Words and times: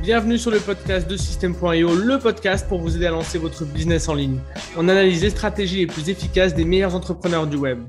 Bienvenue 0.00 0.38
sur 0.38 0.50
le 0.52 0.60
podcast 0.60 1.10
de 1.10 1.16
System.io, 1.16 1.94
le 1.94 2.18
podcast 2.18 2.68
pour 2.68 2.78
vous 2.80 2.96
aider 2.96 3.06
à 3.06 3.10
lancer 3.10 3.36
votre 3.36 3.64
business 3.64 4.08
en 4.08 4.14
ligne. 4.14 4.40
On 4.76 4.88
analyse 4.88 5.22
les 5.22 5.30
stratégies 5.30 5.78
les 5.78 5.86
plus 5.86 6.08
efficaces 6.08 6.54
des 6.54 6.64
meilleurs 6.64 6.94
entrepreneurs 6.94 7.46
du 7.46 7.56
web. 7.56 7.80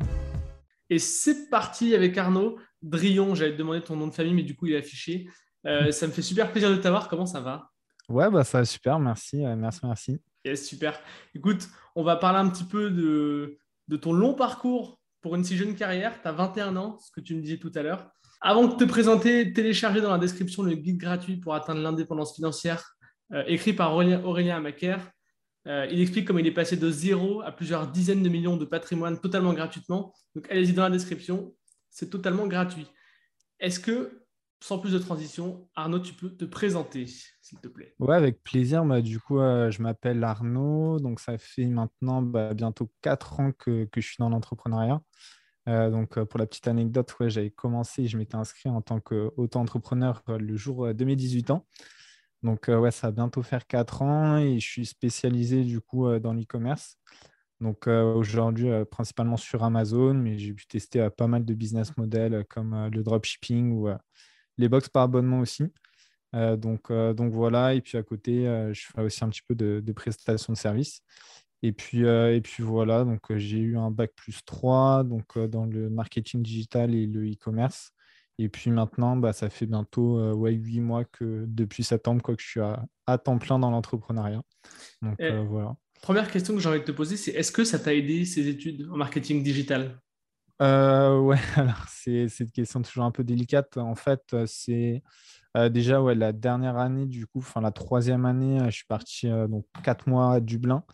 Et 0.89 0.97
c'est 0.97 1.49
parti 1.49 1.93
avec 1.93 2.17
Arnaud 2.17 2.57
Drion. 2.81 3.35
J'allais 3.35 3.53
te 3.53 3.57
demander 3.57 3.81
ton 3.81 3.95
nom 3.95 4.07
de 4.07 4.13
famille, 4.13 4.33
mais 4.33 4.43
du 4.43 4.55
coup, 4.55 4.65
il 4.65 4.73
est 4.73 4.77
affiché. 4.77 5.29
Euh, 5.67 5.91
ça 5.91 6.07
me 6.07 6.11
fait 6.11 6.23
super 6.23 6.51
plaisir 6.51 6.71
de 6.71 6.77
t'avoir. 6.77 7.09
Comment 7.09 7.27
ça 7.27 7.41
va? 7.41 7.69
Ouais, 8.09 8.29
bah, 8.29 8.43
ça 8.43 8.57
va 8.57 8.65
super. 8.65 8.99
Merci, 8.99 9.37
merci, 9.37 9.79
merci. 9.83 10.19
Yes, 10.43 10.67
super. 10.67 10.99
Écoute, 11.35 11.69
on 11.95 12.03
va 12.03 12.15
parler 12.15 12.39
un 12.39 12.49
petit 12.49 12.63
peu 12.63 12.89
de, 12.89 13.59
de 13.87 13.97
ton 13.97 14.13
long 14.13 14.33
parcours 14.33 14.99
pour 15.21 15.35
une 15.35 15.43
si 15.43 15.55
jeune 15.55 15.75
carrière. 15.75 16.19
Tu 16.21 16.27
as 16.27 16.31
21 16.31 16.75
ans, 16.75 16.97
ce 16.99 17.11
que 17.11 17.21
tu 17.21 17.35
me 17.35 17.41
disais 17.41 17.57
tout 17.57 17.71
à 17.75 17.83
l'heure. 17.83 18.09
Avant 18.41 18.67
de 18.67 18.75
te 18.75 18.83
présenter, 18.85 19.51
téléchargez 19.51 20.01
dans 20.01 20.11
la 20.11 20.17
description 20.17 20.63
le 20.63 20.75
guide 20.75 20.97
gratuit 20.97 21.37
pour 21.37 21.53
atteindre 21.55 21.81
l'indépendance 21.81 22.35
financière, 22.35 22.95
euh, 23.33 23.43
écrit 23.47 23.73
par 23.73 23.93
Aurélien, 23.93 24.23
Aurélien 24.23 24.63
euh, 25.67 25.85
il 25.91 26.01
explique 26.01 26.25
comment 26.25 26.39
il 26.39 26.47
est 26.47 26.51
passé 26.51 26.77
de 26.77 26.89
zéro 26.89 27.41
à 27.41 27.51
plusieurs 27.51 27.91
dizaines 27.91 28.23
de 28.23 28.29
millions 28.29 28.55
de 28.55 28.65
patrimoine 28.65 29.19
totalement 29.19 29.53
gratuitement. 29.53 30.13
Donc 30.35 30.49
allez-y 30.49 30.73
dans 30.73 30.83
la 30.83 30.89
description, 30.89 31.53
c'est 31.89 32.09
totalement 32.09 32.47
gratuit. 32.47 32.87
Est-ce 33.59 33.79
que, 33.79 34.23
sans 34.61 34.79
plus 34.79 34.93
de 34.93 34.99
transition, 34.99 35.69
Arnaud, 35.75 35.99
tu 35.99 36.13
peux 36.13 36.29
te 36.29 36.45
présenter, 36.45 37.07
s'il 37.41 37.59
te 37.59 37.67
plaît? 37.67 37.93
Ouais, 37.99 38.15
avec 38.15 38.41
plaisir. 38.41 38.85
Bah, 38.85 39.01
du 39.01 39.19
coup, 39.19 39.39
euh, 39.39 39.69
je 39.69 39.81
m'appelle 39.81 40.23
Arnaud. 40.23 40.99
Donc, 40.99 41.19
ça 41.19 41.37
fait 41.37 41.65
maintenant 41.65 42.21
bah, 42.21 42.53
bientôt 42.53 42.89
quatre 43.01 43.39
ans 43.39 43.51
que, 43.51 43.85
que, 43.85 43.99
je 43.99 44.07
suis 44.07 44.17
dans 44.19 44.29
l'entrepreneuriat. 44.29 45.01
Euh, 45.67 45.89
donc, 45.89 46.17
euh, 46.17 46.25
pour 46.25 46.39
la 46.39 46.47
petite 46.47 46.67
anecdote, 46.67 47.13
j'avais 47.27 47.51
commencé, 47.51 48.07
je 48.07 48.17
m'étais 48.17 48.35
inscrit 48.35 48.69
en 48.69 48.81
tant 48.81 48.99
qu'auto-entrepreneur 48.99 50.23
euh, 50.29 50.37
le 50.37 50.55
jour 50.55 50.93
de 50.93 51.05
mes 51.05 51.15
18 51.15 51.51
ans. 51.51 51.65
Donc, 52.43 52.69
ouais, 52.69 52.91
ça 52.91 53.07
va 53.07 53.11
bientôt 53.11 53.43
faire 53.43 53.67
4 53.67 54.01
ans 54.01 54.37
et 54.37 54.59
je 54.59 54.65
suis 54.65 54.85
spécialisé 54.85 55.63
du 55.65 55.81
coup 55.81 56.07
dans 56.19 56.33
l'e-commerce. 56.33 56.97
Donc, 57.59 57.87
aujourd'hui, 57.87 58.69
principalement 58.89 59.35
sur 59.35 59.61
Amazon, 59.65 60.13
mais 60.13 60.37
j'ai 60.37 60.53
pu 60.53 60.65
tester 60.65 61.09
pas 61.17 61.27
mal 61.27 61.43
de 61.43 61.53
business 61.53 61.97
models 61.97 62.45
comme 62.49 62.89
le 62.93 63.03
dropshipping 63.03 63.73
ou 63.73 63.89
les 64.57 64.69
box 64.69 64.87
par 64.87 65.03
abonnement 65.03 65.41
aussi. 65.41 65.65
donc, 66.33 66.89
donc, 66.93 67.33
voilà. 67.33 67.73
Et 67.73 67.81
puis 67.81 67.97
à 67.97 68.03
côté, 68.03 68.45
je 68.71 68.87
fais 68.95 69.01
aussi 69.01 69.25
un 69.25 69.29
petit 69.29 69.43
peu 69.45 69.55
de, 69.55 69.81
de 69.83 69.91
prestations 69.91 70.53
de 70.53 70.57
services. 70.57 71.03
Et 71.61 71.73
puis, 71.73 72.05
euh, 72.05 72.35
et 72.35 72.41
puis 72.41 72.63
voilà, 72.63 73.03
donc 73.03 73.19
euh, 73.31 73.37
j'ai 73.37 73.57
eu 73.57 73.77
un 73.77 73.91
bac 73.91 74.11
plus 74.15 74.43
3 74.45 75.03
donc, 75.03 75.25
euh, 75.35 75.47
dans 75.47 75.65
le 75.65 75.89
marketing 75.89 76.41
digital 76.41 76.95
et 76.95 77.05
le 77.05 77.29
e-commerce. 77.29 77.91
Et 78.37 78.47
puis 78.47 78.71
maintenant, 78.71 79.17
bah, 79.17 79.33
ça 79.33 79.49
fait 79.49 79.65
bientôt 79.65 80.17
ouais, 80.31 80.53
8 80.53 80.79
mois 80.79 81.03
que 81.03 81.43
depuis 81.45 81.83
septembre 81.83 82.21
quoi, 82.21 82.37
que 82.37 82.41
je 82.41 82.47
suis 82.47 82.61
à, 82.61 83.17
temps 83.17 83.37
plein 83.37 83.59
dans 83.59 83.69
l'entrepreneuriat. 83.69 84.41
Donc 85.01 85.19
voilà. 85.49 85.75
Première 86.01 86.31
question 86.31 86.53
que 86.53 86.61
j'ai 86.61 86.69
envie 86.69 86.79
de 86.79 86.85
te 86.85 86.93
poser, 86.93 87.17
c'est 87.17 87.31
est-ce 87.31 87.51
que 87.51 87.65
ça 87.65 87.77
t'a 87.77 87.93
aidé 87.93 88.23
ces 88.23 88.47
études 88.47 88.87
en 88.89 88.95
marketing 88.95 89.43
digital? 89.43 89.99
Ouais, 90.61 91.37
alors 91.57 91.85
c'est 91.89 92.29
une 92.39 92.51
question 92.51 92.81
toujours 92.81 93.03
un 93.03 93.11
peu 93.11 93.25
délicate. 93.25 93.75
En 93.75 93.95
fait, 93.95 94.33
c'est 94.45 95.03
déjà 95.69 96.01
ouais, 96.01 96.15
la 96.15 96.31
dernière 96.31 96.77
année, 96.77 97.07
du 97.07 97.27
coup, 97.27 97.39
enfin 97.39 97.59
la 97.59 97.71
troisième 97.71 98.25
année, 98.25 98.59
je 98.67 98.75
suis 98.75 98.87
parti 98.87 99.27
donc 99.49 99.65
quatre 99.83 100.07
mois 100.07 100.35
à 100.35 100.39
Dublin. 100.39 100.85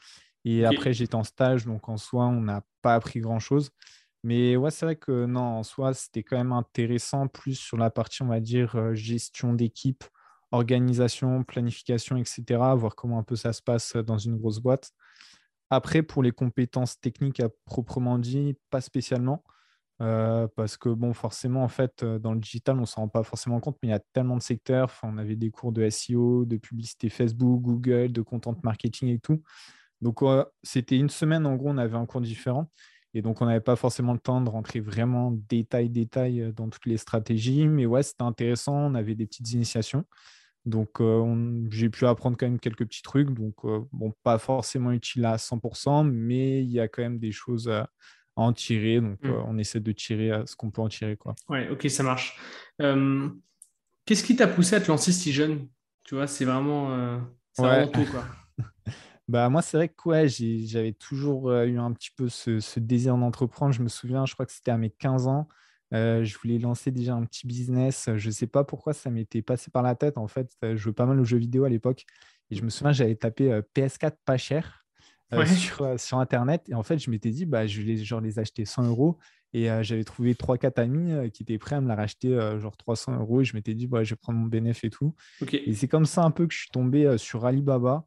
Et 0.46 0.64
après, 0.64 0.94
j'étais 0.94 1.16
en 1.16 1.24
stage, 1.24 1.66
donc 1.66 1.90
en 1.90 1.98
soi, 1.98 2.26
on 2.28 2.40
n'a 2.40 2.64
pas 2.82 2.94
appris 2.94 3.20
grand-chose. 3.20 3.72
Mais 4.24 4.56
ouais, 4.56 4.72
c'est 4.72 4.86
vrai 4.86 4.96
que 4.96 5.26
non, 5.26 5.42
en 5.42 5.64
soi, 5.64 5.94
c'était 5.94 6.24
quand 6.24 6.38
même 6.38 6.52
intéressant, 6.52 7.28
plus 7.28 7.56
sur 7.56 7.78
la 7.78 7.90
partie, 7.90 8.22
on 8.24 8.28
va 8.28 8.40
dire, 8.40 8.76
euh, 8.76 8.94
gestion 8.94 9.54
d'équipe, 9.54 10.04
organisation, 10.52 11.44
planification, 11.44 12.18
etc., 12.18 12.44
voir 12.76 12.96
comment 12.96 13.20
un 13.20 13.24
peu 13.24 13.36
ça 13.36 13.54
se 13.54 13.62
passe 13.62 13.96
dans 13.96 14.18
une 14.18 14.38
grosse 14.38 14.60
boîte. 14.60 14.92
Après, 15.70 16.04
pour 16.04 16.24
les 16.24 16.32
compétences 16.32 17.00
techniques 17.00 17.40
à 17.40 17.50
proprement 17.66 18.20
dit, 18.20 18.56
pas 18.70 18.82
spécialement. 18.82 19.44
Euh, 20.02 20.48
parce 20.56 20.78
que, 20.78 20.90
bon, 20.90 21.14
forcément, 21.14 21.64
en 21.64 21.70
fait, 21.70 22.04
euh, 22.04 22.20
dans 22.20 22.34
le 22.34 22.40
digital, 22.40 22.78
on 22.78 22.82
ne 22.82 22.86
s'en 22.86 23.02
rend 23.02 23.08
pas 23.08 23.24
forcément 23.24 23.60
compte, 23.60 23.78
mais 23.82 23.90
il 23.90 23.92
y 23.92 23.96
a 23.96 24.00
tellement 24.00 24.38
de 24.38 24.42
secteurs. 24.42 24.86
Enfin, 24.86 25.10
on 25.12 25.18
avait 25.18 25.38
des 25.38 25.52
cours 25.52 25.72
de 25.72 25.90
SEO, 25.90 26.46
de 26.46 26.58
publicité 26.58 27.10
Facebook, 27.10 27.62
Google, 27.62 28.12
de 28.12 28.22
content 28.22 28.56
marketing 28.64 29.10
et 29.10 29.20
tout. 29.20 29.42
Donc, 30.06 30.22
c'était 30.62 30.98
une 31.00 31.10
semaine, 31.10 31.48
en 31.48 31.56
gros, 31.56 31.70
on 31.70 31.80
avait 31.80 31.98
un 31.98 32.06
cours 32.06 32.22
différent. 32.22 32.70
Et 33.16 33.24
donc, 33.24 33.42
on 33.42 33.48
n'avait 33.48 33.60
pas 33.60 33.76
forcément 33.76 34.14
le 34.14 34.20
temps 34.20 34.40
de 34.40 34.50
rentrer 34.50 34.80
vraiment 34.80 35.32
détail, 35.32 35.90
détail 35.90 36.42
euh, 36.42 36.52
dans 36.52 36.70
toutes 36.70 36.86
les 36.86 36.98
stratégies. 36.98 37.68
Mais 37.68 37.88
ouais, 37.88 38.04
c'était 38.04 38.22
intéressant. 38.22 38.76
On 38.76 38.94
avait 38.94 39.16
des 39.16 39.26
petites 39.26 39.52
initiations. 39.54 40.06
Donc, 40.66 41.02
euh, 41.02 41.66
j'ai 41.72 41.90
pu 41.90 42.06
apprendre 42.06 42.38
quand 42.38 42.46
même 42.46 42.60
quelques 42.60 42.86
petits 42.86 43.02
trucs. 43.02 43.32
Donc, 43.32 43.56
euh, 43.64 43.80
bon, 43.92 44.14
pas 44.22 44.38
forcément 44.38 44.92
utile 44.92 45.26
à 45.26 45.38
100%, 45.38 46.04
mais 46.04 46.62
il 46.62 46.70
y 46.70 46.80
a 46.80 46.88
quand 46.88 47.02
même 47.02 47.18
des 47.18 47.32
choses 47.32 47.68
à, 47.68 47.90
en 48.36 48.54
tirer. 48.54 49.02
Donc, 49.02 49.24
mmh. 49.24 49.32
on 49.48 49.58
essaie 49.58 49.80
de 49.80 49.92
tirer 49.92 50.44
ce 50.46 50.56
qu'on 50.56 50.70
peut 50.70 50.84
en 50.84 50.90
tirer. 50.90 51.18
Quoi. 51.18 51.34
Ouais, 51.50 51.68
ok, 51.70 51.90
ça 51.90 52.04
marche. 52.04 52.40
Qu'est-ce 52.78 54.24
qui 54.24 54.36
t'a 54.36 54.48
poussé 54.48 54.76
à 54.76 54.82
te 54.82 54.88
lancer 54.88 55.12
si 55.12 55.32
jeune? 55.32 55.68
Tu 56.04 56.14
vois, 56.14 56.28
c'est 56.28 56.46
vraiment, 56.46 57.22
vraiment 57.58 57.88
tout, 57.88 58.06
quoi. 58.12 58.24
Bah, 59.28 59.50
moi, 59.50 59.62
c'est 59.62 59.78
vrai 59.78 59.90
que 59.90 60.10
ouais, 60.10 60.28
j'avais 60.28 60.94
toujours 60.94 61.52
eu 61.52 61.80
un 61.80 61.92
petit 61.94 62.12
peu 62.16 62.30
ce, 62.30 62.80
désir 62.80 63.18
d'entreprendre. 63.18 63.74
Je 63.74 63.82
me 63.82 63.88
souviens, 63.88 64.26
je 64.26 64.34
crois 64.34 64.46
que 64.46 64.52
c'était 64.52 64.72
à 64.72 64.78
mes 64.78 64.92
15 64.92 65.28
ans. 65.28 65.48
Euh, 65.94 66.24
je 66.24 66.38
voulais 66.38 66.60
lancer 66.60 66.92
déjà 66.92 67.16
un 67.16 67.24
petit 67.26 67.48
business. 67.48 68.10
Je 68.16 68.28
ne 68.28 68.32
sais 68.32 68.48
pas 68.48 68.64
pourquoi 68.64 68.94
ça 68.94 69.10
m'était 69.10 69.42
passé 69.42 69.72
par 69.72 69.82
la 69.82 69.96
tête. 69.96 70.18
En 70.18 70.28
fait, 70.28 70.52
je 70.62 70.76
jouais 70.76 70.94
pas 70.94 71.06
mal 71.06 71.20
aux 71.20 71.24
jeux 71.24 71.38
vidéo 71.38 71.64
à 71.64 71.70
l'époque. 71.70 72.06
Et 72.52 72.56
je 72.56 72.64
me 72.64 72.70
souviens, 72.70 72.92
j'avais 72.92 73.16
tapé 73.16 73.52
euh, 73.52 73.62
PS4 73.76 74.14
pas 74.26 74.38
cher 74.38 74.86
sur, 75.58 76.00
sur, 76.00 76.20
Internet. 76.20 76.64
Et 76.70 76.76
en 76.76 76.84
fait, 76.84 77.00
je 77.00 77.10
m'étais 77.10 77.32
dit, 77.32 77.46
bah, 77.46 77.66
je 77.66 77.82
vais 77.82 77.98
genre, 77.98 78.22
les 78.22 78.38
acheter 78.38 78.66
100 78.66 78.84
euros. 78.84 79.18
Et 79.54 79.70
j'avais 79.84 80.04
trouvé 80.04 80.34
3-4 80.34 80.82
amis 80.82 81.32
qui 81.32 81.44
étaient 81.44 81.58
prêts 81.58 81.78
à 81.78 81.82
me 81.82 81.88
la 81.88 81.96
racheter 81.96 82.38
genre 82.60 82.76
300 82.76 83.18
euros. 83.20 83.40
Et 83.40 83.46
je 83.46 83.56
m'étais 83.56 83.74
dit, 83.74 83.88
bah, 83.88 84.04
je 84.04 84.10
vais 84.10 84.18
prendre 84.18 84.38
mon 84.38 84.48
bénéfice 84.48 84.84
et 84.84 84.90
tout. 84.90 85.16
Et 85.66 85.74
c'est 85.74 85.88
comme 85.88 86.06
ça 86.06 86.24
un 86.24 86.32
peu 86.32 86.46
que 86.46 86.54
je 86.54 86.60
suis 86.60 86.72
tombé 86.72 87.18
sur 87.18 87.46
Alibaba. 87.46 88.06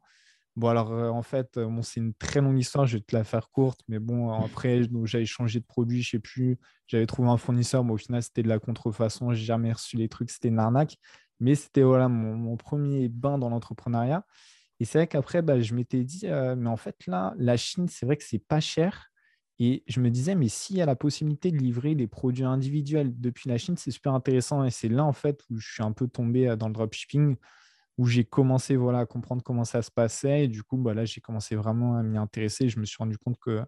Bon, 0.55 0.67
alors, 0.67 0.91
euh, 0.91 1.09
en 1.09 1.21
fait, 1.21 1.57
euh, 1.57 1.81
c'est 1.83 1.99
une 2.01 2.13
très 2.13 2.41
longue 2.41 2.59
histoire, 2.59 2.85
je 2.85 2.97
vais 2.97 3.03
te 3.03 3.15
la 3.15 3.23
faire 3.23 3.49
courte, 3.49 3.81
mais 3.87 3.99
bon, 3.99 4.31
après, 4.31 4.81
j'avais 5.05 5.25
changé 5.25 5.59
de 5.59 5.65
produit, 5.65 6.01
je 6.01 6.11
sais 6.11 6.19
plus, 6.19 6.57
j'avais 6.87 7.05
trouvé 7.05 7.29
un 7.29 7.37
fournisseur, 7.37 7.83
mais 7.83 7.93
au 7.93 7.97
final, 7.97 8.21
c'était 8.23 8.43
de 8.43 8.49
la 8.49 8.59
contrefaçon, 8.59 9.33
j'ai 9.33 9.45
jamais 9.45 9.71
reçu 9.71 9.95
les 9.95 10.09
trucs, 10.09 10.29
c'était 10.31 10.49
une 10.49 10.59
arnaque. 10.59 10.97
Mais 11.39 11.55
c'était 11.55 11.83
voilà, 11.83 12.09
mon, 12.09 12.57
premier 12.57 13.07
bain 13.07 13.37
dans 13.37 13.49
l'entrepreneuriat. 13.49 14.25
Et 14.79 14.85
c'est 14.85 14.99
vrai 14.99 15.07
qu'après, 15.07 15.41
bah, 15.41 15.59
je 15.61 15.73
m'étais 15.75 16.03
dit, 16.03 16.27
euh, 16.27 16.55
mais 16.55 16.69
en 16.69 16.77
fait, 16.77 17.07
là, 17.07 17.33
la 17.37 17.57
Chine, 17.57 17.87
c'est 17.89 18.05
vrai 18.05 18.17
que 18.17 18.23
c'est 18.25 18.39
pas 18.39 18.59
cher. 18.59 19.09
Et 19.59 19.83
je 19.87 20.01
me 20.01 20.09
disais, 20.09 20.35
mais 20.35 20.49
s'il 20.49 20.77
y 20.77 20.81
a 20.81 20.85
la 20.85 20.95
possibilité 20.95 21.51
de 21.51 21.57
livrer 21.57 21.95
les 21.95 22.07
produits 22.07 22.45
individuels 22.45 23.13
depuis 23.19 23.49
la 23.49 23.57
Chine, 23.57 23.77
c'est 23.77 23.91
super 23.91 24.13
intéressant. 24.13 24.63
Et 24.65 24.71
c'est 24.71 24.89
là, 24.89 25.05
en 25.05 25.13
fait, 25.13 25.43
où 25.49 25.57
je 25.59 25.73
suis 25.73 25.83
un 25.83 25.93
peu 25.93 26.07
tombé 26.07 26.55
dans 26.57 26.67
le 26.67 26.73
dropshipping 26.73 27.35
où 27.99 28.05
j'ai 28.07 28.23
commencé 28.23 28.77
voilà, 28.77 28.99
à 28.99 29.05
comprendre 29.05 29.43
comment 29.43 29.65
ça 29.65 29.81
se 29.81 29.91
passait. 29.91 30.45
Et 30.45 30.47
du 30.47 30.63
coup, 30.63 30.77
bah, 30.77 30.93
là, 30.93 31.03
j'ai 31.03 31.19
commencé 31.19 31.55
vraiment 31.57 31.97
à 31.97 32.03
m'y 32.03 32.17
intéresser. 32.17 32.69
Je 32.69 32.79
me 32.79 32.85
suis 32.85 32.95
rendu 32.97 33.17
compte 33.17 33.37
que, 33.41 33.61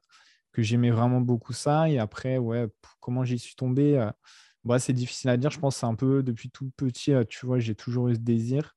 que 0.54 0.62
j'aimais 0.62 0.90
vraiment 0.90 1.20
beaucoup 1.20 1.52
ça. 1.52 1.90
Et 1.90 2.00
après, 2.00 2.38
ouais, 2.38 2.68
comment 3.02 3.26
j'y 3.26 3.38
suis 3.38 3.56
tombé, 3.56 3.98
euh, 3.98 4.10
bah, 4.64 4.80
c'est 4.80 4.94
difficile 4.94 5.32
à 5.32 5.38
dire. 5.38 5.52
Je 5.52 5.60
pense 5.60 5.76
que 5.76 5.80
c'est 5.82 5.86
un 5.86 5.96
peu 5.96 6.24
depuis 6.24 6.50
tout 6.50 6.72
petit, 6.78 7.12
euh, 7.14 7.26
tu 7.28 7.46
vois, 7.46 7.60
j'ai 7.60 7.76
toujours 7.76 8.08
eu 8.08 8.16
ce 8.16 8.22
désir. 8.22 8.76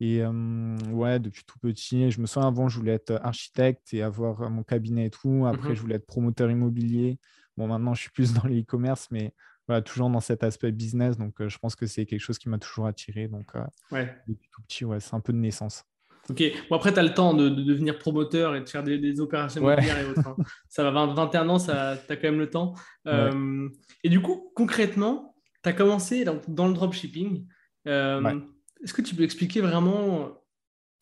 Et 0.00 0.24
ouais, 0.24 1.18
depuis 1.20 1.44
tout 1.44 1.58
petit, 1.60 2.10
je 2.10 2.20
me 2.20 2.26
souviens 2.26 2.48
avant, 2.48 2.68
je 2.68 2.78
voulais 2.78 2.94
être 2.94 3.18
architecte 3.22 3.92
et 3.94 4.02
avoir 4.02 4.48
mon 4.50 4.62
cabinet 4.62 5.06
et 5.06 5.10
tout. 5.10 5.44
Après, 5.46 5.70
mmh 5.70 5.74
je 5.74 5.80
voulais 5.80 5.96
être 5.96 6.06
promoteur 6.06 6.50
immobilier. 6.50 7.18
Bon, 7.56 7.66
maintenant, 7.66 7.94
je 7.94 8.02
suis 8.02 8.10
plus 8.10 8.32
dans 8.32 8.44
l'e-commerce, 8.44 9.08
mais 9.10 9.34
toujours 9.84 10.10
dans 10.10 10.20
cet 10.20 10.42
aspect 10.42 10.72
business. 10.72 11.16
Donc, 11.16 11.40
euh, 11.40 11.48
je 11.48 11.58
pense 11.58 11.76
que 11.76 11.86
c'est 11.86 12.06
quelque 12.06 12.20
chose 12.20 12.38
qui 12.38 12.48
m'a 12.48 12.58
toujours 12.58 12.86
attiré. 12.86 13.28
Donc, 13.28 13.50
euh, 13.54 13.60
ouais. 13.92 14.14
depuis 14.26 14.48
tout 14.50 14.62
petit, 14.62 14.84
ouais, 14.84 15.00
c'est 15.00 15.14
un 15.14 15.20
peu 15.20 15.32
de 15.32 15.38
naissance. 15.38 15.84
Ok. 16.30 16.42
Bon, 16.68 16.76
après, 16.76 16.92
tu 16.92 16.98
as 16.98 17.02
le 17.02 17.14
temps 17.14 17.34
de, 17.34 17.48
devenir 17.48 17.98
promoteur 17.98 18.54
et 18.56 18.60
de 18.60 18.68
faire 18.68 18.82
des, 18.82 19.20
opérations 19.20 19.62
immobilières 19.62 19.98
et 20.00 20.04
autres. 20.06 20.28
Hein. 20.28 20.36
Ça 20.68 20.90
va 20.90 21.06
21 21.06 21.48
ans, 21.48 21.58
tu 21.58 21.70
as 21.70 21.96
quand 22.08 22.22
même 22.22 22.38
le 22.38 22.50
temps. 22.50 22.74
Euh, 23.06 23.68
et 24.04 24.08
du 24.08 24.20
coup, 24.20 24.52
concrètement, 24.54 25.34
tu 25.62 25.68
as 25.68 25.72
commencé 25.72 26.24
dans 26.24 26.68
le 26.68 26.74
dropshipping. 26.74 27.46
Est-ce 27.86 28.92
que 28.92 29.02
tu 29.02 29.14
peux 29.14 29.22
expliquer 29.22 29.60
vraiment, 29.60 30.30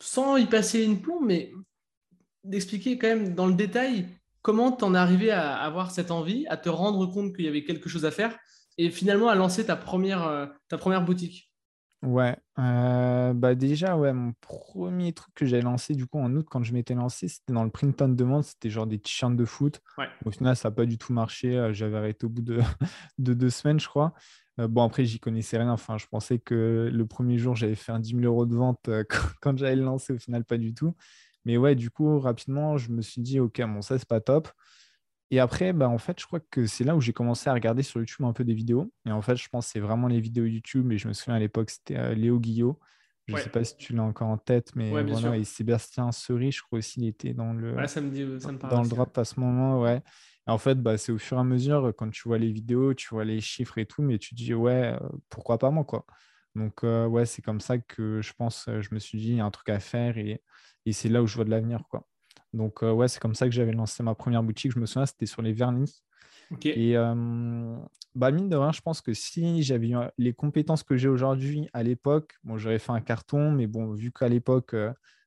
sans 0.00 0.36
y 0.36 0.46
passer 0.46 0.84
une 0.84 1.00
plombe, 1.00 1.26
mais 1.26 1.52
d'expliquer 2.44 2.96
quand 2.96 3.08
même 3.08 3.34
dans 3.34 3.46
le 3.46 3.54
détail 3.54 4.06
comment 4.46 4.70
tu 4.70 4.84
en 4.84 4.94
es 4.94 4.98
arrivé 4.98 5.32
à 5.32 5.56
avoir 5.56 5.90
cette 5.90 6.12
envie, 6.12 6.46
à 6.46 6.56
te 6.56 6.68
rendre 6.68 7.04
compte 7.06 7.34
qu'il 7.34 7.44
y 7.44 7.48
avait 7.48 7.64
quelque 7.64 7.88
chose 7.88 8.04
à 8.04 8.12
faire 8.12 8.38
et 8.78 8.90
finalement 8.90 9.28
à 9.28 9.34
lancer 9.34 9.66
ta 9.66 9.74
première, 9.74 10.22
euh, 10.22 10.46
ta 10.68 10.78
première 10.78 11.04
boutique? 11.04 11.52
Ouais, 12.04 12.36
euh, 12.60 13.34
bah 13.34 13.56
déjà, 13.56 13.96
ouais, 13.96 14.12
mon 14.12 14.34
premier 14.40 15.12
truc 15.12 15.34
que 15.34 15.46
j'ai 15.46 15.60
lancé 15.60 15.96
du 15.96 16.06
coup 16.06 16.20
en 16.20 16.32
août 16.36 16.46
quand 16.48 16.62
je 16.62 16.72
m'étais 16.74 16.94
lancé, 16.94 17.26
c'était 17.26 17.52
dans 17.52 17.64
le 17.64 17.70
print 17.70 18.00
on 18.00 18.08
demand, 18.08 18.42
c'était 18.42 18.70
genre 18.70 18.86
des 18.86 19.00
t-shirts 19.00 19.34
de 19.34 19.44
foot. 19.44 19.80
Au 20.24 20.30
final, 20.30 20.54
ça 20.54 20.68
n'a 20.68 20.76
pas 20.76 20.86
du 20.86 20.96
tout 20.96 21.12
marché, 21.12 21.56
euh, 21.56 21.72
j'avais 21.72 21.96
arrêté 21.96 22.26
au 22.26 22.28
bout 22.28 22.42
de, 22.42 22.60
de, 23.18 23.34
deux 23.34 23.50
semaines, 23.50 23.80
je 23.80 23.88
crois. 23.88 24.14
bon, 24.58 24.84
après, 24.84 25.04
j'y 25.04 25.18
connaissais 25.18 25.58
rien. 25.58 25.72
Enfin, 25.72 25.98
je 25.98 26.06
pensais 26.06 26.38
que 26.38 26.88
le 26.92 27.06
premier 27.06 27.36
jour, 27.36 27.56
j'avais 27.56 27.74
fait 27.74 27.90
un 27.90 27.98
10 27.98 28.10
000 28.10 28.20
euros 28.22 28.46
de 28.46 28.54
vente 28.54 28.88
quand, 29.40 29.58
j'allais 29.58 29.74
le 29.74 29.82
lancer. 29.82 30.12
Au 30.12 30.18
final, 30.18 30.44
pas 30.44 30.56
du 30.56 30.72
tout. 30.72 30.94
Mais 31.46 31.56
ouais, 31.56 31.76
du 31.76 31.90
coup, 31.90 32.18
rapidement, 32.18 32.76
je 32.76 32.90
me 32.90 33.00
suis 33.00 33.22
dit, 33.22 33.40
OK, 33.40 33.62
bon, 33.62 33.80
ça, 33.80 33.98
c'est 33.98 34.08
pas 34.08 34.20
top. 34.20 34.48
Et 35.30 35.40
après, 35.40 35.72
bah, 35.72 35.88
en 35.88 35.98
fait, 35.98 36.20
je 36.20 36.26
crois 36.26 36.40
que 36.40 36.66
c'est 36.66 36.84
là 36.84 36.94
où 36.94 37.00
j'ai 37.00 37.12
commencé 37.12 37.48
à 37.48 37.54
regarder 37.54 37.82
sur 37.82 38.00
YouTube 38.00 38.26
un 38.26 38.32
peu 38.32 38.44
des 38.44 38.52
vidéos. 38.52 38.92
Et 39.06 39.12
en 39.12 39.22
fait, 39.22 39.36
je 39.36 39.48
pense 39.48 39.66
que 39.66 39.72
c'est 39.72 39.80
vraiment 39.80 40.08
les 40.08 40.20
vidéos 40.20 40.44
YouTube. 40.44 40.92
Et 40.92 40.98
je 40.98 41.06
me 41.06 41.12
souviens 41.12 41.36
à 41.36 41.38
l'époque, 41.38 41.70
c'était 41.70 42.14
Léo 42.14 42.38
Guillot. 42.40 42.78
Je 43.28 43.34
ne 43.34 43.38
sais 43.40 43.50
pas 43.50 43.64
si 43.64 43.76
tu 43.76 43.92
l'as 43.92 44.02
encore 44.02 44.28
en 44.28 44.38
tête, 44.38 44.74
mais 44.76 44.90
voilà. 44.90 45.36
Et 45.36 45.44
Sébastien 45.44 46.12
Seri, 46.12 46.52
je 46.52 46.62
crois 46.62 46.78
aussi, 46.78 47.00
il 47.00 47.08
était 47.08 47.34
dans 47.34 47.52
le, 47.52 47.74
ça 47.88 48.00
me 48.00 48.10
dit, 48.10 48.24
ça 48.40 48.52
me 48.52 48.58
dans 48.58 48.82
le 48.82 48.88
drop 48.88 49.16
à 49.18 49.24
ce 49.24 49.40
moment. 49.40 49.80
Ouais. 49.80 50.00
en 50.46 50.58
fait, 50.58 50.80
bah, 50.80 50.96
c'est 50.96 51.10
au 51.10 51.18
fur 51.18 51.36
et 51.36 51.40
à 51.40 51.44
mesure, 51.44 51.92
quand 51.96 52.08
tu 52.10 52.22
vois 52.28 52.38
les 52.38 52.52
vidéos, 52.52 52.94
tu 52.94 53.08
vois 53.10 53.24
les 53.24 53.40
chiffres 53.40 53.78
et 53.78 53.86
tout, 53.86 54.02
mais 54.02 54.18
tu 54.18 54.30
te 54.30 54.34
dis, 54.36 54.54
ouais, 54.54 54.96
euh, 55.00 55.08
pourquoi 55.28 55.58
pas 55.58 55.70
moi, 55.70 55.84
quoi. 55.84 56.06
Donc, 56.54 56.84
euh, 56.84 57.06
ouais, 57.06 57.26
c'est 57.26 57.42
comme 57.42 57.60
ça 57.60 57.78
que 57.78 58.20
je 58.22 58.32
pense, 58.32 58.68
je 58.68 58.88
me 58.92 59.00
suis 59.00 59.18
dit, 59.18 59.30
il 59.30 59.36
y 59.36 59.40
a 59.40 59.44
un 59.44 59.50
truc 59.50 59.70
à 59.70 59.80
faire 59.80 60.18
et, 60.18 60.40
et 60.86 60.92
c'est 60.92 61.08
là 61.08 61.22
où 61.22 61.26
je 61.26 61.34
vois 61.34 61.44
de 61.44 61.50
l'avenir, 61.50 61.82
quoi. 61.90 62.06
Donc, 62.52 62.82
euh, 62.82 62.90
ouais, 62.92 63.08
c'est 63.08 63.20
comme 63.20 63.34
ça 63.34 63.46
que 63.46 63.52
j'avais 63.52 63.72
lancé 63.72 64.02
ma 64.02 64.14
première 64.14 64.42
boutique. 64.42 64.72
Je 64.72 64.78
me 64.78 64.86
souviens, 64.86 65.04
c'était 65.04 65.26
sur 65.26 65.42
les 65.42 65.52
vernis. 65.52 66.02
Et 66.64 66.94
bah, 68.14 68.30
mine 68.30 68.48
de 68.48 68.56
rien, 68.56 68.72
je 68.72 68.80
pense 68.80 69.02
que 69.02 69.12
si 69.12 69.62
j'avais 69.62 69.88
eu 69.88 69.96
les 70.16 70.32
compétences 70.32 70.82
que 70.82 70.96
j'ai 70.96 71.08
aujourd'hui 71.08 71.68
à 71.74 71.82
l'époque, 71.82 72.36
bon, 72.44 72.56
j'aurais 72.56 72.78
fait 72.78 72.92
un 72.92 73.00
carton, 73.00 73.50
mais 73.50 73.66
bon, 73.66 73.92
vu 73.92 74.10
qu'à 74.10 74.28
l'époque, 74.28 74.74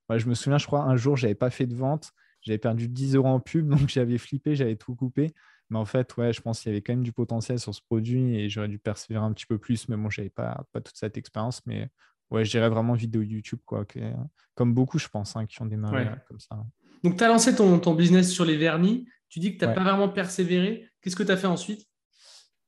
bah, 0.07 0.17
je 0.17 0.27
me 0.27 0.33
souviens, 0.33 0.57
je 0.57 0.65
crois, 0.65 0.81
un 0.83 0.95
jour, 0.95 1.15
j'avais 1.15 1.35
pas 1.35 1.51
fait 1.51 1.67
de 1.67 1.75
vente, 1.75 2.12
j'avais 2.41 2.57
perdu 2.57 2.88
10 2.88 3.15
euros 3.15 3.27
en 3.27 3.39
pub, 3.39 3.69
donc 3.69 3.89
j'avais 3.89 4.17
flippé, 4.17 4.55
j'avais 4.55 4.75
tout 4.75 4.95
coupé. 4.95 5.33
Mais 5.69 5.77
en 5.77 5.85
fait, 5.85 6.17
ouais, 6.17 6.33
je 6.33 6.41
pense 6.41 6.62
qu'il 6.62 6.71
y 6.71 6.73
avait 6.73 6.81
quand 6.81 6.94
même 6.94 7.03
du 7.03 7.13
potentiel 7.13 7.59
sur 7.59 7.75
ce 7.75 7.81
produit 7.81 8.35
et 8.35 8.50
j'aurais 8.50 8.67
dû 8.67 8.79
persévérer 8.79 9.23
un 9.23 9.33
petit 9.33 9.45
peu 9.45 9.59
plus. 9.59 9.88
Mais 9.88 9.97
bon, 9.97 10.09
j'avais 10.09 10.31
pas, 10.31 10.65
pas 10.71 10.81
toute 10.81 10.97
cette 10.97 11.15
expérience. 11.17 11.62
Mais 11.67 11.89
ouais, 12.31 12.45
je 12.45 12.51
dirais 12.51 12.69
vraiment 12.69 12.93
vidéo 12.93 13.21
YouTube, 13.21 13.59
quoi. 13.65 13.85
comme 14.55 14.73
beaucoup, 14.73 14.99
je 14.99 15.07
pense, 15.07 15.35
hein, 15.35 15.45
qui 15.45 15.61
ont 15.61 15.65
démarré 15.65 16.07
comme 16.27 16.39
ça. 16.39 16.57
Donc, 17.03 17.17
tu 17.17 17.23
as 17.23 17.27
lancé 17.27 17.55
ton, 17.55 17.79
ton, 17.79 17.93
business 17.93 18.31
sur 18.31 18.45
les 18.45 18.57
vernis. 18.57 19.07
Tu 19.29 19.39
dis 19.39 19.53
que 19.53 19.59
tu 19.59 19.65
n'as 19.65 19.73
pas 19.73 19.83
vraiment 19.83 20.09
persévéré. 20.09 20.87
Qu'est-ce 21.01 21.15
que 21.15 21.23
tu 21.23 21.31
as 21.31 21.37
fait 21.37 21.47
ensuite? 21.47 21.87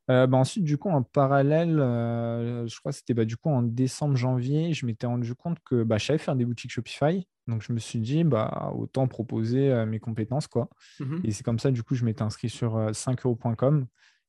Euh, 0.10 0.28
bah, 0.28 0.38
ensuite, 0.38 0.64
du 0.64 0.78
coup, 0.78 0.90
en 0.90 1.04
parallèle, 1.04 1.80
euh, 1.80 2.68
je 2.68 2.80
crois 2.80 2.92
que 2.92 2.98
c'était 2.98 3.14
bah, 3.14 3.26
du 3.26 3.38
coup 3.38 3.50
en 3.50 3.62
décembre, 3.62 4.16
janvier, 4.16 4.74
je 4.74 4.86
m'étais 4.86 5.06
rendu 5.06 5.36
compte 5.36 5.58
que 5.64 5.84
bah, 5.84 5.98
je 5.98 6.06
savais 6.06 6.20
faire 6.20 6.36
des 6.36 6.46
boutiques 6.46 6.72
Shopify. 6.72 7.28
Donc, 7.48 7.62
je 7.62 7.74
me 7.74 7.80
suis 7.80 8.00
dit, 8.00 8.24
bah, 8.24 8.72
autant 8.76 9.08
proposer 9.08 9.72
euh, 9.72 9.86
mes 9.86 10.00
compétences. 10.00 10.48
quoi. 10.48 10.70
Mmh 11.00 11.18
et 11.24 11.32
c'est 11.32 11.44
comme 11.44 11.60
ça, 11.60 11.72
du 11.72 11.84
coup, 11.84 11.96
je 11.96 12.06
m'étais 12.06 12.24
inscrit 12.24 12.50
sur 12.50 12.78
5euros.com 12.94 13.88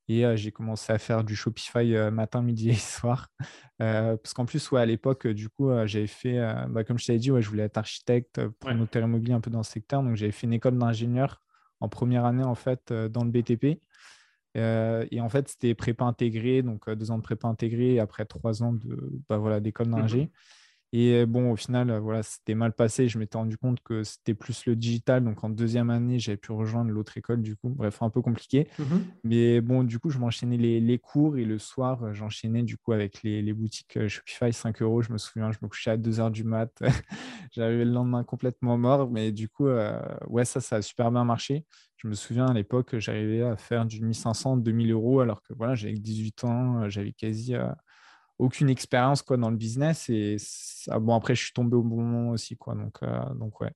et 0.09 0.25
j'ai 0.37 0.53
commencé 0.53 0.93
à 0.93 0.99
faire 0.99 1.25
du 1.25 1.37
Shopify 1.37 1.95
matin, 2.13 2.43
midi 2.43 2.71
et 2.71 2.75
soir. 2.75 3.29
parce 3.79 4.35
qu'en 4.35 4.45
plus, 4.45 4.71
ouais, 4.71 4.81
à 4.81 4.87
l'époque, 4.87 5.27
du 5.27 5.49
coup, 5.49 5.71
j'avais 5.87 6.07
fait, 6.07 6.39
bah, 6.69 6.85
comme 6.85 6.99
je 6.99 7.07
t'avais 7.07 7.19
dit, 7.19 7.31
ouais, 7.31 7.43
je 7.43 7.49
voulais 7.49 7.65
être 7.65 7.79
architecte 7.79 8.47
pour 8.47 8.71
ouais. 8.71 9.01
immobilier 9.01 9.35
un 9.35 9.41
peu 9.41 9.51
dans 9.51 9.63
ce 9.63 9.73
secteur. 9.73 10.03
Donc, 10.03 10.17
j'avais 10.17 10.33
fait 10.33 10.47
une 10.47 10.53
école 10.53 10.79
d'ingénieur 10.79 11.43
en 11.81 11.89
première 11.89 12.25
année, 12.25 12.45
en 12.45 12.55
fait, 12.55 12.93
dans 12.93 13.25
le 13.25 13.31
BTP. 13.31 13.81
Et 14.55 15.21
en 15.21 15.29
fait, 15.29 15.49
c'était 15.49 15.75
prépa 15.75 16.05
intégré, 16.05 16.63
donc 16.63 16.91
deux 16.91 17.11
ans 17.11 17.19
de 17.19 17.23
prépa 17.23 17.49
intégré 17.49 17.95
et 17.95 18.01
après 18.01 18.25
trois 18.25 18.63
ans 18.63 18.73
de 18.73 19.21
bah, 19.29 19.39
voilà, 19.39 19.61
d'école 19.61 19.89
d'ingé. 19.91 20.31
Et 20.95 21.25
bon, 21.25 21.51
au 21.53 21.57
final, 21.57 21.97
voilà, 21.99 22.23
c'était 22.23 22.55
mal 22.55 22.73
passé. 22.73 23.09
Je 23.09 23.19
m'étais 23.19 23.39
rendu 23.39 23.57
compte 23.57 23.81
que 23.83 24.03
c'était 24.03 24.35
plus 24.35 24.67
le 24.67 24.77
digital. 24.77 25.25
Donc 25.25 25.43
en 25.43 25.49
deuxième 25.49 25.89
année, 25.89 26.19
j'avais 26.19 26.37
pu 26.37 26.53
rejoindre 26.53 26.91
l'autre 26.91 27.17
école, 27.17 27.41
du 27.41 27.57
coup. 27.57 27.71
Bref, 27.71 28.03
un 28.03 28.11
peu 28.11 28.21
compliqué. 28.21 28.69
Mmh 28.79 28.85
Mais 29.25 29.61
bon, 29.61 29.85
du 29.85 29.99
coup, 29.99 30.11
je 30.11 30.19
m'enchaînais 30.19 30.59
les, 30.59 30.81
les, 30.81 30.99
cours 30.99 31.39
et 31.39 31.45
le 31.45 31.59
soir, 31.59 32.13
j'enchaînais 32.13 32.63
du 32.63 32.77
coup 32.77 32.93
avec 32.93 33.23
les, 33.23 33.41
les, 33.41 33.53
boutiques 33.55 34.07
Shopify 34.07 34.53
5 34.53 34.83
euros. 34.83 35.01
Je 35.01 35.13
me 35.13 35.19
souviens, 35.19 35.51
je 35.51 35.59
me 35.63 35.69
couchais 35.69 35.91
à 35.93 35.97
2 35.97 36.21
heures 36.21 36.31
du 36.31 36.45
mat. 36.45 36.71
J'arrivais 37.53 37.87
le 37.87 37.93
lendemain 37.93 38.23
complètement 38.23 38.77
mort. 38.77 39.11
Mais 39.11 39.33
du 39.33 39.49
coup, 39.49 39.69
ouais, 40.29 40.45
ça, 40.45 40.61
ça 40.61 40.77
a 40.77 40.83
super 40.83 41.11
bien 41.11 41.25
marché. 41.25 41.65
Je 42.03 42.09
me 42.09 42.15
souviens 42.15 42.47
à 42.47 42.53
l'époque, 42.53 42.99
j'arrivais 42.99 43.43
à 43.43 43.57
faire 43.57 43.87
du 43.87 44.03
1500, 44.03 44.57
2000 44.57 44.91
euros, 44.91 45.21
alors 45.21 45.41
que 45.41 45.55
voilà, 45.55 45.77
j'avais 45.77 45.95
18 45.95 46.43
ans, 46.43 46.89
j'avais 46.89 47.13
quasi 47.13 47.55
euh, 47.55 47.69
aucune 48.43 48.71
expérience 48.71 49.23
quoi, 49.23 49.37
dans 49.37 49.51
le 49.51 49.57
business. 49.57 50.09
Et 50.09 50.37
bon, 51.01 51.15
après, 51.15 51.35
je 51.35 51.45
suis 51.45 51.53
tombé 51.53 51.77
au 51.77 51.83
bon 51.83 52.03
moment 52.03 52.31
aussi. 52.31 52.57
Quoi, 52.57 52.75
donc, 52.75 52.99
euh, 53.03 53.35
donc 53.35 53.61
ouais. 53.61 53.73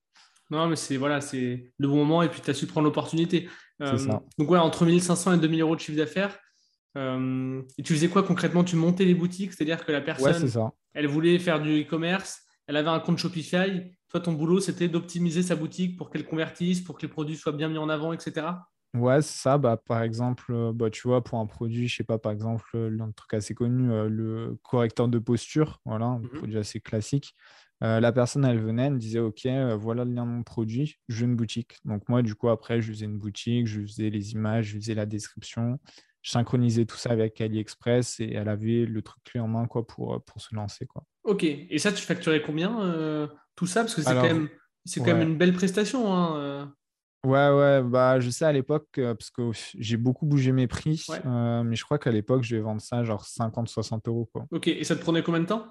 Non, 0.51 0.69
mais 0.69 0.77
c'est 0.77 0.97
voilà, 0.97 1.21
c'est 1.21 1.73
le 1.77 1.89
bon 1.89 1.97
moment 1.97 2.23
et 2.23 2.29
puis 2.29 2.41
tu 2.41 2.51
as 2.51 2.55
su 2.55 2.67
prendre 2.67 2.85
l'opportunité. 2.85 3.49
donc, 3.81 4.51
ouais, 4.51 4.59
entre 4.59 4.87
1500 4.87 5.35
et 5.35 5.39
2000 5.39 5.61
euros 5.61 5.75
de 5.75 5.81
chiffre 5.81 5.99
d'affaires. 5.99 6.39
et 6.97 7.83
tu 7.83 7.95
faisais 7.95 8.09
quoi 8.09 8.23
concrètement? 8.23 8.65
Tu 8.65 8.77
montais 8.77 9.05
les 9.05 9.15
boutiques, 9.15 9.53
c'est-à-dire 9.53 9.85
que 9.85 9.93
la 9.93 10.01
personne, 10.01 10.73
elle 10.95 11.07
voulait 11.07 11.39
faire 11.39 11.61
du 11.61 11.83
e-commerce, 11.83 12.43
elle 12.67 12.77
avait 12.77 12.89
un 12.89 13.01
compte 13.01 13.19
Shopify 13.19 13.91
toi, 14.09 14.21
ton 14.21 14.33
boulot, 14.33 14.61
c'était 14.61 14.89
d'optimiser 14.89 15.43
sa 15.43 15.57
boutique 15.57 15.97
pour 15.97 16.11
qu'elle 16.11 16.25
convertisse, 16.25 16.81
pour 16.81 16.97
que 16.97 17.03
les 17.03 17.09
produits 17.09 17.37
soient 17.37 17.53
bien 17.53 17.69
mis 17.69 17.79
en 17.79 17.89
avant, 17.89 18.13
etc. 18.13 18.47
Ouais, 18.95 19.23
ça. 19.23 19.59
Bah, 19.59 19.77
par 19.77 20.03
exemple, 20.03 20.53
euh, 20.53 20.73
bah, 20.73 20.91
tu 20.91 21.07
vois, 21.07 21.23
pour 21.23 21.39
un 21.39 21.47
produit, 21.47 21.89
je 21.89 21.97
sais 21.97 22.05
pas, 22.05 22.19
par 22.19 22.33
exemple, 22.33 22.65
un 22.77 23.11
truc 23.13 23.35
assez 23.35 23.55
connu, 23.55 23.91
euh, 23.91 24.09
le 24.09 24.59
correcteur 24.63 25.09
de 25.09 25.19
posture, 25.19 25.81
voilà, 25.85 26.07
un 26.07 26.19
mhm. 26.19 26.29
produit 26.31 26.59
assez 26.59 26.81
classique. 26.81 27.35
Euh, 27.83 28.01
la 28.01 28.11
personne, 28.11 28.45
elle 28.45 28.59
venait, 28.59 28.87
elle 28.87 28.95
me 28.95 28.99
disait, 28.99 29.19
OK, 29.19 29.47
voilà 29.79 30.05
le 30.05 30.13
lien 30.13 30.25
de 30.25 30.31
mon 30.31 30.43
produit, 30.43 30.97
je 31.09 31.21
veux 31.21 31.31
une 31.31 31.37
boutique. 31.37 31.77
Donc 31.85 32.09
moi, 32.09 32.23
du 32.23 32.35
coup, 32.35 32.49
après, 32.49 32.81
je 32.81 32.91
faisais 32.91 33.05
une 33.05 33.19
boutique, 33.19 33.67
je 33.67 33.83
faisais 33.83 34.09
les 34.09 34.33
images, 34.33 34.67
je 34.67 34.79
faisais 34.79 34.95
la 34.95 35.05
description, 35.05 35.79
je 36.23 36.31
synchronisais 36.31 36.87
tout 36.87 36.97
ça 36.97 37.11
avec 37.11 37.39
AliExpress 37.39 38.21
et 38.21 38.33
elle 38.33 38.49
avait 38.49 38.87
le 38.87 39.03
truc 39.03 39.23
clé 39.25 39.41
en 39.41 39.49
main 39.49 39.67
quoi, 39.67 39.87
pour, 39.87 40.23
pour 40.25 40.41
se 40.41 40.55
lancer. 40.55 40.87
Quoi. 40.87 41.05
Ok, 41.25 41.45
et 41.45 41.79
ça, 41.79 41.93
tu 41.93 42.03
facturais 42.03 42.41
combien 42.41 43.29
tout 43.57 43.67
ça? 43.67 43.81
Parce 43.83 43.95
que 43.95 44.03
c'est 44.03 44.15
quand, 44.15 44.23
même, 44.23 44.49
quand 44.97 45.05
même 45.05 45.29
une 45.29 45.37
belle 45.37 45.55
prestation. 45.55 46.15
Hein, 46.15 46.37
euh. 46.39 46.67
Ouais, 47.27 47.51
ouais, 47.51 47.83
bah, 47.83 48.21
je 48.21 48.31
sais 48.31 48.45
à 48.45 48.53
l'époque, 48.53 48.87
euh, 48.99 49.13
parce 49.15 49.31
que 49.31 49.51
j'ai 49.53 49.97
beaucoup 49.97 50.27
bougé 50.27 50.53
mes 50.53 50.69
prix, 50.69 51.05
euh, 51.11 51.65
mais 51.65 51.75
je 51.75 51.85
crois 51.85 51.99
qu'à 51.99 52.13
l'époque, 52.13 52.45
je 52.45 52.55
vais 52.55 52.63
vendre 52.63 52.81
ça 52.81 53.03
genre 53.03 53.25
50-60 53.25 54.07
euros. 54.07 54.31
Quoi. 54.33 54.47
Ok, 54.53 54.69
et 54.69 54.85
ça 54.85 54.95
te 54.95 55.01
prenait 55.01 55.25
combien 55.25 55.41
de 55.41 55.47
temps? 55.47 55.67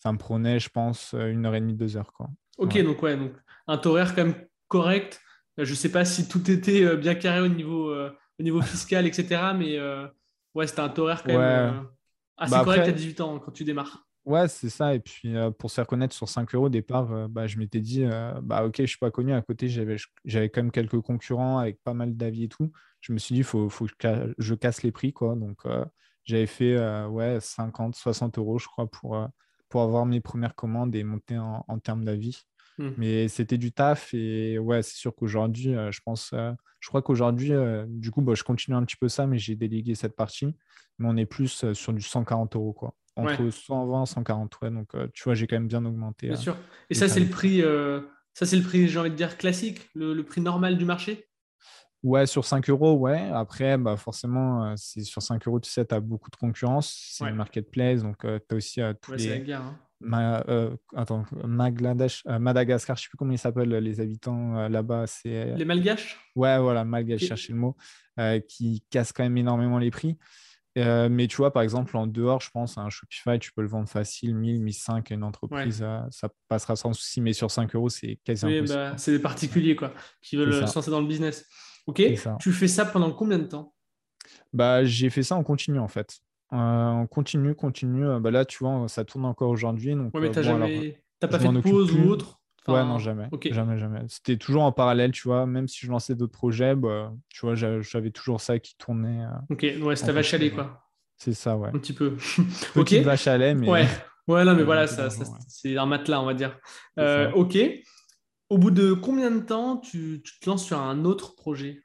Ça 0.00 0.12
me 0.12 0.18
prenait, 0.18 0.60
je 0.60 0.68
pense, 0.68 1.14
une 1.14 1.46
heure 1.46 1.54
et 1.54 1.60
demie, 1.60 1.74
deux 1.74 1.96
heures. 1.96 2.12
Quoi. 2.12 2.28
Ok, 2.58 2.78
donc 2.82 3.02
ouais, 3.02 3.16
donc 3.16 3.32
un 3.66 3.78
taux 3.78 3.92
horaire 3.92 4.14
quand 4.14 4.26
même 4.26 4.46
correct. 4.68 5.18
Je 5.56 5.70
ne 5.70 5.74
sais 5.74 5.90
pas 5.90 6.04
si 6.04 6.28
tout 6.28 6.50
était 6.50 6.94
bien 6.98 7.14
carré 7.14 7.40
au 7.40 7.48
niveau, 7.48 7.90
au 7.94 8.42
niveau 8.42 8.60
fiscal, 8.60 9.06
etc. 9.06 9.54
Mais 9.56 9.80
ouais, 10.54 10.66
c'était 10.66 10.80
un 10.80 10.90
taux 10.90 11.04
horaire 11.04 11.22
quand 11.22 11.38
même 11.38 11.86
assez 12.36 12.52
bah, 12.52 12.64
correct 12.64 12.86
à 12.86 12.92
18 12.92 13.20
ans 13.22 13.38
quand 13.38 13.52
tu 13.52 13.64
démarres. 13.64 14.06
Ouais, 14.28 14.46
c'est 14.46 14.68
ça. 14.68 14.94
Et 14.94 15.00
puis, 15.00 15.34
pour 15.58 15.70
se 15.70 15.76
faire 15.76 15.86
connaître 15.86 16.14
sur 16.14 16.28
5 16.28 16.54
euros 16.54 16.66
au 16.66 16.68
départ, 16.68 17.30
bah, 17.30 17.46
je 17.46 17.56
m'étais 17.56 17.80
dit, 17.80 18.04
bah, 18.42 18.66
ok, 18.66 18.74
je 18.76 18.82
ne 18.82 18.86
suis 18.86 18.98
pas 18.98 19.10
connu. 19.10 19.32
À 19.32 19.40
côté, 19.40 19.70
j'avais, 19.70 19.96
j'avais 20.26 20.50
quand 20.50 20.62
même 20.62 20.70
quelques 20.70 21.00
concurrents 21.00 21.56
avec 21.56 21.82
pas 21.82 21.94
mal 21.94 22.14
d'avis 22.14 22.44
et 22.44 22.48
tout. 22.48 22.70
Je 23.00 23.14
me 23.14 23.18
suis 23.18 23.32
dit, 23.32 23.40
il 23.40 23.44
faut, 23.44 23.70
faut, 23.70 23.86
que 23.86 24.34
je 24.36 24.54
casse 24.54 24.82
les 24.82 24.92
prix. 24.92 25.14
Quoi. 25.14 25.34
Donc, 25.34 25.62
j'avais 26.24 26.46
fait 26.46 26.78
ouais, 27.06 27.38
50, 27.40 27.94
60 27.94 28.36
euros, 28.36 28.58
je 28.58 28.66
crois, 28.66 28.86
pour, 28.86 29.18
pour 29.70 29.80
avoir 29.80 30.04
mes 30.04 30.20
premières 30.20 30.54
commandes 30.54 30.94
et 30.94 31.04
monter 31.04 31.38
en, 31.38 31.64
en 31.66 31.78
termes 31.78 32.04
d'avis. 32.04 32.42
Mmh. 32.76 32.88
Mais 32.98 33.28
c'était 33.28 33.56
du 33.56 33.72
taf. 33.72 34.12
Et 34.12 34.58
ouais, 34.58 34.82
c'est 34.82 34.96
sûr 34.96 35.14
qu'aujourd'hui, 35.14 35.72
je 35.90 36.00
pense, 36.04 36.34
je 36.80 36.88
crois 36.88 37.00
qu'aujourd'hui, 37.00 37.52
du 37.86 38.10
coup, 38.10 38.20
bah, 38.20 38.34
je 38.34 38.44
continue 38.44 38.76
un 38.76 38.84
petit 38.84 38.98
peu 38.98 39.08
ça, 39.08 39.26
mais 39.26 39.38
j'ai 39.38 39.56
délégué 39.56 39.94
cette 39.94 40.16
partie. 40.16 40.54
Mais 40.98 41.08
on 41.08 41.16
est 41.16 41.26
plus 41.26 41.72
sur 41.72 41.94
du 41.94 42.02
140 42.02 42.54
euros. 42.56 42.74
Quoi 42.74 42.94
entre 43.18 43.50
120 43.50 44.02
et 44.02 44.06
140. 44.06 44.58
Ouais, 44.62 44.70
donc, 44.70 44.94
euh, 44.94 45.08
tu 45.12 45.24
vois, 45.24 45.34
j'ai 45.34 45.46
quand 45.46 45.56
même 45.56 45.68
bien 45.68 45.84
augmenté. 45.84 46.28
Bien 46.28 46.36
euh, 46.36 46.40
sûr. 46.40 46.56
Et 46.90 46.94
ça, 46.94 47.08
c'est 47.08 47.20
le 47.20 47.28
prix, 47.28 47.62
euh, 47.62 48.00
ça, 48.34 48.46
c'est 48.46 48.56
le 48.56 48.62
prix, 48.62 48.88
j'ai 48.88 48.98
envie 48.98 49.10
de 49.10 49.16
dire, 49.16 49.36
classique, 49.36 49.88
le, 49.94 50.22
prix 50.22 50.40
normal 50.40 50.78
du 50.78 50.84
marché? 50.84 51.26
Ouais, 52.04 52.26
sur 52.26 52.44
5 52.44 52.70
euros, 52.70 52.94
ouais. 52.94 53.28
Après, 53.32 53.76
bah, 53.76 53.96
forcément, 53.96 54.74
c'est 54.76 55.02
sur 55.02 55.20
5 55.20 55.46
euros, 55.48 55.58
tu 55.58 55.68
sais, 55.70 55.84
tu 55.84 55.94
as 55.94 56.00
beaucoup 56.00 56.30
de 56.30 56.36
concurrence. 56.36 56.96
C'est 57.12 57.24
une 57.24 57.34
marketplace, 57.34 58.02
donc 58.02 58.18
tu 58.20 58.28
as 58.28 58.54
aussi 58.54 58.80
tous 59.02 59.12
les. 59.12 59.40
Guerre, 59.40 59.62
hein. 59.62 59.78
Ma, 60.00 60.44
attends, 60.94 61.24
Madagascar, 61.44 62.94
je 62.94 63.00
ne 63.00 63.02
sais 63.02 63.08
plus 63.08 63.16
comment 63.18 63.32
ils 63.32 63.38
s'appellent 63.38 63.68
les 63.68 63.98
habitants 63.98 64.68
là-bas. 64.68 65.08
C'est 65.08 65.56
les 65.56 65.64
Malgaches? 65.64 66.16
Ouais, 66.36 66.56
voilà, 66.60 66.84
Malgaches, 66.84 67.24
chercher 67.24 67.52
le 67.52 67.58
mot, 67.58 67.76
qui 68.48 68.84
cassent 68.90 69.12
quand 69.12 69.24
même 69.24 69.36
énormément 69.36 69.78
les 69.78 69.90
prix. 69.90 70.16
Euh, 70.76 71.08
mais 71.08 71.26
tu 71.26 71.36
vois, 71.36 71.52
par 71.52 71.62
exemple, 71.62 71.96
en 71.96 72.06
dehors, 72.06 72.40
je 72.40 72.50
pense, 72.50 72.78
un 72.78 72.88
Shopify, 72.90 73.38
tu 73.38 73.52
peux 73.52 73.62
le 73.62 73.68
vendre 73.68 73.88
facile, 73.88 74.34
1000, 74.34 74.60
1005 74.60 75.10
à 75.10 75.14
une 75.14 75.24
entreprise, 75.24 75.82
euh, 75.82 76.00
ça 76.10 76.28
passera 76.48 76.76
sans 76.76 76.92
souci, 76.92 77.20
mais 77.20 77.32
sur 77.32 77.50
5 77.50 77.74
euros, 77.74 77.88
c'est 77.88 78.18
quasi 78.24 78.44
impossible. 78.44 78.68
Bah, 78.68 78.94
c'est 78.96 79.12
des 79.12 79.18
particuliers 79.18 79.74
quoi, 79.76 79.92
qui 80.22 80.36
veulent 80.36 80.52
se 80.52 80.60
lancer 80.60 80.90
dans 80.90 81.00
le 81.00 81.06
business. 81.06 81.46
Ok, 81.86 82.02
tu 82.38 82.52
fais 82.52 82.68
ça 82.68 82.84
pendant 82.84 83.12
combien 83.12 83.38
de 83.38 83.44
temps? 83.44 83.74
Bah, 84.52 84.84
J'ai 84.84 85.10
fait 85.10 85.22
ça 85.22 85.36
en 85.36 85.42
continu, 85.42 85.78
en 85.78 85.88
fait. 85.88 86.18
Euh, 86.52 86.56
en 86.56 87.06
continu, 87.06 87.54
continu. 87.54 88.04
Bah, 88.20 88.30
là, 88.30 88.44
tu 88.44 88.58
vois, 88.58 88.86
ça 88.88 89.04
tourne 89.04 89.24
encore 89.24 89.50
aujourd'hui. 89.50 89.94
Ouais, 89.94 90.20
mais 90.20 90.30
tu 90.30 90.38
n'as 90.46 91.28
pas 91.28 91.38
fait 91.38 91.48
de 91.48 91.60
pause 91.60 91.92
ou 91.92 92.08
autre? 92.10 92.37
Ouais, 92.68 92.84
non, 92.84 92.98
jamais. 92.98 93.28
Jamais, 93.50 93.78
jamais. 93.78 94.00
C'était 94.08 94.36
toujours 94.36 94.62
en 94.62 94.72
parallèle, 94.72 95.12
tu 95.12 95.28
vois. 95.28 95.46
Même 95.46 95.68
si 95.68 95.86
je 95.86 95.90
lançais 95.90 96.14
d'autres 96.14 96.32
projets, 96.32 96.74
bah, 96.74 97.12
tu 97.28 97.40
vois, 97.40 97.54
j'avais 97.54 98.10
toujours 98.10 98.40
ça 98.40 98.58
qui 98.58 98.76
tournait. 98.76 99.24
Euh, 99.24 99.54
ok, 99.54 99.66
ouais, 99.82 99.96
c'était 99.96 100.12
vache 100.12 100.34
à 100.34 100.50
quoi. 100.50 100.84
C'est 101.16 101.34
ça, 101.34 101.56
ouais. 101.56 101.70
Un 101.70 101.78
petit 101.78 101.92
peu. 101.92 102.16
Ok. 102.76 102.92
vache 102.94 103.26
à 103.26 103.36
lait, 103.38 103.54
mais. 103.54 103.68
Ouais, 103.68 103.86
ouais 104.28 104.44
non, 104.44 104.54
mais 104.54 104.62
voilà, 104.64 104.86
ça, 104.86 105.08
c'est 105.48 105.76
un 105.76 105.86
matelas, 105.86 106.20
on 106.20 106.26
va 106.26 106.34
dire. 106.34 106.58
Euh, 106.98 107.30
ok. 107.32 107.58
Au 108.50 108.56
bout 108.56 108.70
de 108.70 108.92
combien 108.92 109.30
de 109.30 109.40
temps 109.40 109.76
tu, 109.76 110.22
tu, 110.24 110.38
te 110.40 110.48
lances 110.48 110.64
sur 110.64 110.78
un 110.78 111.04
autre 111.04 111.34
projet? 111.34 111.82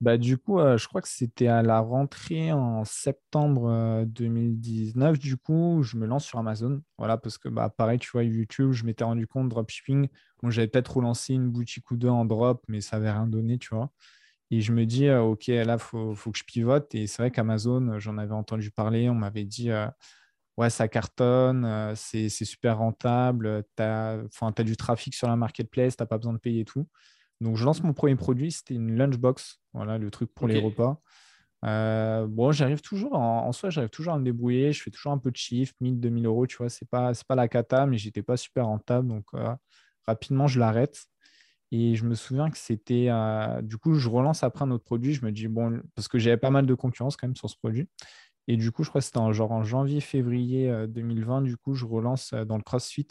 Bah, 0.00 0.16
du 0.16 0.38
coup, 0.38 0.60
euh, 0.60 0.78
je 0.78 0.86
crois 0.86 1.02
que 1.02 1.08
c'était 1.08 1.48
à 1.48 1.62
la 1.62 1.80
rentrée 1.80 2.52
en 2.52 2.84
septembre 2.84 4.04
2019. 4.06 5.14
Euh, 5.14 5.18
du 5.18 5.36
coup, 5.36 5.82
je 5.82 5.96
me 5.96 6.06
lance 6.06 6.24
sur 6.24 6.38
Amazon. 6.38 6.80
Voilà, 6.98 7.16
parce 7.18 7.36
que 7.36 7.48
bah, 7.48 7.68
pareil, 7.68 7.98
tu 7.98 8.10
vois, 8.12 8.22
YouTube, 8.22 8.70
je 8.72 8.84
m'étais 8.84 9.02
rendu 9.02 9.26
compte, 9.26 9.48
dropshipping. 9.48 10.08
Bon, 10.40 10.50
j'avais 10.50 10.68
peut-être 10.68 10.96
relancé 10.96 11.34
une 11.34 11.50
boutique 11.50 11.90
ou 11.90 11.96
deux 11.96 12.08
en 12.08 12.24
drop, 12.24 12.62
mais 12.68 12.80
ça 12.80 12.98
n'avait 12.98 13.10
rien 13.10 13.26
donné, 13.26 13.58
tu 13.58 13.74
vois. 13.74 13.90
Et 14.50 14.60
je 14.62 14.72
me 14.72 14.86
dis, 14.86 15.08
euh, 15.08 15.22
OK, 15.22 15.48
là, 15.48 15.74
il 15.74 15.78
faut, 15.80 16.14
faut, 16.14 16.30
que 16.32 16.38
je 16.38 16.44
pivote. 16.44 16.94
Et 16.94 17.06
c'est 17.08 17.22
vrai 17.22 17.30
qu'Amazon, 17.32 17.98
j'en 17.98 18.18
avais 18.18 18.34
entendu 18.34 18.70
parler. 18.70 19.10
On 19.10 19.14
m'avait 19.14 19.44
dit, 19.44 19.70
ouais, 20.56 20.70
ça 20.70 20.88
cartonne, 20.88 21.94
c'est 21.96 22.28
super 22.30 22.78
rentable. 22.78 23.64
Tu 23.76 23.82
as, 23.82 24.20
as, 24.40 24.62
du 24.64 24.76
trafic 24.76 25.14
sur 25.14 25.28
la 25.28 25.36
marketplace, 25.36 25.96
tu 25.96 26.02
n'as 26.02 26.06
pas 26.06 26.18
besoin 26.18 26.34
de 26.34 26.38
payer 26.38 26.64
tout. 26.64 26.88
Donc, 27.40 27.56
je 27.56 27.64
lance 27.64 27.82
mon 27.82 27.92
premier 27.92 28.16
produit, 28.16 28.50
c'était 28.50 28.74
une 28.74 28.96
lunchbox, 28.96 29.60
voilà, 29.72 29.98
le 29.98 30.10
truc 30.10 30.32
pour 30.34 30.48
les 30.48 30.60
repas. 30.60 31.00
Euh, 31.64 32.26
bon, 32.26 32.52
j'arrive 32.52 32.80
toujours, 32.80 33.14
en, 33.14 33.50
soi, 33.52 33.70
j'arrive 33.70 33.90
toujours 33.90 34.14
à 34.14 34.18
me 34.18 34.24
débrouiller. 34.24 34.72
Je 34.72 34.82
fais 34.82 34.90
toujours 34.90 35.12
un 35.12 35.18
peu 35.18 35.30
de 35.30 35.36
chiffre, 35.36 35.74
1000, 35.80 36.00
2000 36.00 36.26
euros, 36.26 36.46
tu 36.46 36.56
vois, 36.56 36.68
c'est 36.68 36.88
pas, 36.88 37.12
pas 37.26 37.34
la 37.34 37.48
cata, 37.48 37.86
mais 37.86 37.98
j'étais 37.98 38.22
pas 38.22 38.36
super 38.36 38.66
rentable. 38.66 39.08
Donc, 39.08 39.24
euh, 39.34 39.54
rapidement, 40.06 40.46
je 40.46 40.58
l'arrête. 40.58 41.06
Et 41.70 41.96
je 41.96 42.04
me 42.04 42.14
souviens 42.14 42.50
que 42.50 42.56
c'était. 42.56 43.08
Euh, 43.10 43.60
du 43.60 43.76
coup, 43.76 43.94
je 43.94 44.08
relance 44.08 44.42
après 44.42 44.64
un 44.64 44.70
autre 44.70 44.84
produit. 44.84 45.12
Je 45.12 45.24
me 45.24 45.32
dis, 45.32 45.48
bon, 45.48 45.82
parce 45.94 46.08
que 46.08 46.18
j'avais 46.18 46.38
pas 46.38 46.50
mal 46.50 46.66
de 46.66 46.74
concurrence 46.74 47.16
quand 47.16 47.26
même 47.26 47.36
sur 47.36 47.50
ce 47.50 47.56
produit. 47.56 47.88
Et 48.46 48.56
du 48.56 48.72
coup, 48.72 48.84
je 48.84 48.88
crois 48.88 49.02
que 49.02 49.04
c'était 49.04 49.18
en, 49.18 49.32
genre 49.32 49.52
en 49.52 49.62
janvier-février 49.62 50.86
2020. 50.88 51.42
Du 51.42 51.58
coup, 51.58 51.74
je 51.74 51.84
relance 51.84 52.32
dans 52.32 52.56
le 52.56 52.62
CrossFit. 52.62 53.08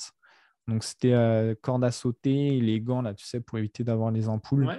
Donc, 0.67 0.83
c'était 0.83 1.13
euh, 1.13 1.55
corde 1.61 1.83
à 1.83 1.91
sauter 1.91 2.59
les 2.59 2.81
gants, 2.81 3.01
là, 3.01 3.13
tu 3.13 3.25
sais, 3.25 3.39
pour 3.39 3.57
éviter 3.57 3.83
d'avoir 3.83 4.11
les 4.11 4.27
ampoules 4.27 4.69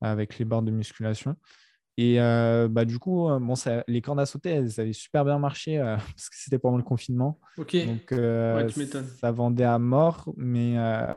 avec 0.00 0.38
les 0.38 0.44
barres 0.44 0.62
de 0.62 0.70
musculation. 0.70 1.36
Et 1.98 2.20
euh, 2.20 2.68
bah, 2.68 2.84
du 2.84 2.98
coup, 2.98 3.28
euh, 3.28 3.38
bon, 3.38 3.54
ça, 3.54 3.84
les 3.86 4.00
cordes 4.00 4.20
à 4.20 4.26
sauter, 4.26 4.50
elles 4.50 4.80
avaient 4.80 4.92
super 4.92 5.24
bien 5.24 5.38
marché 5.38 5.78
parce 6.16 6.28
que 6.28 6.36
c'était 6.36 6.58
pendant 6.58 6.76
le 6.76 6.82
confinement. 6.82 7.40
Ok. 7.58 7.76
Donc, 7.84 8.14
ça 9.20 9.32
vendait 9.32 9.64
à 9.64 9.78
mort, 9.78 10.32
mais 10.36 10.76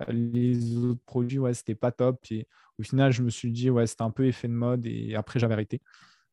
les 0.10 0.76
autres 0.78 1.04
produits, 1.06 1.40
ouais, 1.40 1.54
c'était 1.54 1.76
pas 1.76 1.92
top. 1.92 2.20
Et 2.32 2.48
au 2.80 2.84
final, 2.84 3.12
je 3.12 3.22
me 3.22 3.30
suis 3.30 3.52
dit, 3.52 3.70
ouais, 3.70 3.86
c'était 3.86 4.04
un 4.04 4.12
peu 4.12 4.26
effet 4.26 4.48
de 4.48 4.54
mode 4.54 4.86
et 4.86 5.16
après, 5.16 5.40
j'avais 5.40 5.54
arrêté. 5.54 5.82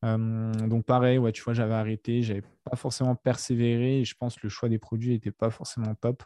donc, 0.01 0.83
pareil, 0.85 1.19
ouais, 1.19 1.31
tu 1.31 1.43
vois, 1.43 1.53
j'avais 1.53 1.75
arrêté, 1.75 2.23
j'avais 2.23 2.43
pas 2.63 2.75
forcément 2.75 3.15
persévéré 3.15 3.99
et 3.99 4.05
je 4.05 4.15
pense 4.15 4.35
que 4.35 4.41
le 4.43 4.49
choix 4.49 4.67
des 4.67 4.79
produits 4.79 5.11
n'était 5.11 5.31
pas 5.31 5.51
forcément 5.51 5.93
top. 5.93 6.23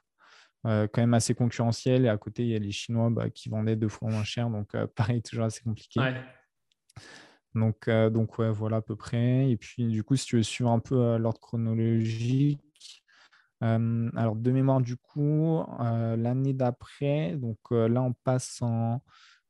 Euh, 0.67 0.86
quand 0.91 1.01
même 1.01 1.13
assez 1.13 1.33
concurrentiel. 1.33 2.05
Et 2.05 2.09
à 2.09 2.17
côté, 2.17 2.43
il 2.43 2.50
y 2.50 2.55
a 2.55 2.59
les 2.59 2.71
Chinois 2.71 3.09
bah, 3.09 3.29
qui 3.29 3.50
vendaient 3.50 3.77
deux 3.77 3.88
fois 3.88 4.09
moins 4.09 4.24
cher. 4.24 4.50
Donc, 4.50 4.75
euh, 4.75 4.86
pareil, 4.95 5.21
toujours 5.21 5.45
assez 5.45 5.62
compliqué. 5.62 6.00
Donc, 7.55 7.88
euh, 7.88 8.09
donc 8.09 8.38
ouais, 8.38 8.51
voilà 8.51 8.77
à 8.77 8.81
peu 8.81 8.95
près. 8.95 9.50
Et 9.50 9.57
puis, 9.57 9.88
du 9.88 10.03
coup, 10.03 10.15
si 10.15 10.25
tu 10.25 10.36
veux 10.36 10.43
suivre 10.43 10.69
un 10.69 10.79
peu 10.79 11.17
l'ordre 11.17 11.39
chronologique, 11.39 12.59
alors 13.62 14.36
de 14.36 14.51
mémoire, 14.51 14.81
du 14.81 14.97
coup, 14.97 15.63
l'année 15.79 16.53
d'après, 16.53 17.36
donc 17.38 17.57
là, 17.71 18.01
on 18.03 18.13
passe 18.13 18.62
en. 18.62 19.01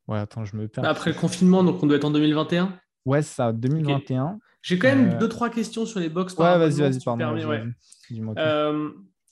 Ouais, 0.07 0.19
attends, 0.19 0.45
je 0.45 0.55
me 0.55 0.69
perds. 0.69 0.85
Après 0.85 1.11
le 1.11 1.17
confinement, 1.17 1.65
donc 1.65 1.83
on 1.83 1.87
doit 1.87 1.97
être 1.97 2.05
en 2.05 2.11
2021 2.11 2.79
Ouais, 3.05 3.21
ça, 3.21 3.51
2021. 3.51 4.39
J'ai 4.61 4.79
quand 4.79 4.87
même 4.87 5.17
deux, 5.17 5.27
trois 5.27 5.49
questions 5.49 5.85
sur 5.85 5.99
les 5.99 6.07
box. 6.07 6.33
Ouais, 6.37 6.57
vas-y, 6.57 6.79
vas-y, 6.79 7.03
pardon. 7.03 7.35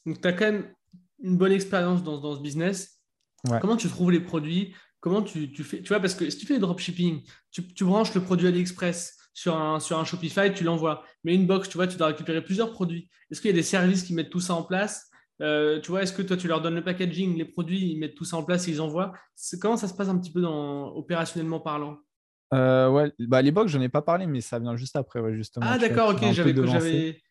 donc, 0.05 0.21
tu 0.21 0.27
as 0.27 0.33
quand 0.33 0.51
même 0.51 0.74
une 1.21 1.37
bonne 1.37 1.51
expérience 1.51 2.03
dans, 2.03 2.19
dans, 2.19 2.35
ce 2.35 2.41
business. 2.41 3.01
Comment 3.61 3.77
tu 3.77 3.87
trouves 3.87 4.11
les 4.11 4.19
produits? 4.19 4.73
Comment 4.99 5.21
tu, 5.21 5.51
tu, 5.51 5.63
fais 5.63 5.81
Tu 5.81 5.89
vois, 5.89 5.99
parce 5.99 6.15
que 6.15 6.29
si 6.29 6.37
tu 6.37 6.45
fais 6.45 6.55
du 6.55 6.61
dropshipping, 6.61 7.21
tu, 7.51 7.67
tu 7.73 7.83
branches 7.83 8.13
le 8.15 8.21
produit 8.21 8.47
AliExpress 8.47 9.17
sur 9.33 9.55
un, 9.55 9.79
sur 9.79 9.99
un 9.99 10.05
Shopify, 10.05 10.51
tu 10.53 10.63
l'envoies. 10.63 11.03
Mais 11.23 11.35
une 11.35 11.45
box, 11.45 11.69
tu 11.69 11.77
vois, 11.77 11.87
tu 11.87 11.97
dois 11.97 12.07
récupérer 12.07 12.43
plusieurs 12.43 12.71
produits. 12.71 13.09
Est-ce 13.29 13.41
qu'il 13.41 13.51
y 13.51 13.53
a 13.53 13.55
des 13.55 13.63
services 13.63 14.03
qui 14.03 14.13
mettent 14.13 14.31
tout 14.31 14.39
ça 14.39 14.55
en 14.55 14.63
place? 14.63 15.11
Euh, 15.41 15.81
tu 15.81 15.91
vois, 15.91 16.01
est-ce 16.01 16.13
que 16.13 16.21
toi, 16.21 16.37
tu 16.37 16.47
leur 16.47 16.61
donnes 16.61 16.75
le 16.75 16.83
packaging, 16.83 17.37
les 17.37 17.45
produits, 17.45 17.91
ils 17.91 17.99
mettent 17.99 18.15
tout 18.15 18.23
ça 18.23 18.37
en 18.37 18.43
place 18.43 18.67
et 18.67 18.71
ils 18.71 18.81
envoient? 18.81 19.11
Comment 19.61 19.77
ça 19.77 19.87
se 19.87 19.93
passe 19.93 20.07
un 20.07 20.17
petit 20.17 20.31
peu 20.31 20.41
dans, 20.41 20.87
opérationnellement 20.95 21.59
parlant? 21.59 21.97
Euh, 22.53 22.89
ouais, 22.89 23.11
bah, 23.19 23.41
les 23.41 23.51
box, 23.51 23.71
j'en 23.71 23.81
ai 23.81 23.89
pas 23.89 24.01
parlé, 24.01 24.27
mais 24.27 24.39
ça 24.39 24.59
vient 24.59 24.75
juste 24.75 24.95
après, 24.95 25.19
ouais, 25.19 25.35
justement. 25.35 25.65
Ah, 25.69 25.77
d'accord, 25.77 26.11
ok, 26.11 26.31
j'avais 26.31 26.53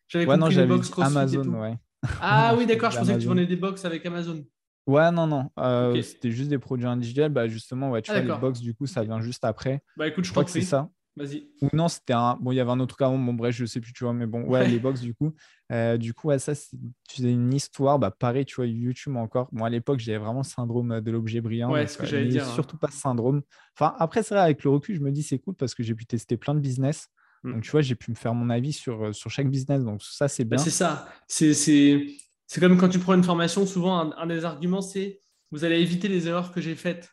j'avais 0.06 0.26
ouais, 0.26 0.36
non, 0.36 0.50
j'avais 0.50 0.74
Amazon, 0.98 1.48
ouais. 1.60 1.78
Ah 2.20 2.54
oui, 2.56 2.66
d'accord, 2.66 2.90
je 2.90 2.99
pensais 2.99 3.14
que 3.14 3.20
tu 3.20 3.26
vendais 3.26 3.46
des 3.46 3.56
box 3.56 3.84
avec 3.84 4.04
Amazon. 4.06 4.44
Ouais, 4.87 5.11
non, 5.11 5.26
non. 5.26 5.50
Euh, 5.58 6.00
c'était 6.02 6.30
juste 6.30 6.50
des 6.50 6.58
produits 6.58 6.87
individuels. 6.87 7.32
Bah, 7.32 7.49
justement, 7.49 7.90
ouais, 7.90 8.02
tu 8.02 8.11
ah, 8.11 8.20
vois, 8.20 8.34
les 8.34 8.40
box, 8.40 8.61
du 8.61 8.75
coup, 8.75 8.87
ça 8.87 9.02
vient 9.02 9.20
juste 9.20 9.44
après. 9.44 9.82
Bah, 9.96 10.06
écoute, 10.06 10.25
je, 10.25 10.30
crois 10.30 10.44
que 10.44 10.50
c'est 10.50 10.61
ça. 10.61 10.90
Vas-y. 11.16 11.49
Ou 11.62 11.68
non, 11.73 11.88
c'était 11.88 12.12
un. 12.12 12.37
Bon, 12.40 12.50
il 12.50 12.56
y 12.56 12.61
avait 12.61 12.73
un 12.73 12.80
autre 12.80 12.96
cas. 12.96 13.08
Bon, 13.08 13.32
bref, 13.32 13.54
je 13.54 13.64
sais 13.64 13.80
plus, 13.80 13.92
tu 13.92 14.04
vois, 14.04 14.12
mais 14.12 14.26
bon, 14.26 14.42
ouais, 14.42 14.68
les 14.68 14.78
box, 14.78 15.00
du 15.00 15.14
coup. 15.14 15.32
Euh, 15.73 15.96
du 15.96 16.12
coup, 16.12 16.28
ouais, 16.28 16.38
ça, 16.38 16.54
tu 16.54 17.16
faisais 17.16 17.32
une 17.32 17.54
histoire. 17.54 17.99
Bah, 17.99 18.11
pareil, 18.11 18.44
tu 18.44 18.56
vois, 18.56 18.66
YouTube 18.66 19.16
encore. 19.16 19.49
Bon, 19.52 19.64
à 19.64 19.70
l'époque, 19.70 20.00
j'avais 20.00 20.18
vraiment 20.18 20.40
le 20.40 20.44
syndrome 20.44 21.00
de 21.00 21.11
l'objet 21.11 21.40
brillant. 21.40 21.70
Ouais, 21.70 21.87
ce 21.87 21.96
que 21.96 22.04
j'allais 22.04 22.26
dire. 22.26 22.46
Hein. 22.46 22.52
Surtout 22.52 22.76
pas 22.76 22.88
ce 22.88 22.99
syndrome. 22.99 23.42
Enfin, 23.78 23.94
après, 23.99 24.23
c'est 24.23 24.34
vrai, 24.34 24.42
avec 24.42 24.64
le 24.64 24.70
recul, 24.70 24.96
je 24.96 25.00
me 25.00 25.12
dis, 25.12 25.23
c'est 25.23 25.38
cool 25.38 25.54
parce 25.54 25.75
que 25.75 25.82
j'ai 25.82 25.94
pu 25.94 26.04
tester 26.04 26.37
plein 26.37 26.54
de 26.54 26.61
business. 26.61 27.08
Hmm. 27.44 27.52
Donc, 27.52 27.62
tu 27.62 27.70
vois, 27.70 27.82
j'ai 27.82 27.94
pu 27.94 28.10
me 28.10 28.16
faire 28.16 28.34
mon 28.34 28.50
avis 28.50 28.72
sur, 28.72 29.14
sur 29.14 29.30
chaque 29.30 29.48
business. 29.48 29.84
Donc, 29.84 30.02
ça, 30.02 30.26
c'est 30.26 30.44
bah, 30.44 30.56
bien. 30.56 30.64
c'est 30.64 30.70
ça. 30.70 31.08
C'est 31.28 31.54
c'est 32.46 32.60
comme 32.60 32.76
quand 32.76 32.88
tu 32.88 32.98
prends 32.98 33.14
une 33.14 33.24
formation, 33.24 33.66
souvent 33.66 34.12
un, 34.16 34.26
des 34.26 34.44
arguments, 34.44 34.82
c'est 34.82 35.20
vous 35.50 35.64
allez 35.64 35.80
éviter 35.80 36.08
les 36.08 36.28
erreurs 36.28 36.52
que 36.52 36.60
j'ai 36.60 36.74
faites. 36.74 37.10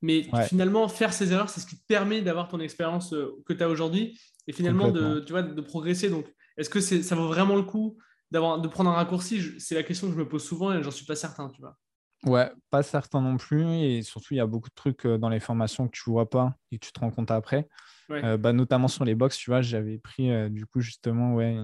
Mais 0.00 0.26
finalement, 0.48 0.88
faire 0.88 1.12
ces 1.12 1.32
erreurs, 1.32 1.48
c'est 1.48 1.60
ce 1.60 1.66
qui 1.66 1.76
te 1.76 1.86
permet 1.86 2.22
d'avoir 2.22 2.48
ton 2.48 2.58
expérience 2.58 3.12
euh, 3.12 3.40
que 3.46 3.52
tu 3.52 3.62
as 3.62 3.68
aujourd'hui 3.68 4.18
et 4.48 4.52
finalement 4.52 4.90
de, 4.90 5.20
tu 5.20 5.32
vois, 5.32 5.42
de 5.42 5.60
progresser. 5.60 6.10
Donc, 6.10 6.26
est-ce 6.56 6.68
que 6.68 6.80
ça 6.80 7.14
vaut 7.14 7.28
vraiment 7.28 7.54
le 7.54 7.62
coup 7.62 7.98
de 8.32 8.68
prendre 8.68 8.90
un 8.90 8.94
raccourci? 8.94 9.60
C'est 9.60 9.76
la 9.76 9.84
question 9.84 10.08
que 10.08 10.14
je 10.14 10.18
me 10.18 10.28
pose 10.28 10.42
souvent 10.42 10.72
et 10.72 10.82
j'en 10.82 10.90
suis 10.90 11.06
pas 11.06 11.14
certain, 11.14 11.48
tu 11.50 11.60
vois. 11.60 11.78
Ouais, 12.24 12.50
pas 12.70 12.82
certain 12.82 13.20
non 13.20 13.36
plus. 13.36 13.64
Et 13.82 14.02
surtout, 14.02 14.34
il 14.34 14.38
y 14.38 14.40
a 14.40 14.46
beaucoup 14.46 14.68
de 14.68 14.74
trucs 14.74 15.06
euh, 15.06 15.18
dans 15.18 15.28
les 15.28 15.40
formations 15.40 15.86
que 15.86 15.96
tu 15.96 16.10
vois 16.10 16.28
pas 16.28 16.54
et 16.70 16.78
que 16.78 16.86
tu 16.86 16.92
te 16.92 17.00
rends 17.00 17.10
compte 17.10 17.30
après. 17.30 17.68
Euh, 18.12 18.36
bah, 18.36 18.52
notamment 18.52 18.88
sur 18.88 19.04
les 19.04 19.14
box, 19.14 19.36
tu 19.36 19.50
vois, 19.50 19.62
j'avais 19.62 19.98
pris 19.98 20.30
euh, 20.30 20.48
du 20.48 20.66
coup 20.66 20.80
justement, 20.80 21.34
ouais, 21.34 21.56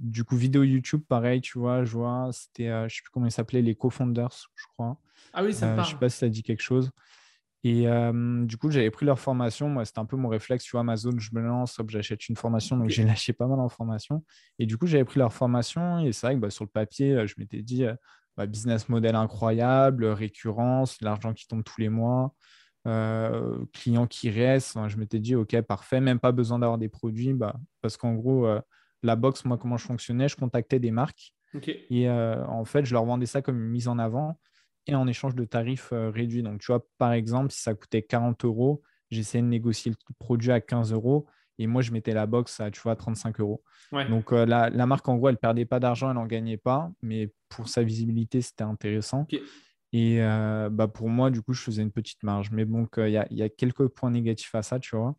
du 0.00 0.24
coup 0.24 0.36
vidéo 0.36 0.62
YouTube, 0.62 1.02
pareil, 1.08 1.40
tu 1.40 1.58
vois, 1.58 1.84
je 1.84 1.92
vois, 1.92 2.30
c'était, 2.32 2.68
je 2.88 2.94
sais 2.94 3.02
plus 3.02 3.10
comment 3.10 3.26
il 3.26 3.32
s'appelait, 3.32 3.62
les 3.62 3.74
co-founders, 3.74 4.50
je 4.54 4.64
crois. 4.72 4.98
Ah 5.32 5.44
oui, 5.44 5.52
ça 5.52 5.70
me 5.70 5.76
parle. 5.76 5.86
Je 5.86 5.92
sais 5.92 5.98
pas 5.98 6.08
si 6.08 6.18
ça 6.18 6.28
dit 6.28 6.42
quelque 6.42 6.62
chose. 6.62 6.90
Et 7.64 7.86
du 8.44 8.56
coup, 8.58 8.70
j'avais 8.70 8.90
pris 8.90 9.06
leur 9.06 9.18
formation. 9.18 9.68
Moi, 9.68 9.84
c'était 9.84 9.98
un 9.98 10.04
peu 10.04 10.16
mon 10.16 10.28
réflexe. 10.28 10.64
Tu 10.64 10.70
vois, 10.70 10.80
Amazon, 10.80 11.18
je 11.18 11.30
me 11.32 11.40
lance, 11.40 11.80
hop, 11.80 11.90
j'achète 11.90 12.28
une 12.28 12.36
formation. 12.36 12.76
Donc, 12.76 12.90
j'ai 12.90 13.02
lâché 13.02 13.32
pas 13.32 13.46
mal 13.46 13.58
en 13.58 13.68
formation. 13.68 14.24
Et 14.60 14.66
du 14.66 14.78
coup, 14.78 14.86
j'avais 14.86 15.04
pris 15.04 15.18
leur 15.18 15.32
formation. 15.32 15.98
Et 15.98 16.12
c'est 16.12 16.26
vrai 16.26 16.36
que 16.36 16.40
bah, 16.40 16.50
sur 16.50 16.64
le 16.64 16.70
papier, 16.70 17.26
je 17.26 17.34
m'étais 17.38 17.62
dit, 17.62 17.84
bah, 18.36 18.46
business 18.46 18.88
model 18.88 19.16
incroyable, 19.16 20.04
récurrence, 20.04 21.00
l'argent 21.00 21.32
qui 21.32 21.48
tombe 21.48 21.64
tous 21.64 21.80
les 21.80 21.88
mois, 21.88 22.34
euh, 22.86 23.58
clients 23.72 24.06
qui 24.06 24.30
restent. 24.30 24.78
je 24.88 24.96
m'étais 24.96 25.18
dit, 25.18 25.34
OK, 25.34 25.60
parfait, 25.62 26.00
même 26.00 26.18
pas 26.18 26.32
besoin 26.32 26.58
d'avoir 26.58 26.78
des 26.78 26.88
produits. 26.88 27.32
Bah, 27.32 27.56
parce 27.82 27.96
qu'en 27.96 28.14
gros, 28.14 28.46
euh, 28.46 28.60
la 29.02 29.16
box, 29.16 29.44
moi, 29.44 29.58
comment 29.58 29.76
je 29.76 29.84
fonctionnais, 29.84 30.28
je 30.28 30.36
contactais 30.36 30.78
des 30.78 30.90
marques. 30.90 31.34
Et 31.90 32.08
euh, 32.08 32.44
en 32.46 32.64
fait, 32.64 32.84
je 32.84 32.92
leur 32.92 33.04
vendais 33.04 33.26
ça 33.26 33.40
comme 33.42 33.56
une 33.56 33.70
mise 33.70 33.88
en 33.88 33.98
avant 33.98 34.38
et 34.86 34.94
en 34.94 35.06
échange 35.06 35.34
de 35.34 35.44
tarifs 35.44 35.92
réduits. 35.92 36.42
Donc, 36.42 36.60
tu 36.60 36.66
vois, 36.66 36.86
par 36.98 37.12
exemple, 37.12 37.50
si 37.50 37.60
ça 37.60 37.74
coûtait 37.74 38.02
40 38.02 38.44
euros, 38.44 38.82
j'essayais 39.10 39.42
de 39.42 39.48
négocier 39.48 39.90
le 39.90 40.14
produit 40.18 40.52
à 40.52 40.60
15 40.60 40.92
euros 40.92 41.26
et 41.58 41.66
moi, 41.66 41.82
je 41.82 41.92
mettais 41.92 42.12
la 42.12 42.26
box 42.26 42.60
à, 42.60 42.70
tu 42.70 42.80
vois, 42.80 42.96
35 42.96 43.40
euros. 43.40 43.62
Donc, 44.10 44.32
euh, 44.32 44.44
la, 44.44 44.70
marque, 44.86 45.08
en 45.08 45.16
gros, 45.16 45.28
elle 45.28 45.34
ne 45.34 45.38
perdait 45.38 45.64
pas 45.64 45.80
d'argent, 45.80 46.10
elle 46.10 46.16
n'en 46.16 46.26
gagnait 46.26 46.58
pas. 46.58 46.90
Mais 47.02 47.32
pour 47.48 47.68
sa 47.68 47.82
visibilité, 47.82 48.42
c'était 48.42 48.64
intéressant. 48.64 49.26
Et 49.92 50.22
euh, 50.22 50.68
bah, 50.70 50.88
pour 50.88 51.08
moi, 51.08 51.30
du 51.30 51.42
coup, 51.42 51.52
je 51.52 51.62
faisais 51.62 51.82
une 51.82 51.92
petite 51.92 52.22
marge. 52.22 52.50
Mais 52.50 52.64
bon, 52.64 52.86
il 52.98 53.10
y, 53.10 53.42
a, 53.42 53.48
quelques 53.48 53.88
points 53.88 54.10
négatifs 54.10 54.54
à 54.54 54.62
ça, 54.62 54.78
tu 54.78 54.96
vois. 54.96 55.16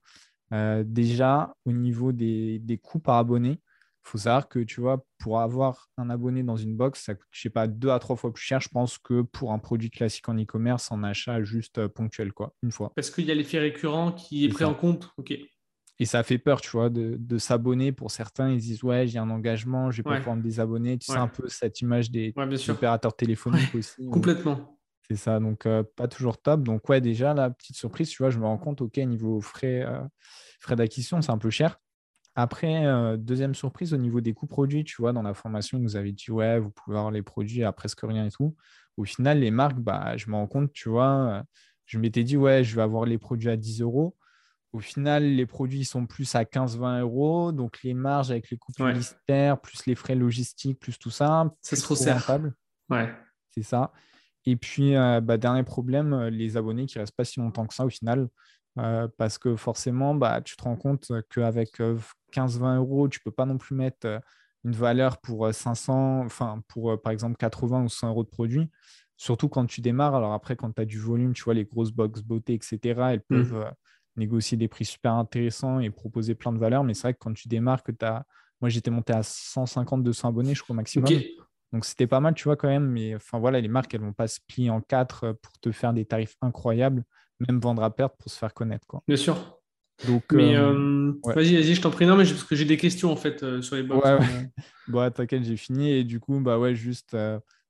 Euh, 0.53 0.83
déjà, 0.85 1.53
au 1.65 1.71
niveau 1.71 2.11
des, 2.11 2.79
coûts 2.81 2.99
par 2.99 3.15
abonné, 3.15 3.49
il 3.49 4.09
faut 4.09 4.17
savoir 4.19 4.47
que, 4.47 4.59
tu 4.59 4.79
vois, 4.79 5.05
pour 5.17 5.41
avoir 5.41 5.89
un 5.97 6.09
abonné 6.09 6.43
dans 6.43 6.55
une 6.55 6.75
box, 6.75 7.03
ça 7.03 7.15
coûte, 7.15 7.27
je 7.31 7.41
sais 7.41 7.49
pas, 7.49 7.67
deux 7.67 7.89
à 7.89 7.99
trois 7.99 8.15
fois 8.15 8.31
plus 8.31 8.43
cher, 8.43 8.61
je 8.61 8.69
pense, 8.69 8.97
que 8.97 9.21
pour 9.21 9.51
un 9.51 9.59
produit 9.59 9.89
classique 9.89 10.29
en 10.29 10.37
e-commerce, 10.37 10.91
en 10.91 11.03
achat 11.03 11.43
juste 11.43 11.87
ponctuel, 11.87 12.31
quoi, 12.31 12.53
une 12.63 12.71
fois. 12.71 12.93
Parce 12.95 13.09
qu'il 13.09 13.25
y 13.25 13.31
a 13.31 13.35
l'effet 13.35 13.59
récurrent 13.59 14.13
qui 14.13 14.45
est, 14.45 14.49
pris 14.49 14.63
en 14.63 14.73
compte? 14.73 15.11
OK. 15.17 15.37
Et 15.99 16.05
ça 16.05 16.21
fait 16.23 16.37
peur, 16.37 16.61
tu 16.61 16.69
vois, 16.69 16.89
de, 16.89 17.37
s'abonner. 17.37 17.91
Pour 17.91 18.11
certains, 18.11 18.51
ils 18.51 18.59
disent 18.59 18.83
Ouais, 18.83 19.07
j'ai 19.07 19.19
un 19.19 19.29
engagement, 19.29 19.89
je 19.91 19.97
vais 19.97 20.03
pas 20.03 20.17
pouvoir 20.17 20.35
me 20.35 20.43
désabonner. 20.43 20.97
Tu 20.97 21.11
sais, 21.11 21.17
un 21.17 21.27
peu 21.27 21.47
cette 21.47 21.81
image 21.81 22.11
des, 22.11 22.33
opérateurs 22.69 23.15
téléphoniques 23.15 23.73
aussi. 23.73 24.07
Complètement. 24.09 24.77
C'est 25.09 25.15
ça, 25.15 25.39
donc 25.39 25.65
euh, 25.65 25.83
pas 25.95 26.07
toujours 26.09 26.41
top. 26.41 26.63
Donc, 26.63 26.89
ouais, 26.89 26.99
déjà, 26.99 27.33
la 27.33 27.49
petite 27.49 27.77
surprise, 27.77 28.09
tu 28.09 28.21
vois, 28.21 28.29
je 28.29 28.39
me 28.39 28.45
rends 28.45 28.57
compte, 28.57 28.81
OK, 28.81 28.97
niveau 28.97 29.39
frais, 29.39 29.83
euh, 29.83 30.01
frais 30.59 30.75
d'acquisition, 30.75 31.21
c'est 31.21 31.31
un 31.31 31.37
peu 31.37 31.49
cher. 31.49 31.79
Après, 32.35 32.85
euh, 32.85 33.15
deuxième 33.15 33.55
surprise 33.55 33.93
au 33.93 33.97
niveau 33.97 34.19
des 34.19 34.33
coûts 34.33 34.47
produits, 34.47 34.83
tu 34.83 34.97
vois, 35.01 35.13
dans 35.13 35.23
la 35.23 35.33
formation, 35.33 35.79
nous 35.79 35.95
avaient 35.95 36.11
dit, 36.11 36.29
ouais, 36.29 36.59
vous 36.59 36.71
pouvez 36.71 36.97
avoir 36.97 37.11
les 37.11 37.21
produits 37.21 37.63
à 37.63 37.71
presque 37.71 38.01
rien 38.03 38.25
et 38.25 38.31
tout. 38.31 38.55
Au 38.97 39.05
final, 39.05 39.39
les 39.39 39.49
marques, 39.49 39.79
bah, 39.79 40.17
je 40.17 40.29
me 40.29 40.35
rends 40.35 40.47
compte, 40.47 40.73
tu 40.73 40.89
vois, 40.89 41.43
je 41.85 41.97
m'étais 41.99 42.25
dit, 42.25 42.35
ouais, 42.35 42.65
je 42.65 42.75
vais 42.75 42.81
avoir 42.81 43.05
les 43.05 43.17
produits 43.17 43.49
à 43.49 43.55
10 43.55 43.81
euros. 43.81 44.17
Au 44.73 44.79
final, 44.79 45.23
les 45.23 45.45
produits 45.45 45.85
sont 45.85 46.05
plus 46.05 46.35
à 46.35 46.43
15-20 46.43 47.01
euros. 47.01 47.51
Donc, 47.51 47.81
les 47.83 47.93
marges 47.93 48.31
avec 48.31 48.49
les 48.49 48.57
coûts 48.57 48.73
publicitaires, 48.73 49.59
plus 49.59 49.85
les 49.85 49.95
frais 49.95 50.15
logistiques, 50.15 50.79
plus 50.79 50.99
tout 50.99 51.09
ça, 51.09 51.51
c'est 51.61 51.77
trop 51.77 51.95
rentable. 51.95 52.53
Ouais. 52.89 53.13
C'est 53.51 53.63
ça. 53.63 53.91
Et 54.45 54.55
puis, 54.55 54.95
euh, 54.95 55.19
bah, 55.19 55.37
dernier 55.37 55.63
problème, 55.63 56.13
euh, 56.13 56.29
les 56.29 56.57
abonnés 56.57 56.85
qui 56.85 56.97
ne 56.97 57.01
restent 57.01 57.15
pas 57.15 57.25
si 57.25 57.39
longtemps 57.39 57.65
que 57.65 57.73
ça 57.73 57.85
au 57.85 57.89
final. 57.89 58.29
Euh, 58.77 59.07
parce 59.17 59.37
que 59.37 59.55
forcément, 59.55 60.13
bah, 60.13 60.41
tu 60.41 60.55
te 60.55 60.63
rends 60.63 60.75
compte 60.75 61.11
qu'avec 61.29 61.81
15-20 62.31 62.77
euros, 62.77 63.09
tu 63.09 63.19
ne 63.19 63.23
peux 63.29 63.35
pas 63.35 63.45
non 63.45 63.57
plus 63.57 63.75
mettre 63.75 64.21
une 64.63 64.73
valeur 64.73 65.19
pour 65.19 65.53
500, 65.53 66.23
enfin, 66.25 66.61
pour 66.67 67.01
par 67.01 67.11
exemple 67.11 67.35
80 67.37 67.83
ou 67.83 67.89
100 67.89 68.09
euros 68.09 68.23
de 68.23 68.29
produits. 68.29 68.69
Surtout 69.17 69.49
quand 69.49 69.65
tu 69.65 69.81
démarres. 69.81 70.13
Alors 70.15 70.33
après, 70.33 70.55
quand 70.55 70.71
tu 70.71 70.81
as 70.81 70.85
du 70.85 70.99
volume, 70.99 71.33
tu 71.33 71.43
vois, 71.43 71.55
les 71.55 71.65
grosses 71.65 71.91
box 71.91 72.21
beauté, 72.21 72.53
etc., 72.53 72.79
elles 72.85 73.23
mmh. 73.31 73.65
Négocier 74.17 74.57
des 74.57 74.67
prix 74.67 74.85
super 74.85 75.13
intéressants 75.13 75.79
et 75.79 75.89
proposer 75.89 76.35
plein 76.35 76.51
de 76.51 76.59
valeurs. 76.59 76.83
Mais 76.83 76.93
c'est 76.93 77.03
vrai 77.03 77.13
que 77.13 77.19
quand 77.19 77.33
tu 77.33 77.47
démarres, 77.47 77.83
que 77.83 77.91
tu 77.91 78.05
as. 78.05 78.25
Moi, 78.59 78.69
j'étais 78.69 78.89
monté 78.89 79.13
à 79.13 79.21
150-200 79.21 80.27
abonnés, 80.27 80.55
je 80.55 80.63
crois, 80.63 80.73
au 80.73 80.77
maximum. 80.77 81.11
Donc, 81.73 81.85
c'était 81.85 82.07
pas 82.07 82.19
mal, 82.19 82.33
tu 82.33 82.45
vois, 82.45 82.55
quand 82.55 82.67
même. 82.67 82.89
Mais 82.89 83.15
enfin, 83.15 83.39
voilà, 83.39 83.61
les 83.61 83.67
marques, 83.67 83.93
elles 83.93 84.01
vont 84.01 84.13
pas 84.13 84.27
se 84.27 84.39
plier 84.47 84.69
en 84.69 84.81
quatre 84.81 85.33
pour 85.41 85.59
te 85.59 85.71
faire 85.71 85.93
des 85.93 86.05
tarifs 86.05 86.35
incroyables, 86.41 87.03
même 87.47 87.59
vendre 87.59 87.83
à 87.83 87.95
perte 87.95 88.15
pour 88.17 88.31
se 88.31 88.37
faire 88.37 88.53
connaître. 88.53 88.87
Quoi. 88.87 89.03
Bien 89.07 89.17
sûr. 89.17 89.57
Donc, 90.05 90.23
mais 90.31 90.55
euh, 90.55 90.73
euh, 90.73 91.13
vas-y, 91.33 91.55
vas-y, 91.55 91.73
je 91.73 91.81
t'en 91.81 91.89
prie. 91.89 92.05
Non, 92.05 92.15
mais 92.15 92.23
parce 92.23 92.43
que 92.43 92.55
j'ai 92.55 92.65
des 92.65 92.77
questions 92.77 93.11
en 93.11 93.15
fait 93.15 93.41
euh, 93.41 93.61
sur 93.61 93.75
les 93.75 93.83
box. 93.83 94.05
Ouais, 94.05 94.19
bon, 94.87 95.11
t'inquiète, 95.11 95.43
j'ai 95.43 95.57
fini. 95.57 95.91
Et 95.91 96.03
du 96.03 96.19
coup, 96.19 96.39
bah 96.39 96.59
ouais, 96.59 96.75
juste 96.75 97.17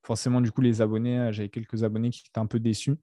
forcément, 0.02 0.40
du 0.40 0.52
coup, 0.52 0.60
les 0.60 0.82
abonnés, 0.82 1.32
j'avais 1.32 1.48
quelques 1.48 1.84
abonnés 1.84 2.10
qui 2.10 2.22
étaient 2.26 2.40
un 2.40 2.46
peu 2.46 2.60
déçus. 2.60 2.96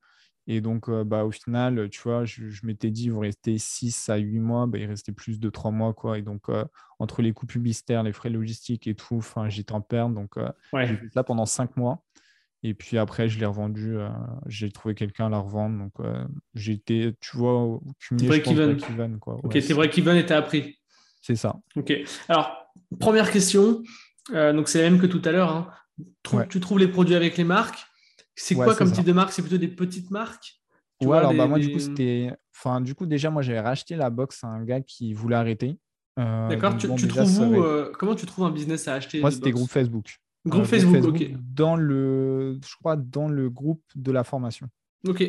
Et 0.48 0.62
donc, 0.62 0.90
euh, 0.90 1.04
bah, 1.04 1.26
au 1.26 1.32
final, 1.32 1.90
tu 1.90 2.02
vois, 2.02 2.24
je, 2.26 2.44
m'étais 2.64 2.92
dit, 2.92 3.10
vous 3.10 3.20
restez 3.20 3.58
6 3.58 4.10
à 4.10 4.18
8 4.18 4.40
mois, 4.40 4.68
bah, 4.68 4.78
il 4.78 4.86
restait 4.86 5.12
plus 5.12 5.40
de 5.40 5.50
3 5.50 5.72
mois. 5.72 5.94
Quoi. 5.94 6.20
Et 6.20 6.22
donc, 6.22 6.50
euh, 6.50 6.64
entre 7.00 7.22
les 7.22 7.34
coûts 7.34 7.48
publicitaires, 7.48 8.04
les 8.04 8.14
frais 8.14 8.30
logistiques 8.30 8.88
et 8.88 8.94
tout, 8.94 9.22
j'étais 9.48 9.74
en 9.74 9.82
perte. 9.82 10.14
Donc, 10.14 10.38
euh, 10.38 10.50
j'ai 10.74 10.98
fait 10.98 11.10
ça 11.14 11.24
pendant 11.24 11.46
5 11.46 11.78
mois. 11.78 12.04
Et 12.62 12.74
puis 12.74 12.98
après, 12.98 13.28
je 13.30 13.40
l'ai 13.40 13.46
revendu. 13.46 13.98
j'ai 14.48 14.72
trouvé 14.72 14.96
quelqu'un 14.96 15.28
à 15.28 15.30
la 15.30 15.38
revendre. 15.38 15.78
Donc, 15.78 15.94
été, 16.56 17.14
tu 17.20 17.38
vois, 17.38 17.80
cumulé. 18.00 18.28
break-even. 18.28 19.20
Ok, 19.28 19.54
c'est 19.54 19.74
vrai 19.74 19.88
break-even 19.88 20.18
et 20.18 20.32
appris. 20.32 20.80
C'est 21.22 21.36
ça. 21.36 21.58
Ok. 21.76 21.94
Alors, 22.28 22.72
première 23.00 23.30
question. 23.30 23.84
donc, 24.32 24.68
c'est 24.68 24.82
la 24.82 24.90
même 24.90 25.00
que 25.00 25.06
tout 25.06 25.22
à 25.26 25.32
l'heure. 25.32 25.52
Hein. 25.52 26.46
Tu 26.50 26.60
trouves 26.60 26.80
les 26.80 26.88
produits 26.88 27.16
avec 27.16 27.38
les 27.38 27.44
marques? 27.44 27.86
C'est 28.36 28.56
quoi 28.56 28.76
comme 28.76 28.92
type 28.92 29.06
de 29.06 29.14
marque? 29.14 29.32
C'est 29.32 29.42
plutôt 29.42 29.58
des 29.58 29.68
petites 29.68 30.12
marques? 30.12 30.62
Ouais, 31.02 31.18
alors 31.18 31.34
bah, 31.34 31.48
moi, 31.48 31.60
du 31.60 31.72
coup, 31.72 31.80
c'était. 31.80 32.32
Enfin, 32.56 32.82
du 32.82 32.96
coup, 32.96 33.06
déjà, 33.06 33.30
moi, 33.30 33.42
j'avais 33.42 33.60
racheté 33.60 33.96
la 33.96 34.10
box 34.10 34.44
à 34.44 34.48
un 34.48 34.64
gars 34.64 34.82
qui 34.82 35.14
voulait 35.14 35.36
arrêter. 35.36 35.78
Euh, 36.18 36.48
D'accord, 36.48 36.78
tu, 36.78 36.88
trouves 36.88 37.40
où, 37.40 37.62
euh, 37.62 37.92
Comment 38.00 38.16
tu 38.16 38.26
trouves 38.26 38.46
un 38.46 38.52
business 38.52 38.88
à 38.88 38.94
acheter 38.94 39.20
Moi, 39.20 39.32
c'était 39.32 39.52
groupe 39.52 39.70
Facebook. 39.70 40.18
Groupe 40.46 40.64
euh, 40.64 40.66
Facebook, 40.66 41.04
ok. 41.04 41.32
Dans 41.54 41.76
le, 41.76 42.58
je 42.64 42.76
crois, 42.78 42.96
dans 42.96 43.28
le 43.28 43.50
groupe 43.50 43.84
de 43.96 44.12
la 44.12 44.24
formation. 44.24 44.70
Ok. 45.08 45.24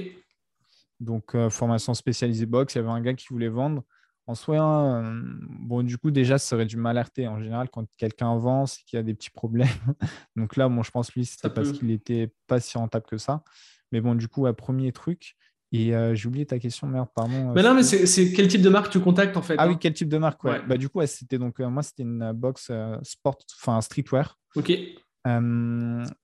Donc, 1.01 1.37
formation 1.51 1.93
spécialisée 1.95 2.47
box, 2.47 2.75
il 2.75 2.79
y 2.79 2.81
avait 2.81 2.91
un 2.91 3.01
gars 3.01 3.15
qui 3.15 3.27
voulait 3.31 3.49
vendre. 3.49 3.83
En 4.29 4.35
soi, 4.35 4.57
euh, 4.59 5.23
bon, 5.49 5.85
du 5.85 5.99
coup, 5.99 6.11
déjà, 6.11 6.39
ça 6.39 6.57
aurait 6.57 6.67
dû 6.67 6.77
m'alerter. 6.77 7.29
En 7.29 7.41
général, 7.41 7.69
quand 7.71 7.87
quelqu'un 7.97 8.33
avance, 8.33 8.79
qu'il 8.79 8.97
y 8.97 9.01
a 9.01 9.03
des 9.05 9.15
petits 9.15 9.31
problèmes. 9.31 9.69
Donc 10.37 10.57
là, 10.57 10.69
bon, 10.69 10.83
je 10.83 10.91
pense 10.91 11.13
lui, 11.15 11.25
c'était 11.25 11.49
parce 11.51 11.73
qu'il 11.73 11.87
n'était 11.89 12.33
pas 12.49 12.59
si 12.59 12.77
rentable 12.77 13.07
que 13.07 13.19
ça. 13.19 13.45
Mais 13.93 14.01
bon, 14.01 14.15
du 14.17 14.27
coup, 14.27 14.53
premier 14.55 14.91
truc. 14.93 15.37
Et 15.73 15.95
euh, 15.95 16.15
j'ai 16.15 16.29
oublié 16.29 16.47
ta 16.47 16.59
question, 16.59 16.87
merde, 16.87 17.09
pardon. 17.15 17.53
Mais 17.53 17.63
non, 17.63 17.75
mais 17.75 17.83
c'est 17.83 18.33
quel 18.33 18.49
type 18.49 18.63
de 18.63 18.69
marque 18.69 18.91
tu 18.91 19.01
contactes 19.01 19.37
en 19.37 19.43
fait 19.43 19.57
Ah 19.59 19.67
oui, 19.67 19.75
hein 19.75 19.79
quel 19.81 19.95
type 19.95 20.09
de 20.09 20.19
marque, 20.19 20.43
ouais. 20.45 20.61
Bah, 20.67 20.77
du 20.77 20.89
coup, 20.89 21.05
c'était 21.07 21.39
donc, 21.39 21.61
euh, 21.61 21.69
moi, 21.69 21.83
c'était 21.83 22.03
une 22.03 22.33
box 22.33 22.73
sport, 23.03 23.39
enfin 23.61 23.81
streetwear. 23.81 24.39
Ok 24.57 24.73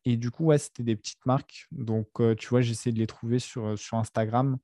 et 0.04 0.16
du 0.16 0.30
coup, 0.30 0.44
ouais, 0.46 0.58
c'était 0.58 0.82
des 0.82 0.96
petites 0.96 1.24
marques. 1.26 1.66
Donc, 1.72 2.08
tu 2.38 2.48
vois, 2.48 2.60
j'essayais 2.60 2.92
de 2.92 2.98
les 2.98 3.06
trouver 3.06 3.38
sur, 3.38 3.78
sur 3.78 3.98
Instagram, 3.98 4.58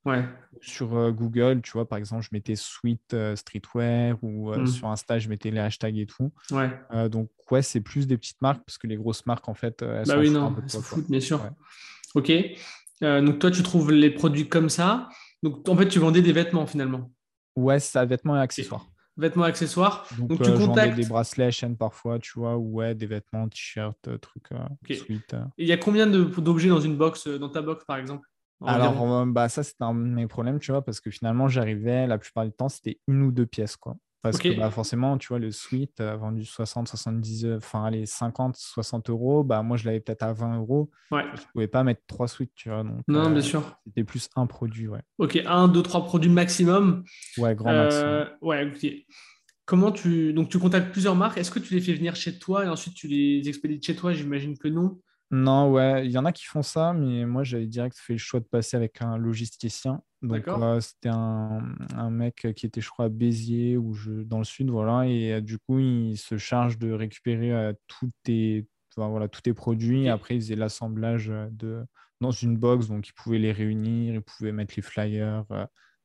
sur 0.60 1.12
Google. 1.12 1.60
Tu 1.62 1.72
vois, 1.72 1.88
par 1.88 1.98
exemple, 1.98 2.22
je 2.22 2.30
mettais 2.32 2.56
Sweet 2.56 3.16
Streetwear 3.34 4.16
ou 4.22 4.52
mmh. 4.54 4.66
sur 4.66 4.88
Insta, 4.88 5.18
je 5.18 5.28
mettais 5.28 5.50
les 5.50 5.60
hashtags 5.60 5.98
et 5.98 6.06
tout. 6.06 6.32
donc, 7.10 7.30
ouais, 7.50 7.62
c'est 7.62 7.80
plus 7.80 8.06
des 8.06 8.16
petites 8.16 8.40
marques 8.42 8.62
parce 8.64 8.78
que 8.78 8.86
les 8.86 8.96
grosses 8.96 9.26
marques, 9.26 9.48
en 9.48 9.54
fait, 9.54 9.82
elles 9.82 10.06
bah 10.06 10.18
oui, 10.18 10.30
non, 10.30 10.54
elles 10.62 10.82
foutent, 10.82 11.10
bien 11.10 11.20
sûr. 11.20 11.40
Ok. 12.14 12.32
donc, 13.00 13.38
toi, 13.38 13.50
tu 13.50 13.62
trouves 13.62 13.92
les 13.92 14.10
produits 14.10 14.48
comme 14.48 14.68
ça. 14.68 15.08
Donc, 15.42 15.68
en 15.68 15.76
fait, 15.76 15.88
tu 15.88 15.98
vendais 15.98 16.22
des 16.22 16.32
vêtements 16.32 16.66
finalement. 16.66 17.10
Ouais, 17.56 17.80
ça, 17.80 18.04
vêtements 18.04 18.36
et 18.36 18.40
accessoires 18.40 18.86
vêtements 19.18 19.44
accessoires. 19.44 20.06
Donc, 20.16 20.40
tu 20.40 20.48
euh, 20.48 20.56
contactes 20.56 20.96
des 20.96 21.04
bracelets, 21.04 21.50
chaînes 21.50 21.76
parfois, 21.76 22.18
tu 22.18 22.38
vois, 22.38 22.56
ou 22.56 22.76
ouais, 22.76 22.94
des 22.94 23.06
vêtements, 23.06 23.48
t-shirts, 23.48 24.08
euh, 24.08 24.18
trucs. 24.18 24.50
Euh, 24.52 24.94
il 25.58 25.66
y 25.66 25.72
a 25.72 25.76
combien 25.76 26.06
d'objets 26.06 26.68
dans 26.68 26.80
une 26.80 26.96
box, 26.96 27.26
dans 27.26 27.48
ta 27.48 27.60
box 27.60 27.84
par 27.84 27.98
exemple 27.98 28.26
Alors, 28.64 29.26
bah, 29.26 29.48
ça, 29.48 29.62
c'était 29.62 29.84
un 29.84 29.94
de 29.94 30.00
mes 30.00 30.26
problèmes, 30.26 30.58
tu 30.58 30.72
vois, 30.72 30.82
parce 30.82 31.00
que 31.00 31.10
finalement, 31.10 31.48
j'arrivais, 31.48 32.06
la 32.06 32.18
plupart 32.18 32.44
du 32.44 32.52
temps, 32.52 32.68
c'était 32.68 33.00
une 33.08 33.22
ou 33.22 33.32
deux 33.32 33.46
pièces, 33.46 33.76
quoi. 33.76 33.96
Parce 34.30 34.42
que 34.42 34.56
bah, 34.56 34.70
forcément, 34.70 35.18
tu 35.18 35.28
vois, 35.28 35.38
le 35.38 35.50
suite 35.50 36.00
vendu 36.00 36.44
60, 36.44 36.88
70, 36.88 37.46
enfin, 37.56 37.84
allez, 37.84 38.06
50, 38.06 38.56
60 38.56 39.10
euros, 39.10 39.44
bah, 39.44 39.62
moi, 39.62 39.76
je 39.76 39.86
l'avais 39.86 40.00
peut-être 40.00 40.22
à 40.22 40.32
20 40.32 40.58
euros. 40.58 40.90
Ouais. 41.10 41.24
Je 41.34 41.40
ne 41.40 41.46
pouvais 41.52 41.68
pas 41.68 41.84
mettre 41.84 42.02
trois 42.06 42.28
suites, 42.28 42.52
tu 42.54 42.68
vois. 42.68 42.82
Donc, 42.82 43.02
non, 43.08 43.30
bien 43.30 43.40
sûr. 43.40 43.78
C'était 43.86 44.04
plus 44.04 44.28
un 44.36 44.46
produit, 44.46 44.88
ouais. 44.88 45.00
Ok, 45.18 45.38
un, 45.46 45.68
deux, 45.68 45.82
trois 45.82 46.04
produits 46.04 46.30
maximum. 46.30 47.04
Ouais, 47.36 47.54
grand 47.54 47.72
maximum. 47.72 48.28
ouais, 48.42 48.70
ok. 48.72 48.90
Comment 49.64 49.92
tu. 49.92 50.32
Donc, 50.32 50.48
tu 50.48 50.58
contactes 50.58 50.92
plusieurs 50.92 51.14
marques. 51.14 51.36
Est-ce 51.36 51.50
que 51.50 51.58
tu 51.58 51.74
les 51.74 51.80
fais 51.80 51.92
venir 51.92 52.16
chez 52.16 52.38
toi 52.38 52.64
et 52.64 52.68
ensuite 52.68 52.94
tu 52.94 53.06
les 53.06 53.46
expédies 53.48 53.82
chez 53.82 53.94
toi? 53.94 54.12
J'imagine 54.12 54.56
que 54.56 54.68
non. 54.68 54.98
Non, 55.30 55.70
ouais, 55.72 56.06
il 56.06 56.10
y 56.10 56.16
en 56.16 56.24
a 56.24 56.32
qui 56.32 56.44
font 56.44 56.62
ça, 56.62 56.94
mais 56.94 57.26
moi 57.26 57.44
j'avais 57.44 57.66
direct 57.66 57.96
fait 57.98 58.14
le 58.14 58.18
choix 58.18 58.40
de 58.40 58.46
passer 58.46 58.76
avec 58.76 59.02
un 59.02 59.18
logisticien. 59.18 60.02
Donc 60.22 60.48
euh, 60.48 60.80
c'était 60.80 61.10
un, 61.10 62.10
mec 62.10 62.46
qui 62.56 62.66
était, 62.66 62.80
je 62.80 62.88
crois, 62.88 63.06
à 63.06 63.08
Béziers 63.08 63.76
ou 63.76 63.92
je, 63.92 64.10
dans 64.22 64.38
le 64.38 64.44
sud, 64.44 64.70
voilà. 64.70 65.06
Et 65.06 65.34
euh, 65.34 65.40
du 65.40 65.58
coup, 65.58 65.78
il 65.78 66.16
se 66.16 66.38
charge 66.38 66.78
de 66.78 66.90
récupérer 66.92 67.52
euh, 67.52 67.72
tous, 67.86 68.10
tes, 68.22 68.66
voilà, 68.96 69.28
tous 69.28 69.42
tes 69.42 69.52
produits. 69.52 70.08
Après, 70.08 70.36
il 70.36 70.40
faisait 70.40 70.56
l'assemblage 70.56 71.30
de, 71.50 71.84
dans 72.20 72.30
une 72.30 72.56
box, 72.56 72.88
donc 72.88 73.06
il 73.08 73.12
pouvait 73.12 73.38
les 73.38 73.52
réunir, 73.52 74.14
il 74.14 74.22
pouvait 74.22 74.52
mettre 74.52 74.74
les 74.76 74.82
flyers, 74.82 75.44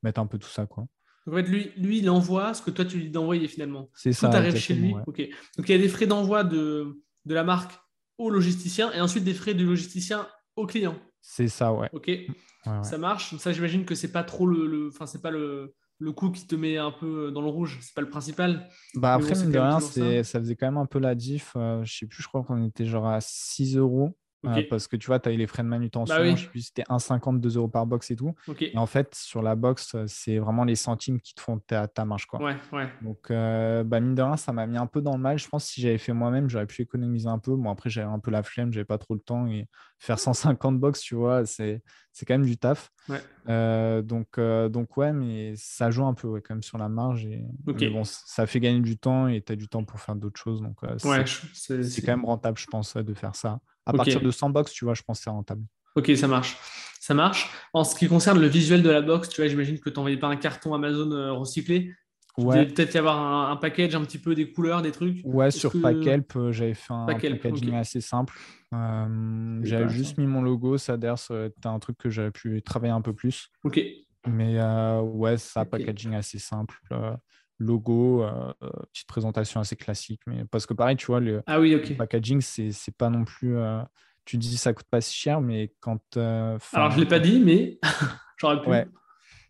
mettre 0.03 0.19
un 0.19 0.27
peu 0.27 0.37
tout 0.37 0.49
ça, 0.49 0.65
quoi. 0.65 0.85
Donc, 1.25 1.35
en 1.35 1.37
fait, 1.37 1.49
lui, 1.49 1.71
lui, 1.77 1.99
il 1.99 2.09
envoie 2.09 2.53
ce 2.53 2.61
que 2.61 2.69
toi, 2.69 2.83
tu 2.83 2.97
lui 2.97 3.05
dis 3.05 3.09
d'envoyer 3.09 3.47
finalement. 3.47 3.89
C'est 3.95 4.11
ça. 4.11 4.27
Tout 4.27 4.35
arrive 4.35 4.57
chez 4.57 4.73
lui. 4.73 4.93
Ok. 5.07 5.19
Donc, 5.57 5.69
il 5.69 5.71
y 5.71 5.75
a 5.75 5.77
des 5.77 5.87
frais 5.87 6.05
d'envoi 6.05 6.43
de, 6.43 7.01
de 7.23 7.33
la 7.33 7.45
marque 7.45 7.79
au 8.17 8.29
logisticien 8.29 8.91
et 8.91 9.01
ensuite 9.01 9.23
des 9.23 9.33
frais 9.33 9.53
du 9.53 9.65
logisticien 9.65 10.27
au 10.55 10.65
client. 10.65 10.95
C'est 11.21 11.47
ça, 11.47 11.73
ouais. 11.73 11.89
Ok. 11.93 12.11
Ça 12.83 12.97
marche. 12.97 13.31
Donc, 13.31 13.41
ça, 13.41 13.51
j'imagine 13.51 13.85
que 13.85 13.95
c'est 13.95 14.11
pas 14.11 14.23
trop 14.23 14.45
le. 14.45 14.89
Enfin, 14.89 15.05
c'est 15.05 15.21
pas 15.21 15.31
le, 15.31 15.73
le 15.99 16.11
coût 16.11 16.31
qui 16.31 16.47
te 16.47 16.55
met 16.55 16.77
un 16.77 16.91
peu 16.91 17.31
dans 17.31 17.41
le 17.41 17.47
rouge. 17.47 17.79
C'est 17.81 17.93
pas 17.93 18.01
le 18.01 18.09
principal. 18.09 18.69
Bah, 18.95 19.13
après, 19.13 19.35
mine 19.35 19.51
de 19.51 19.59
rien, 19.59 19.79
ça. 19.79 20.23
ça. 20.23 20.39
faisait 20.39 20.55
quand 20.55 20.67
même 20.67 20.77
un 20.77 20.85
peu 20.85 20.99
la 20.99 21.15
diff. 21.15 21.53
Euh, 21.55 21.83
je 21.83 21.97
sais 21.97 22.05
plus, 22.05 22.21
je 22.21 22.27
crois 22.27 22.43
qu'on 22.43 22.63
était 22.65 22.85
genre 22.85 23.07
à 23.07 23.19
6 23.21 23.77
euros 23.77 24.15
parce 24.69 24.87
que 24.87 24.95
tu 24.95 25.07
vois, 25.07 25.19
tu 25.19 25.29
as 25.29 25.31
eu 25.31 25.37
les 25.37 25.47
frais 25.47 25.63
de 25.63 25.67
manutention, 25.67 26.15
bah 26.15 26.35
je 26.35 26.41
sais 26.41 26.47
plus, 26.47 26.61
c'était 26.61 26.83
1,50, 26.83 27.39
2 27.39 27.57
euros 27.57 27.67
par 27.67 27.85
box 27.85 28.11
et 28.11 28.15
tout. 28.15 28.33
Et 28.59 28.77
en 28.77 28.85
fait, 28.85 29.15
sur 29.15 29.41
la 29.41 29.55
box, 29.55 29.95
euh, 29.95 30.05
c'est 30.07 30.37
vraiment 30.37 30.63
les 30.63 30.75
centimes 30.75 31.19
qui 31.19 31.33
te 31.33 31.41
font 31.41 31.59
ta, 31.59 31.87
ta 31.87 32.05
marge. 32.05 32.25
Quoi. 32.25 32.41
Ouais, 32.41 32.57
ouais. 32.71 32.89
Donc, 33.01 33.31
euh, 33.31 33.83
bah, 33.83 33.99
mine 33.99 34.15
de 34.15 34.21
rien, 34.21 34.37
ça 34.37 34.51
m'a 34.51 34.65
mis 34.67 34.77
un 34.77 34.87
peu 34.87 35.01
dans 35.01 35.13
le 35.13 35.21
mal. 35.21 35.37
Je 35.37 35.47
pense 35.47 35.65
que 35.65 35.71
si 35.71 35.81
j'avais 35.81 35.97
fait 35.97 36.13
moi-même, 36.13 36.49
j'aurais 36.49 36.65
pu 36.65 36.81
économiser 36.81 37.27
un 37.27 37.39
peu. 37.39 37.55
Bon, 37.55 37.69
après, 37.69 37.89
j'avais 37.89 38.11
un 38.11 38.19
peu 38.19 38.31
la 38.31 38.43
flemme, 38.43 38.73
j'avais 38.73 38.85
pas 38.85 38.97
trop 38.97 39.13
le 39.13 39.19
temps. 39.19 39.47
Et 39.47 39.67
faire 39.99 40.19
150 40.19 40.79
box, 40.79 41.01
tu 41.01 41.15
vois, 41.15 41.45
c'est 41.45 41.81
quand 42.27 42.33
même 42.33 42.45
du 42.45 42.57
taf. 42.57 42.91
Ouais. 43.09 43.21
Euh, 43.49 44.01
donc, 44.01 44.39
donc, 44.39 44.97
ouais, 44.97 45.13
mais 45.13 45.53
ça 45.55 45.91
joue 45.91 46.05
un 46.05 46.13
peu 46.13 46.41
quand 46.41 46.55
même 46.55 46.63
sur 46.63 46.77
la 46.77 46.89
marge. 46.89 47.25
Et... 47.25 47.45
bon, 47.89 48.03
ça 48.03 48.45
fait 48.45 48.59
gagner 48.59 48.81
du 48.81 48.97
temps 48.97 49.27
et 49.27 49.41
tu 49.41 49.53
as 49.53 49.55
du 49.55 49.67
temps 49.67 49.83
pour 49.83 49.99
faire 49.99 50.15
d'autres 50.15 50.39
choses. 50.39 50.61
Donc, 50.61 50.79
c'est 51.53 52.01
quand 52.01 52.17
même 52.17 52.25
rentable, 52.25 52.57
je 52.57 52.67
pense, 52.67 52.95
de 52.97 53.13
faire 53.13 53.35
ça. 53.35 53.59
À 53.85 53.93
partir 53.93 54.21
de 54.21 54.31
100 54.31 54.49
box, 54.49 54.71
tu 54.71 54.85
vois, 54.85 54.93
je 54.93 55.01
pense 55.01 55.19
que 55.19 55.23
c'est 55.25 55.29
rentable. 55.29 55.63
Ok, 55.95 56.11
ça 56.15 56.27
marche. 56.27 56.57
Ça 56.99 57.13
marche. 57.13 57.49
En 57.73 57.83
ce 57.83 57.95
qui 57.95 58.07
concerne 58.07 58.39
le 58.39 58.47
visuel 58.47 58.81
de 58.81 58.89
la 58.89 59.01
box, 59.01 59.29
tu 59.29 59.41
vois, 59.41 59.49
j'imagine 59.49 59.79
que 59.79 59.89
tu 59.89 59.95
n'envoyais 59.97 60.17
pas 60.17 60.27
un 60.27 60.37
carton 60.37 60.73
Amazon 60.73 61.11
euh, 61.11 61.33
recyclé. 61.33 61.93
Ouais. 62.37 62.65
Peut-être 62.65 62.95
y 62.95 62.97
avoir 62.97 63.51
un, 63.51 63.57
package, 63.57 63.93
un 63.93 64.01
petit 64.01 64.17
peu 64.17 64.33
des 64.33 64.51
couleurs, 64.51 64.81
des 64.81 64.91
trucs. 64.91 65.19
Ouais, 65.23 65.51
sur 65.51 65.71
Packelp, 65.79 66.35
euh, 66.35 66.51
j'avais 66.51 66.73
fait 66.73 66.93
un 66.93 67.05
packaging 67.05 67.75
assez 67.75 68.01
simple. 68.01 68.33
Euh, 68.73 69.59
j'avais 69.63 69.89
juste 69.89 70.17
mis 70.17 70.25
mon 70.25 70.41
logo, 70.41 70.77
ça 70.77 70.97
d'ailleurs, 70.97 71.19
c'était 71.19 71.67
un 71.67 71.77
truc 71.77 71.97
que 71.97 72.09
j'aurais 72.09 72.31
pu 72.31 72.61
travailler 72.63 72.93
un 72.93 73.01
peu 73.01 73.13
plus. 73.13 73.49
Ok. 73.63 73.79
Mais 74.25 74.57
ouais, 75.01 75.37
ça, 75.37 75.65
packaging 75.65 76.15
assez 76.15 76.39
simple. 76.39 76.81
Logo, 77.59 78.25
petite 78.91 79.07
présentation 79.07 79.59
assez 79.59 79.75
classique. 79.75 80.21
Mais 80.27 80.45
parce 80.45 80.65
que 80.65 80.73
pareil, 80.73 80.95
tu 80.95 81.07
vois, 81.07 81.19
le, 81.19 81.41
ah 81.47 81.59
oui, 81.59 81.71
le 81.71 81.95
packaging, 81.95 82.41
c'est 82.41 82.97
pas 82.97 83.09
non 83.09 83.25
plus. 83.25 83.55
tu 84.25 84.37
dis 84.37 84.57
ça 84.57 84.73
coûte 84.73 84.87
pas 84.89 85.01
si 85.01 85.15
cher, 85.15 85.41
mais 85.41 85.73
quand. 85.79 86.01
Alors, 86.17 86.91
je 86.91 86.99
l'ai 86.99 87.07
pas 87.07 87.19
dit, 87.19 87.39
mais 87.39 87.79
j'aurais 88.37 88.61
pu. 88.61 88.69
Ouais. 88.69 88.87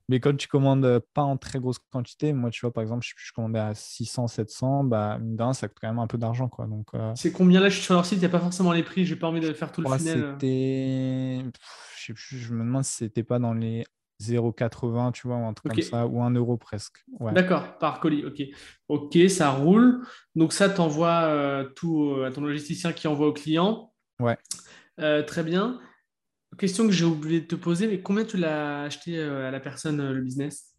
Mais 0.10 0.20
quand 0.20 0.36
tu 0.36 0.50
commandes 0.50 1.00
pas 1.14 1.22
en 1.22 1.38
très 1.38 1.60
grosse 1.60 1.80
quantité, 1.80 2.34
moi, 2.34 2.50
tu 2.50 2.60
vois, 2.62 2.74
par 2.74 2.82
exemple, 2.82 3.06
je, 3.08 3.14
je 3.16 3.32
commandais 3.32 3.60
à 3.60 3.74
600, 3.74 4.28
700, 4.28 4.84
bah, 4.84 5.18
mine 5.18 5.54
ça 5.54 5.70
coûte 5.70 5.78
quand 5.80 5.88
même 5.88 6.00
un 6.00 6.08
peu 6.08 6.18
d'argent. 6.18 6.50
quoi. 6.50 6.68
Donc, 6.68 6.90
C'est 7.16 7.32
combien 7.32 7.62
là 7.62 7.70
Je 7.70 7.76
suis 7.76 7.84
sur 7.84 7.94
leur 7.94 8.06
site, 8.06 8.18
il 8.18 8.20
n'y 8.20 8.26
a 8.26 8.30
pas 8.30 8.40
forcément 8.40 8.74
les 8.74 8.84
prix, 8.84 9.06
j'ai 9.06 9.16
pas 9.16 9.28
envie 9.28 9.40
de 9.40 9.54
faire 9.54 9.72
tout 9.72 9.82
le. 9.82 9.88
C'était. 9.98 11.42
Je, 11.98 12.14
je 12.16 12.54
me 12.54 12.60
demande 12.60 12.84
si 12.84 12.98
c'était 12.98 13.24
pas 13.24 13.40
dans 13.40 13.54
les 13.54 13.86
0,80, 14.24 15.12
tu 15.12 15.28
vois, 15.28 15.38
ou 15.38 15.46
un 15.46 15.54
truc 15.54 15.74
comme 15.74 15.82
ça, 15.82 16.08
ou 16.08 16.22
un 16.22 16.32
euro 16.32 16.58
presque. 16.58 17.04
D'accord, 17.32 17.78
par 17.78 18.00
colis, 18.00 18.26
ok. 18.26 18.42
Ok, 18.88 19.18
ça 19.30 19.52
roule. 19.52 20.06
Donc 20.36 20.54
ça, 20.54 20.70
tu 20.70 20.80
envoies 20.80 21.24
euh, 21.26 21.70
tout 21.76 22.12
euh, 22.12 22.28
à 22.28 22.32
ton 22.32 22.42
logisticien 22.42 22.94
qui 22.94 23.08
envoie 23.08 23.28
au 23.28 23.34
client. 23.34 23.94
Ouais. 24.20 24.38
Euh, 25.00 25.24
très 25.24 25.44
bien. 25.44 25.80
Question 26.58 26.86
que 26.86 26.94
j'ai 26.94 27.06
oublié 27.06 27.42
de 27.42 27.48
te 27.48 27.56
poser, 27.56 27.88
mais 27.88 28.02
combien 28.02 28.26
tu 28.26 28.38
l'as 28.38 28.84
acheté 28.84 29.22
à 29.22 29.50
la 29.50 29.60
personne, 29.60 30.12
le 30.12 30.22
business? 30.22 30.76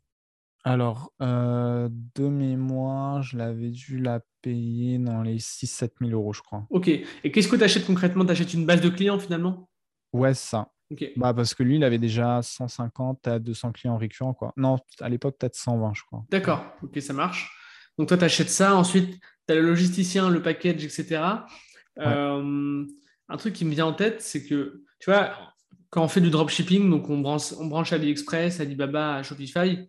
Alors, 0.63 1.13
de 1.21 2.29
mémoire, 2.29 3.23
je 3.23 3.37
l'avais 3.37 3.71
dû 3.71 3.99
la 3.99 4.21
payer 4.41 4.99
dans 4.99 5.23
les 5.23 5.39
6-7 5.39 5.91
000 6.01 6.13
euros, 6.13 6.33
je 6.33 6.43
crois. 6.43 6.67
Ok. 6.71 6.89
Et 6.89 7.33
qu'est-ce 7.33 7.49
que 7.49 7.57
tu 7.57 7.65
achètes 7.65 7.87
concrètement? 7.87 8.25
Tu 8.25 8.31
achètes 8.31 8.55
une 8.55 8.67
base 8.67 8.81
de 8.81 8.89
clients 8.89 9.19
finalement? 9.19 9.69
Ouais, 10.13 10.33
ça. 10.33 10.71
Bah, 11.17 11.35
parce 11.35 11.55
que 11.55 11.63
lui, 11.63 11.77
il 11.77 11.85
avait 11.85 11.99
déjà 11.99 12.41
150 12.43 13.27
à 13.27 13.39
200 13.39 13.73
clients 13.73 13.97
récurrents. 13.97 14.35
Quoi. 14.35 14.53
Non, 14.57 14.79
à 15.01 15.09
l'époque, 15.09 15.37
peut-être 15.39 15.57
120, 15.57 15.93
je 15.95 16.03
crois. 16.05 16.25
D'accord, 16.31 16.65
ok, 16.83 17.01
ça 17.01 17.13
marche. 17.13 17.51
Donc, 17.99 18.09
toi, 18.09 18.17
tu 18.17 18.25
achètes 18.25 18.51
ça. 18.51 18.75
Ensuite, 18.75 19.21
tu 19.47 19.53
as 19.53 19.55
le 19.55 19.63
logisticien, 19.63 20.29
le 20.31 20.43
package, 20.43 20.85
etc. 20.85 21.23
Euh, 22.01 22.85
un 23.29 23.37
truc 23.37 23.55
qui 23.55 23.65
me 23.65 23.71
vient 23.71 23.87
en 23.87 23.93
tête, 23.93 24.21
c'est 24.21 24.45
que, 24.45 24.83
tu 24.99 25.11
vois, 25.11 25.37
quand 25.91 26.03
on 26.03 26.09
fait 26.09 26.21
du 26.21 26.31
dropshipping, 26.31 26.91
donc 26.91 27.09
on 27.09 27.19
branche, 27.19 27.53
on 27.59 27.67
branche 27.67 27.93
AliExpress, 27.93 28.61
Alibaba, 28.61 29.23
Shopify, 29.23 29.89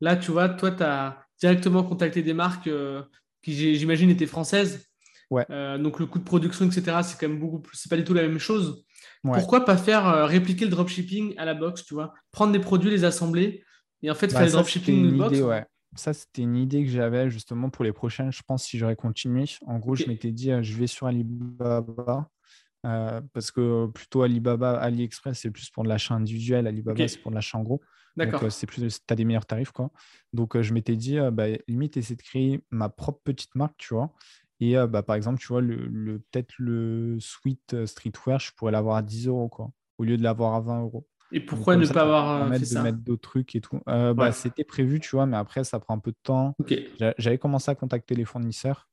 là, 0.00 0.16
tu 0.16 0.30
vois, 0.30 0.48
toi, 0.48 0.70
tu 0.70 0.82
as 0.82 1.18
directement 1.38 1.82
contacté 1.82 2.22
des 2.22 2.34
marques 2.34 2.68
euh, 2.68 3.02
qui, 3.42 3.76
j'imagine, 3.76 4.10
étaient 4.10 4.26
françaises. 4.26 4.86
Ouais. 5.30 5.44
Euh, 5.50 5.78
donc, 5.78 5.98
le 6.00 6.06
coût 6.06 6.18
de 6.18 6.24
production, 6.24 6.66
etc., 6.66 6.98
c'est 7.02 7.18
quand 7.18 7.28
même 7.28 7.40
beaucoup 7.40 7.60
plus, 7.60 7.76
c'est 7.76 7.88
pas 7.88 7.96
du 7.96 8.04
tout 8.04 8.14
la 8.14 8.22
même 8.22 8.38
chose. 8.38 8.84
Pourquoi 9.22 9.64
pas 9.64 9.76
faire 9.76 10.06
euh, 10.06 10.26
répliquer 10.26 10.64
le 10.64 10.70
dropshipping 10.70 11.34
à 11.36 11.44
la 11.44 11.54
box, 11.54 11.84
tu 11.84 11.94
vois? 11.94 12.14
Prendre 12.32 12.52
des 12.52 12.58
produits, 12.58 12.90
les 12.90 13.04
assembler 13.04 13.62
et 14.02 14.10
en 14.10 14.14
fait 14.14 14.28
faire 14.28 14.40
bah, 14.40 14.46
le 14.46 14.52
dropshipping 14.52 15.16
box. 15.16 15.40
ouais. 15.40 15.64
Ça, 15.96 16.12
c'était 16.12 16.42
une 16.42 16.56
idée 16.56 16.84
que 16.84 16.90
j'avais 16.90 17.30
justement 17.30 17.68
pour 17.68 17.84
les 17.84 17.92
prochaines. 17.92 18.32
Je 18.32 18.42
pense 18.46 18.64
si 18.64 18.78
j'aurais 18.78 18.96
continué. 18.96 19.44
En 19.66 19.78
gros, 19.78 19.96
je 19.96 20.06
m'étais 20.06 20.30
dit, 20.30 20.52
euh, 20.52 20.62
je 20.62 20.76
vais 20.76 20.86
sur 20.86 21.06
Alibaba. 21.06 22.28
Euh, 22.86 23.20
parce 23.34 23.50
que 23.50 23.88
plutôt 23.88 24.22
Alibaba, 24.22 24.78
AliExpress, 24.78 25.40
c'est 25.40 25.50
plus 25.50 25.68
pour 25.68 25.82
de 25.82 25.88
l'achat 25.88 26.14
individuel. 26.14 26.66
Alibaba, 26.66 27.08
c'est 27.08 27.18
pour 27.18 27.32
de 27.32 27.36
l'achat 27.36 27.58
en 27.58 27.62
gros. 27.62 27.80
D'accord. 28.16 28.40
Donc, 28.40 28.52
c'est 28.52 28.66
plus, 28.66 28.80
tu 28.80 29.12
as 29.12 29.16
des 29.16 29.24
meilleurs 29.24 29.46
tarifs. 29.46 29.72
Quoi. 29.72 29.90
Donc, 30.32 30.58
je 30.60 30.72
m'étais 30.72 30.96
dit, 30.96 31.18
bah, 31.32 31.46
limite, 31.68 31.96
essayer 31.96 32.16
de 32.16 32.22
créer 32.22 32.60
ma 32.70 32.88
propre 32.88 33.20
petite 33.24 33.54
marque, 33.54 33.76
tu 33.76 33.92
vois. 33.92 34.14
Et 34.60 34.74
bah, 34.88 35.02
par 35.02 35.16
exemple, 35.16 35.40
tu 35.40 35.48
vois, 35.48 35.62
le, 35.62 36.18
peut-être 36.30 36.52
le 36.58 37.16
suite 37.18 37.86
streetwear, 37.86 38.38
je 38.38 38.52
pourrais 38.54 38.72
l'avoir 38.72 38.96
à 38.96 39.02
10 39.02 39.26
euros, 39.26 39.48
quoi, 39.48 39.72
au 39.98 40.04
lieu 40.04 40.18
de 40.18 40.22
l'avoir 40.22 40.54
à 40.54 40.60
20 40.60 40.82
euros. 40.82 41.06
Et 41.32 41.40
pourquoi 41.40 41.76
ne 41.76 41.86
pas 41.86 42.02
avoir 42.02 42.52
fait 42.52 42.64
ça 42.66 42.80
de 42.80 42.84
mettre 42.84 42.98
d'autres 42.98 43.22
trucs 43.22 43.54
et 43.56 43.60
tout 43.60 43.80
bah, 43.86 44.32
C'était 44.32 44.64
prévu, 44.64 45.00
tu 45.00 45.10
vois, 45.16 45.26
mais 45.26 45.38
après, 45.38 45.64
ça 45.64 45.80
prend 45.80 45.94
un 45.94 45.98
peu 45.98 46.10
de 46.10 46.18
temps. 46.22 46.54
J'avais 47.18 47.38
commencé 47.38 47.70
à 47.70 47.74
contacter 47.74 48.14
les 48.14 48.24
fournisseurs. 48.24 48.88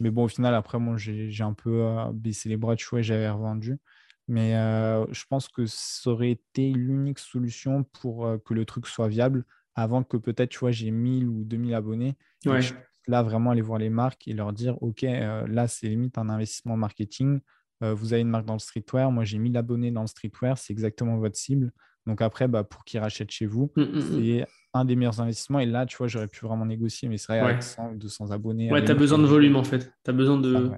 Mais 0.00 0.10
bon, 0.10 0.24
au 0.24 0.28
final, 0.28 0.54
après, 0.54 0.80
moi, 0.80 0.96
j'ai 0.96 1.44
un 1.44 1.54
peu 1.54 1.86
baissé 2.12 2.48
les 2.48 2.56
bras, 2.56 2.74
tu 2.74 2.86
vois, 2.90 3.02
j'avais 3.02 3.30
revendu. 3.30 3.78
Mais 4.26 4.52
je 4.52 5.24
pense 5.28 5.48
que 5.48 5.66
ça 5.66 6.10
aurait 6.10 6.32
été 6.32 6.72
l'unique 6.72 7.20
solution 7.20 7.84
pour 7.84 8.28
que 8.44 8.54
le 8.54 8.64
truc 8.64 8.88
soit 8.88 9.08
viable 9.08 9.44
avant 9.74 10.02
que 10.02 10.16
peut-être, 10.16 10.50
tu 10.50 10.58
vois, 10.58 10.72
j'ai 10.72 10.90
1000 10.90 11.28
ou 11.28 11.44
2000 11.44 11.74
abonnés. 11.74 12.16
Ouais 12.44 12.60
là, 13.06 13.22
vraiment 13.22 13.50
aller 13.50 13.62
voir 13.62 13.78
les 13.78 13.90
marques 13.90 14.28
et 14.28 14.32
leur 14.32 14.52
dire, 14.52 14.80
OK, 14.82 15.04
euh, 15.04 15.46
là, 15.48 15.68
c'est 15.68 15.88
limite 15.88 16.18
un 16.18 16.28
investissement 16.28 16.76
marketing. 16.76 17.40
Euh, 17.82 17.94
vous 17.94 18.12
avez 18.12 18.22
une 18.22 18.28
marque 18.28 18.46
dans 18.46 18.52
le 18.54 18.58
streetwear. 18.58 19.10
Moi, 19.10 19.24
j'ai 19.24 19.38
1000 19.38 19.56
abonnés 19.56 19.90
dans 19.90 20.02
le 20.02 20.06
streetwear. 20.06 20.56
C'est 20.58 20.72
exactement 20.72 21.18
votre 21.18 21.36
cible. 21.36 21.72
Donc 22.06 22.20
après, 22.20 22.48
bah, 22.48 22.64
pour 22.64 22.84
qu'ils 22.84 23.00
rachètent 23.00 23.30
chez 23.30 23.46
vous, 23.46 23.72
mmh, 23.76 23.82
mmh, 23.82 23.96
mmh. 23.96 24.00
c'est 24.00 24.46
un 24.74 24.84
des 24.84 24.96
meilleurs 24.96 25.20
investissements. 25.20 25.60
Et 25.60 25.66
là, 25.66 25.86
tu 25.86 25.96
vois, 25.96 26.08
j'aurais 26.08 26.28
pu 26.28 26.44
vraiment 26.44 26.66
négocier. 26.66 27.08
Mais 27.08 27.18
c'est 27.18 27.32
vrai, 27.32 27.40
avec 27.40 27.62
100 27.62 27.92
ou 27.92 27.96
200 27.96 28.30
abonnés. 28.30 28.72
Ouais, 28.72 28.84
tu 28.84 28.90
as 28.90 28.94
besoin 28.94 29.18
de 29.18 29.26
volume, 29.26 29.56
en 29.56 29.64
fait. 29.64 29.92
Tu 30.04 30.10
as 30.10 30.12
besoin 30.12 30.38
de... 30.38 30.70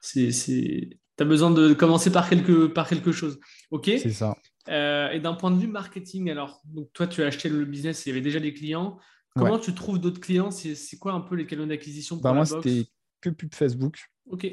c'est, 0.00 0.30
Tu 0.30 0.98
as 1.18 1.24
besoin 1.24 1.50
de 1.50 1.72
commencer 1.72 2.10
par 2.10 2.28
quelque, 2.28 2.66
par 2.66 2.88
quelque 2.88 3.12
chose. 3.12 3.38
OK? 3.70 3.86
C'est 3.86 4.10
ça. 4.10 4.36
Euh, 4.68 5.10
et 5.10 5.20
d'un 5.20 5.34
point 5.34 5.50
de 5.50 5.58
vue 5.58 5.68
marketing, 5.68 6.30
alors, 6.30 6.60
donc 6.64 6.92
toi, 6.92 7.06
tu 7.06 7.22
as 7.22 7.26
acheté 7.26 7.48
le 7.48 7.64
business, 7.64 8.04
il 8.04 8.08
y 8.08 8.12
avait 8.12 8.20
déjà 8.20 8.40
des 8.40 8.52
clients. 8.52 8.98
Comment 9.36 9.58
tu 9.58 9.74
trouves 9.74 9.98
d'autres 9.98 10.20
clients? 10.20 10.50
C'est 10.50 10.98
quoi 10.98 11.12
un 11.12 11.20
peu 11.20 11.34
les 11.34 11.46
canaux 11.46 11.66
d'acquisition 11.66 12.16
bah 12.16 12.32
Moi, 12.32 12.46
c'était 12.46 12.86
que 13.20 13.30
pub 13.30 13.54
Facebook. 13.54 13.98
Ok. 14.30 14.46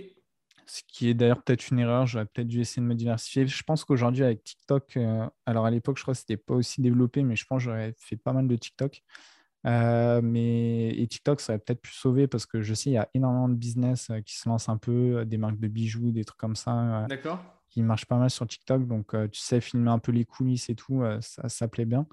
Ce 0.66 0.82
qui 0.88 1.10
est 1.10 1.14
d'ailleurs 1.14 1.44
peut-être 1.44 1.70
une 1.70 1.80
erreur. 1.80 2.06
J'aurais 2.06 2.26
peut-être 2.26 2.48
dû 2.48 2.62
essayer 2.62 2.82
de 2.82 2.88
me 2.88 2.96
diversifier. 2.96 3.46
Je 3.46 3.64
pense 3.64 3.84
qu'aujourd'hui, 3.84 4.24
avec 4.24 4.44
TikTok, 4.44 4.98
euh, 4.98 5.28
alors 5.46 5.66
à 5.66 5.72
l'époque, 5.72 5.98
je 5.98 6.04
crois 6.04 6.14
que 6.14 6.20
ce 6.20 6.24
n'était 6.24 6.42
pas 6.42 6.54
aussi 6.54 6.82
développé, 6.82 7.24
mais 7.24 7.36
je 7.36 7.46
pense 7.46 7.60
que 7.60 7.66
j'aurais 7.66 7.94
fait 7.98 8.16
pas 8.16 8.34
mal 8.34 8.48
de 8.48 8.56
TikTok. 8.56 9.02
Euh, 9.66 10.22
mais 10.22 10.90
et 10.90 11.08
TikTok, 11.08 11.42
ça 11.42 11.54
aurait 11.54 11.60
peut-être 11.60 11.82
pu 11.82 11.94
sauver 11.94 12.28
parce 12.28 12.46
que 12.46 12.62
je 12.62 12.74
sais, 12.74 12.90
il 12.90 12.94
y 12.94 12.98
a 12.98 13.10
énormément 13.14 13.50
de 13.50 13.56
business 13.56 14.10
euh, 14.10 14.20
qui 14.22 14.38
se 14.38 14.48
lancent 14.48 14.70
un 14.70 14.78
peu, 14.78 15.26
des 15.26 15.38
marques 15.38 15.60
de 15.60 15.68
bijoux, 15.68 16.12
des 16.12 16.24
trucs 16.24 16.40
comme 16.40 16.56
ça. 16.56 17.06
D'accord. 17.10 17.42
Qui 17.70 17.82
marchent 17.82 18.06
pas 18.06 18.18
mal 18.18 18.30
sur 18.30 18.48
TikTok. 18.48 18.88
Donc, 18.88 19.16
tu 19.32 19.40
sais, 19.40 19.60
filmer 19.60 19.90
un 19.90 20.00
peu 20.00 20.12
les 20.12 20.26
coulisses 20.26 20.70
et 20.70 20.76
tout, 20.76 21.04
ça, 21.22 21.50
ça 21.50 21.68
plaît 21.68 21.86
bien. 21.86 22.06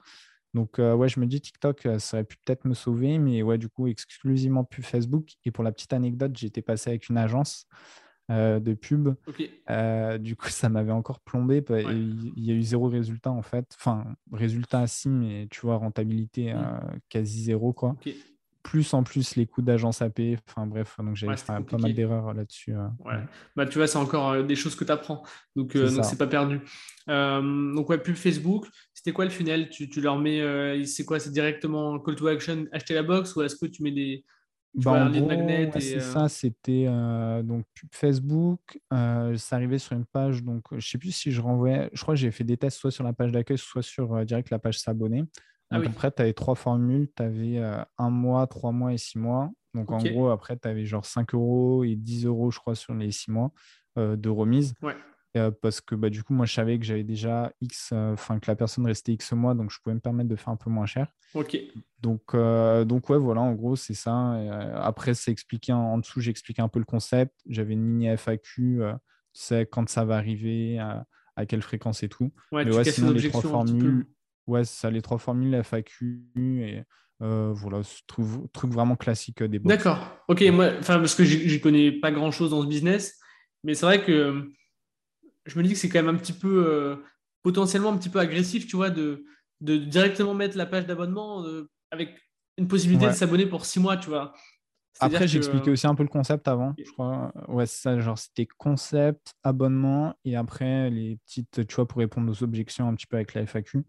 Donc, 0.55 0.79
euh, 0.79 0.95
ouais, 0.95 1.09
je 1.09 1.21
me 1.21 1.27
dis 1.27 1.41
TikTok, 1.41 1.87
euh, 1.87 1.99
ça 1.99 2.17
aurait 2.17 2.25
pu 2.25 2.37
peut-être 2.45 2.65
me 2.65 2.75
sauver, 2.75 3.19
mais 3.19 3.43
ouais, 3.43 3.59
du 3.59 3.69
coup, 3.69 3.87
exclusivement 3.87 4.65
plus 4.65 4.83
Facebook. 4.83 5.31
Et 5.45 5.51
pour 5.51 5.65
la 5.65 5.73
petite 5.73 5.93
anecdote, 5.93 6.37
j'étais 6.37 6.63
passé 6.63 6.91
avec 6.91 7.09
une 7.09 7.19
agence 7.19 7.67
euh, 8.31 8.59
de 8.59 8.75
pub. 8.75 9.15
du 10.19 10.37
coup, 10.37 10.49
ça 10.49 10.69
m'avait 10.69 10.93
encore 10.93 11.21
plombé. 11.21 11.63
Il 11.69 12.45
y 12.45 12.51
a 12.51 12.55
eu 12.55 12.63
zéro 12.63 12.89
résultat, 12.89 13.31
en 13.31 13.43
fait. 13.43 13.67
Enfin, 13.79 14.05
résultat, 14.33 14.87
si, 14.87 15.09
mais 15.09 15.47
tu 15.51 15.61
vois, 15.61 15.77
rentabilité 15.77 16.53
mmh. 16.53 17.01
quasi 17.09 17.45
zéro, 17.45 17.73
quoi 17.73 17.97
plus 18.63 18.93
en 18.95 19.03
plus 19.03 19.37
les 19.37 19.47
coûts 19.47 19.63
d'agence 19.63 20.03
payer. 20.15 20.39
Enfin 20.49 20.67
bref, 20.67 20.97
donc 20.99 21.17
j'ai 21.17 21.27
fait 21.37 21.47
pas 21.47 21.79
mal 21.79 21.95
d'erreurs 21.95 22.35
là-dessus. 22.35 22.75
Euh, 22.75 22.87
ouais. 23.05 23.23
Bah, 23.57 23.67
tu 23.67 23.79
vois, 23.79 23.87
c'est 23.87 23.99
encore 23.99 24.31
euh, 24.31 24.43
des 24.43 24.57
choses 24.57 24.75
que 24.75 24.85
tu 24.85 24.93
apprends. 24.93 25.23
Donc, 25.57 25.77
euh, 25.77 25.91
donc 25.91 26.05
c'est 26.05 26.19
pas 26.19 26.27
perdu. 26.27 26.61
donc, 27.07 27.89
ouais, 27.89 27.99
pub 27.99 28.17
Facebook, 28.17 28.67
c'était 28.93 29.13
quoi 29.13 29.25
le 29.25 29.31
funnel? 29.31 29.71
Tu, 29.71 29.89
tu, 29.89 30.01
leur 30.01 30.19
mets, 30.19 30.85
c'est 30.85 31.05
quoi? 31.05 31.19
C'est 31.19 31.33
directement 31.33 31.99
call 31.99 32.17
to 32.17 32.27
action, 32.27 32.67
acheter 32.73 32.95
la 32.95 33.03
box? 33.03 33.35
Ou 33.37 33.43
est-ce 33.43 33.57
que 33.57 33.67
tu 33.67 33.83
mets 33.83 33.93
des. 33.93 34.25
Tu 34.73 34.85
bah, 34.85 35.11
c'est 35.81 35.99
ça, 35.99 36.29
c'était 36.29 36.87
donc 37.43 37.65
pub 37.75 37.89
Facebook. 37.93 38.79
ça 38.91 39.57
arrivait 39.57 39.79
sur 39.79 39.97
une 39.97 40.07
page, 40.07 40.45
donc 40.45 40.63
je 40.77 40.87
sais 40.87 40.99
plus 40.99 41.13
si 41.13 41.33
je 41.33 41.41
renvoyais. 41.41 41.91
Je 41.93 42.03
crois 42.03 42.15
que 42.15 42.21
j'ai 42.21 42.31
fait 42.31 42.45
des 42.45 42.57
tests 42.57 42.79
soit 42.79 42.93
sur 42.93 43.05
la 43.05 43.13
page 43.13 43.33
d'accueil, 43.33 43.59
soit 43.59 43.83
sur 43.83 44.25
direct 44.25 44.51
la 44.51 44.59
page 44.59 44.79
s'abonner. 44.79 45.25
Ah 45.71 45.77
après, 45.77 46.11
tu 46.11 46.23
avais 46.23 46.33
trois 46.33 46.55
formules. 46.55 47.09
Tu 47.17 47.23
avais 47.23 47.59
euh, 47.59 47.83
un 47.99 48.11
mois, 48.11 48.47
trois 48.47 48.73
mois 48.73 48.93
et 48.93 48.99
six 48.99 49.19
mois. 49.19 49.51
Donc 49.75 49.93
en 49.93 49.99
gros, 49.99 50.29
après, 50.31 50.59
tu 50.59 50.67
avais 50.67 50.85
genre 50.85 51.07
5 51.07 51.33
euros 51.35 51.85
et 51.85 51.95
10 51.95 52.27
euros, 52.27 52.51
je 52.51 52.59
crois, 52.59 52.75
sur 52.75 52.93
les 52.93 53.13
six 53.13 53.31
mois 53.31 53.53
euh, 53.99 54.17
de 54.17 54.29
remise. 54.29 54.75
Euh, 55.37 55.53
parce 55.63 55.81
que 55.81 55.95
bah, 55.95 56.11
du 56.11 56.25
coup, 56.25 56.33
moi, 56.33 56.45
je 56.45 56.53
savais 56.53 56.77
que 56.77 56.85
j'avais 56.85 57.05
déjà 57.05 57.53
X, 57.61 57.93
enfin 57.93 58.41
que 58.41 58.51
la 58.51 58.57
personne 58.57 58.85
restait 58.85 59.13
X 59.13 59.33
mois, 59.33 59.55
donc 59.55 59.71
je 59.71 59.79
pouvais 59.81 59.95
me 59.95 60.01
permettre 60.01 60.29
de 60.29 60.35
faire 60.35 60.49
un 60.49 60.57
peu 60.57 60.71
moins 60.71 60.87
cher. 60.87 61.07
Ok. 61.35 61.57
Donc, 62.01 62.35
donc 62.35 63.11
ouais, 63.11 63.19
voilà, 63.19 63.41
en 63.43 63.53
gros, 63.53 63.77
c'est 63.77 63.95
ça. 63.95 64.33
après, 64.75 65.15
c'est 65.15 65.31
expliqué 65.31 65.73
en, 65.73 65.99
dessous, 65.99 66.21
j'ai 66.21 66.33
expliqué 66.33 66.63
un 66.63 66.69
peu 66.69 66.81
le 66.81 66.85
concept. 66.85 67.33
J'avais 67.47 67.75
une 67.75 68.01
ligne 68.01 68.17
FAQ, 68.17 68.49
tu 68.51 68.81
sais, 69.33 69.67
quand 69.67 69.89
ça 69.89 70.05
va 70.05 70.17
arriver, 70.17 70.81
à, 70.81 71.07
quelle 71.47 71.63
fréquence 71.63 72.03
et 72.03 72.09
tout. 72.09 72.33
Ouais, 72.51 72.65
Mais 72.65 72.75
ouais, 72.75 72.85
sinon, 72.85 73.13
les 73.13 73.31
trois 73.31 73.41
formules 73.41 74.07
Ouais, 74.51 74.65
ça, 74.65 74.91
les 74.91 75.01
trois 75.01 75.19
formules 75.19 75.55
FAQ 75.63 76.25
et 76.37 76.83
euh, 77.23 77.53
voilà, 77.55 77.83
truc, 78.09 78.27
truc 78.53 78.73
vraiment 78.73 78.97
classique 78.97 79.43
euh, 79.43 79.49
des 79.49 79.61
box. 79.61 79.77
D'accord. 79.77 80.19
Ok, 80.27 80.43
moi, 80.51 80.73
parce 80.85 81.15
que 81.15 81.23
j'y 81.23 81.61
connais 81.61 81.93
pas 81.93 82.11
grand 82.11 82.33
chose 82.33 82.51
dans 82.51 82.61
ce 82.61 82.67
business, 82.67 83.21
mais 83.63 83.75
c'est 83.75 83.87
vrai 83.87 84.05
que 84.05 84.51
je 85.47 85.57
me 85.57 85.63
dis 85.63 85.75
que 85.75 85.79
c'est 85.79 85.89
quand 85.89 86.03
même 86.03 86.17
un 86.17 86.19
petit 86.19 86.33
peu 86.33 86.67
euh, 86.67 86.97
potentiellement 87.45 87.93
un 87.93 87.97
petit 87.97 88.09
peu 88.09 88.19
agressif, 88.19 88.67
tu 88.67 88.75
vois, 88.75 88.91
de, 88.91 89.25
de 89.61 89.77
directement 89.77 90.35
mettre 90.35 90.57
la 90.57 90.67
page 90.67 90.87
d'abonnement 90.87 91.45
avec 91.93 92.19
une 92.59 92.67
possibilité 92.67 93.07
de 93.07 93.13
s'abonner 93.13 93.47
pour 93.47 93.67
six 93.67 93.79
mois, 93.79 93.97
tu 93.99 94.09
vois. 94.09 94.35
Après, 94.99 95.29
j'expliquais 95.29 95.71
aussi 95.71 95.87
un 95.87 95.95
peu 95.95 96.03
le 96.03 96.09
concept 96.09 96.49
avant, 96.49 96.75
je 96.85 96.91
crois. 96.91 97.33
Ouais, 97.49 97.65
c'est 97.67 97.81
ça, 97.83 97.99
genre 98.01 98.19
c'était 98.19 98.47
concept, 98.59 99.35
abonnement, 99.45 100.15
et 100.25 100.37
après 100.37 100.91
les 100.91 101.17
petites, 101.25 101.67
tu 101.67 101.75
vois, 101.77 101.87
pour 101.87 101.99
répondre 101.99 102.31
aux 102.31 102.43
objections 102.43 102.89
un 102.89 102.95
petit 102.95 103.07
peu 103.07 103.17
avec 103.17 103.35
la 103.35 103.43
FAQ. 103.47 103.85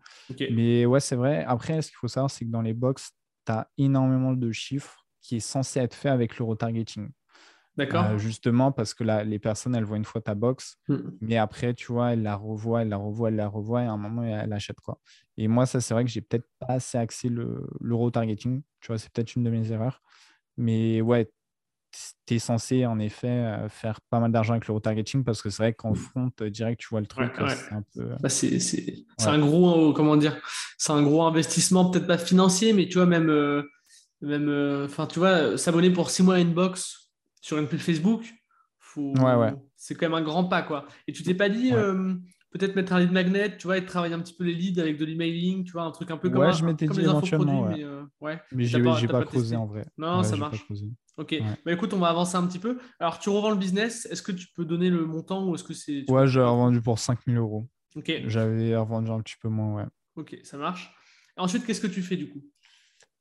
Mais 0.52 0.86
ouais, 0.86 1.00
c'est 1.00 1.16
vrai. 1.16 1.44
Après, 1.46 1.82
ce 1.82 1.90
qu'il 1.90 1.98
faut 1.98 2.08
savoir, 2.08 2.30
c'est 2.30 2.46
que 2.46 2.52
dans 2.52 2.62
les 2.62 2.74
box, 2.74 3.12
tu 3.46 3.52
as 3.52 3.68
énormément 3.78 4.34
de 4.34 4.52
chiffres. 4.52 4.98
qui 5.24 5.36
est 5.36 5.40
censé 5.40 5.80
être 5.80 5.94
fait 5.94 6.10
avec 6.10 6.40
le 6.40 6.46
retargeting. 6.46 7.10
D'accord. 7.78 8.06
Euh, 8.06 8.18
justement 8.18 8.72
parce 8.72 8.94
que 8.96 9.04
là, 9.04 9.24
les 9.24 9.38
personnes, 9.38 9.76
elles 9.76 9.84
voient 9.84 9.98
une 9.98 10.04
fois 10.04 10.20
ta 10.20 10.34
box, 10.34 10.78
Mm. 10.88 10.98
mais 11.22 11.38
après, 11.38 11.74
tu 11.76 11.92
vois, 11.92 12.14
elles 12.14 12.24
la 12.24 12.36
revoient, 12.36 12.82
elles 12.82 12.90
la 12.90 12.98
revoient, 12.98 13.30
elles 13.30 13.36
la 13.36 13.48
revoient, 13.48 13.84
et 13.84 13.86
à 13.86 13.92
un 13.92 13.98
moment, 13.98 14.24
elles 14.24 14.52
achètent 14.52 14.82
quoi. 14.82 15.00
Et 15.38 15.48
moi, 15.48 15.68
ça, 15.68 15.80
c'est 15.80 15.94
vrai 15.94 16.04
que 16.04 16.10
j'ai 16.10 16.22
peut-être 16.22 16.48
pas 16.60 16.74
assez 16.74 16.98
axé 16.98 17.30
le, 17.30 17.68
le 17.80 17.94
retargeting. 17.96 18.64
Tu 18.80 18.88
vois, 18.88 18.98
c'est 18.98 19.12
peut-être 19.14 19.36
une 19.36 19.44
de 19.44 19.52
mes 19.52 19.72
erreurs. 19.72 20.02
Mais 20.58 21.02
ouais, 21.02 21.30
tu 22.26 22.36
es 22.36 22.40
censé 22.40 22.86
en 22.86 23.00
effet 23.00 23.28
euh, 23.28 23.68
faire 23.70 24.00
pas 24.10 24.20
mal 24.20 24.32
d'argent 24.32 24.54
avec 24.54 24.68
le 24.68 24.74
retargeting 24.74 25.24
parce 25.24 25.42
que 25.42 25.50
c'est 25.50 25.64
vrai 25.64 25.74
qu'en 25.74 25.94
front, 25.94 26.32
euh, 26.42 26.50
direct, 26.50 26.80
tu 26.80 26.88
vois 26.90 27.02
le 27.02 27.08
truc, 27.08 27.32
Ouais, 27.38 27.44
ouais. 27.44 27.56
c'est 27.56 27.74
un 27.74 27.84
peu. 27.94 28.10
Bah, 28.22 28.30
Ouais. 29.28 29.28
un 29.28 29.40
gros 29.40 29.90
euh, 29.90 29.94
comment 29.94 30.16
dire 30.18 30.38
c'est 30.78 30.94
un 30.94 31.04
gros 31.04 31.24
investissement 31.24 31.90
peut-être 31.92 32.08
pas 32.08 32.18
financier 32.18 32.74
mais 32.74 32.88
tu 32.88 32.96
vois 32.96 33.06
même 33.06 33.30
euh, 33.30 33.64
même 34.22 34.48
euh, 34.50 34.86
enfin 34.86 35.06
tu 35.06 35.20
vois 35.20 35.30
euh, 35.30 35.58
s'abonner 35.58 35.90
pour 35.92 36.10
six 36.10 36.24
mois 36.24 36.36
à 36.36 36.40
une 36.40 36.54
box 36.54 37.12
sur 37.42 37.58
une 37.58 37.68
pub 37.68 37.80
Facebook 37.80 38.24
faut 38.80 39.14
c'est 39.76 39.96
quand 39.96 40.08
même 40.08 40.14
un 40.18 40.22
grand 40.24 40.46
pas 40.46 40.62
quoi 40.64 40.86
et 41.08 41.14
tu 41.14 41.24
t'es 41.24 41.34
pas 41.36 41.50
dit 41.50 41.74
euh, 41.74 42.16
peut-être 42.52 42.76
mettre 42.76 42.94
un 42.94 43.00
lead 43.00 43.12
magnet 43.12 43.58
tu 43.58 43.68
vois 43.68 43.78
et 43.78 43.86
travailler 43.86 44.14
un 44.14 44.20
petit 44.20 44.34
peu 44.34 44.44
les 44.44 44.54
leads 44.54 44.80
avec 44.82 44.98
de 44.98 45.06
l'emailing 45.06 45.64
tu 45.64 45.72
vois 45.72 45.84
un 45.84 45.92
truc 45.92 46.12
un 46.12 46.18
peu 46.18 46.30
comme, 46.30 46.42
Ouais, 46.42 46.48
un- 46.48 46.52
je 46.52 46.66
m'étais 46.66 46.86
comme 46.86 46.98
dit 46.98 47.02
les 47.04 47.10
éventuellement, 47.10 47.62
ouais. 47.64 47.78
mais 47.78 47.84
euh, 47.84 48.04
ouais 48.20 48.42
Mais 48.52 48.66
j'ai 48.66 48.82
pas- 49.08 49.24
creusé 49.26 49.56
en 49.56 49.66
vrai. 49.66 49.86
Non, 49.98 50.18
Ouais, 50.20 50.24
ça 50.24 50.36
marche. 50.38 50.66
ok 51.18 51.36
bah 51.66 51.72
écoute 51.74 51.94
on 51.94 52.00
va 52.00 52.08
avancer 52.10 52.36
un 52.38 52.46
petit 52.48 52.60
peu 52.60 52.80
alors 53.00 53.20
tu 53.20 53.30
revends 53.30 53.50
le 53.52 53.58
business 53.58 54.06
est-ce 54.12 54.22
que 54.22 54.32
tu 54.32 54.48
peux 54.56 54.66
donner 54.66 54.90
le 54.90 55.06
montant 55.06 55.48
ou 55.48 55.56
est-ce 55.56 55.64
que 55.64 55.74
c'est 55.74 56.10
Ouais, 56.10 56.28
j'ai 56.28 56.42
revendu 56.42 56.82
pour 56.82 57.00
5000 57.00 57.38
euros. 57.38 57.68
ok 57.96 58.12
J'avais 58.28 58.76
revendu 58.76 59.12
un 59.12 59.20
petit 59.22 59.36
peu 59.42 59.50
moins, 59.50 59.76
ouais. 59.76 59.86
ok 60.16 60.38
ça 60.44 60.58
marche 60.58 60.94
ensuite 61.38 61.66
qu'est-ce 61.66 61.82
que 61.82 61.88
tu 61.88 62.02
fais 62.02 62.18
du 62.18 62.30
coup? 62.30 62.42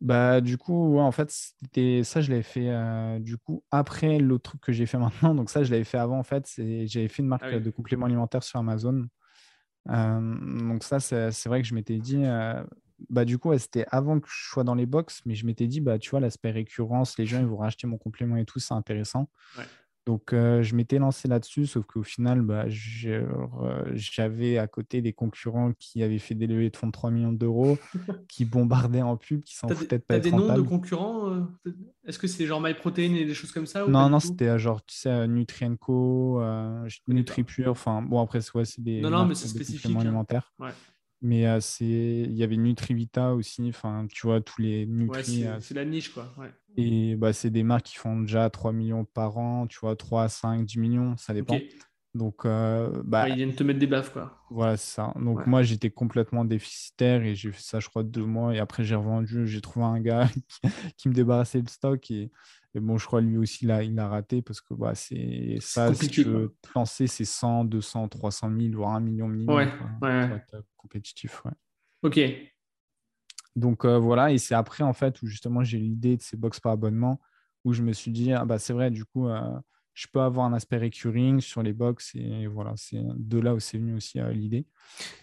Bah, 0.01 0.41
du 0.41 0.57
coup, 0.57 0.95
ouais, 0.95 1.03
en 1.03 1.13
fait, 1.13 1.31
c'était 1.31 2.03
ça, 2.05 2.23
je 2.23 2.31
l'avais 2.31 2.43
fait 2.43 2.71
euh, 2.71 3.19
du 3.19 3.37
coup 3.37 3.63
après 3.71 4.19
l'autre 4.19 4.53
truc 4.53 4.61
que 4.63 4.73
j'ai 4.73 4.87
fait 4.87 4.97
maintenant. 5.33 5.35
Donc, 5.35 5.51
ça, 5.51 5.63
je 5.63 5.71
l'avais 5.71 5.85
fait 5.85 5.99
avant, 5.99 6.19
en 6.19 6.23
fait. 6.23 6.47
c'est- 6.47 6.87
J'avais 6.87 7.09
fait 7.09 7.23
une 7.23 7.29
marque 7.29 7.43
Ah 7.45 7.57
oui. 7.57 7.61
de 7.61 7.71
compléments 7.71 8.07
alimentaires 8.07 8.43
sur 8.43 8.59
Amazon. 8.59 9.05
Donc, 9.87 10.85
ça, 10.85 11.01
c'est 11.01 11.47
vrai 11.47 11.63
que 11.63 11.69
je 11.69 11.75
m'étais 11.75 11.99
dit, 11.99 12.23
bah, 13.09 13.25
du 13.25 13.39
coup, 13.39 13.57
c'était 13.59 13.87
avant 13.91 14.21
que 14.21 14.29
je 14.29 14.51
sois 14.51 14.65
dans 14.65 14.75
les 14.75 14.87
box, 14.87 15.23
mais 15.25 15.35
je 15.35 15.47
m'étais 15.47 15.67
dit, 15.67 15.81
bah, 15.81 15.99
tu 15.99 16.11
vois, 16.11 16.21
l'aspect 16.21 16.51
récurrence, 16.51 17.17
les 17.19 17.27
gens, 17.27 17.41
ils 17.41 17.47
vont 17.47 17.57
racheter 17.57 17.87
mon 17.87 17.97
complément 17.99 18.37
et 18.37 18.45
tout, 18.45 18.59
c'est 18.59 18.75
intéressant. 18.75 19.31
Donc, 20.07 20.33
euh, 20.33 20.63
je 20.63 20.75
m'étais 20.75 20.99
lancé 20.99 21.29
là-dessus, 21.29 21.67
sauf 21.67 21.85
qu'au 21.85 22.03
final, 22.03 22.41
bah, 22.41 22.65
euh, 23.05 23.85
j'avais 23.93 24.57
à 24.57 24.67
côté 24.67 25.03
des 25.03 25.13
concurrents 25.13 25.73
qui 25.79 26.03
avaient 26.03 26.19
fait 26.19 26.35
des 26.35 26.47
levées 26.47 26.71
de 26.71 26.77
fonds 26.77 26.87
de 26.87 26.93
3 26.93 27.11
millions 27.11 27.33
d'euros, 27.33 27.79
qui 28.29 28.45
bombardaient 28.47 29.03
en 29.03 29.17
pub, 29.17 29.43
qui 29.43 29.55
s'en 29.55 29.69
foutaient 29.69 29.99
de 29.99 30.03
pas 30.03 30.15
t'as 30.15 30.19
être 30.19 30.25
des 30.25 30.31
noms 30.33 30.55
de 30.55 30.63
concurrents 30.63 31.31
euh, 31.31 31.73
Est-ce 32.07 32.19
que 32.19 32.27
c'est 32.27 32.47
genre 32.47 32.63
MyProtein 32.63 33.15
et 33.15 33.27
des 33.27 33.35
choses 33.35 33.53
comme 33.53 33.67
ça 33.67 33.87
ou 33.87 33.91
Non, 33.91 34.09
non, 34.09 34.21
c'était 34.21 34.59
genre, 34.59 34.85
tu 34.85 34.97
sais, 34.97 35.29
Nutrienco, 35.29 36.41
euh, 36.41 36.89
NutriPure, 37.07 37.71
enfin, 37.71 38.01
bon, 38.01 38.21
après, 38.23 38.41
c'est 38.41 38.55
ouais, 38.55 38.65
c'est 38.65 38.83
des 38.83 39.03
Non, 39.03 39.11
non, 39.11 39.19
mais 39.19 39.27
marques 39.27 39.37
c'est 39.37 39.45
de 39.45 39.51
spécifique, 39.51 39.83
compléments 39.83 40.01
hein. 40.01 40.05
alimentaires. 40.05 40.53
Ouais. 40.59 40.71
Mais 41.23 41.47
euh, 41.47 41.61
c'est, 41.61 41.85
il 41.87 42.33
y 42.37 42.43
avait 42.43 42.57
Nutrivita 42.57 43.35
aussi, 43.35 43.69
enfin, 43.69 44.07
tu 44.11 44.27
vois, 44.27 44.41
tous 44.41 44.61
les 44.63 44.87
Ouais, 45.07 45.23
Nutri. 45.23 45.23
c'est 45.23 45.47
euh, 45.47 45.61
c'est 45.61 45.75
la 45.75 45.85
niche, 45.85 46.13
quoi. 46.15 46.33
Ouais. 46.39 46.53
et 46.77 47.17
bah, 47.17 47.33
c'est 47.33 47.51
des 47.51 47.63
marques 47.63 47.87
qui 47.87 47.97
font 47.97 48.21
déjà 48.21 48.49
3 48.51 48.73
millions 48.73 49.05
par 49.05 49.39
an, 49.39 49.67
tu 49.67 49.79
vois, 49.81 49.97
3, 49.97 50.29
5, 50.29 50.65
10 50.65 50.79
millions, 50.79 51.17
ça 51.17 51.35
dépend. 51.35 51.59
Donc, 52.15 52.45
euh, 52.47 53.03
bah, 53.05 53.25
Ouais, 53.25 53.31
ils 53.31 53.37
viennent 53.37 53.55
te 53.55 53.63
mettre 53.63 53.79
des 53.79 53.87
baffes, 53.87 54.13
quoi. 54.13 54.37
voilà, 54.49 54.77
c'est 54.77 54.95
ça. 54.97 55.13
Donc, 55.17 55.39
Ouais. 55.39 55.45
moi, 55.47 55.63
j'étais 55.63 55.91
complètement 55.91 56.45
déficitaire 56.45 57.23
et 57.23 57.35
j'ai 57.37 57.53
fait 57.53 57.63
ça, 57.63 57.79
je 57.81 57.89
crois, 57.89 58.03
deux 58.03 58.25
mois. 58.25 58.55
Et 58.55 58.59
après, 58.59 58.83
j'ai 58.85 58.97
revendu, 58.97 59.47
j'ai 59.47 59.61
trouvé 59.61 59.87
un 59.87 60.01
gars 60.01 60.29
qui, 60.49 60.61
qui 60.97 61.09
me 61.09 61.15
débarrassait 61.15 61.61
le 61.61 61.69
stock. 61.69 62.11
Et, 62.11 62.33
et 62.75 62.81
bon, 62.81 62.99
je 62.99 63.07
crois, 63.07 63.21
lui 63.21 63.37
aussi, 63.37 63.67
là, 63.67 63.83
il 63.83 63.99
a 63.99 64.09
raté 64.09 64.43
parce 64.43 64.61
que 64.61 64.75
bah, 64.75 64.95
c'est 64.95 65.59
ça, 65.61 65.93
si 65.93 66.09
tu 66.09 66.23
veux 66.25 66.55
te 66.63 66.69
lancer, 66.75 67.07
c'est 67.07 67.25
100, 67.25 67.65
200, 67.65 68.09
300 68.09 68.51
000, 68.59 68.77
voire 68.77 68.95
1 68.95 69.01
million 69.01 69.29
minimum 69.29 69.57
Ouais, 69.57 69.67
quoi, 69.67 69.87
ouais, 70.09 70.21
pour 70.27 70.31
ouais. 70.31 70.37
être 70.37 70.55
euh, 70.55 70.63
compétitif. 70.77 71.45
ouais. 71.45 71.53
Ok. 72.03 72.21
Donc 73.57 73.85
euh, 73.85 73.99
voilà, 73.99 74.31
et 74.31 74.39
c'est 74.39 74.55
après 74.55 74.85
en 74.85 74.93
fait 74.93 75.21
où 75.23 75.27
justement 75.27 75.65
j'ai 75.65 75.79
l'idée 75.79 76.17
de 76.17 76.23
ces 76.23 76.37
box 76.37 76.61
par 76.61 76.71
abonnement 76.73 77.21
où 77.65 77.73
je 77.73 77.83
me 77.83 77.93
suis 77.93 78.13
dit, 78.13 78.33
ah 78.33 78.45
bah 78.45 78.59
c'est 78.59 78.73
vrai, 78.73 78.91
du 78.91 79.05
coup, 79.05 79.29
euh, 79.29 79.41
je 79.93 80.07
peux 80.11 80.21
avoir 80.21 80.47
un 80.47 80.53
aspect 80.53 80.79
recurring 80.79 81.41
sur 81.41 81.63
les 81.63 81.73
box 81.73 82.15
et 82.15 82.47
voilà, 82.47 82.73
c'est 82.77 83.03
de 83.03 83.39
là 83.39 83.55
où 83.55 83.61
c'est 83.61 83.77
venu 83.77 83.97
aussi 83.97 84.21
euh, 84.21 84.33
l'idée. 84.33 84.67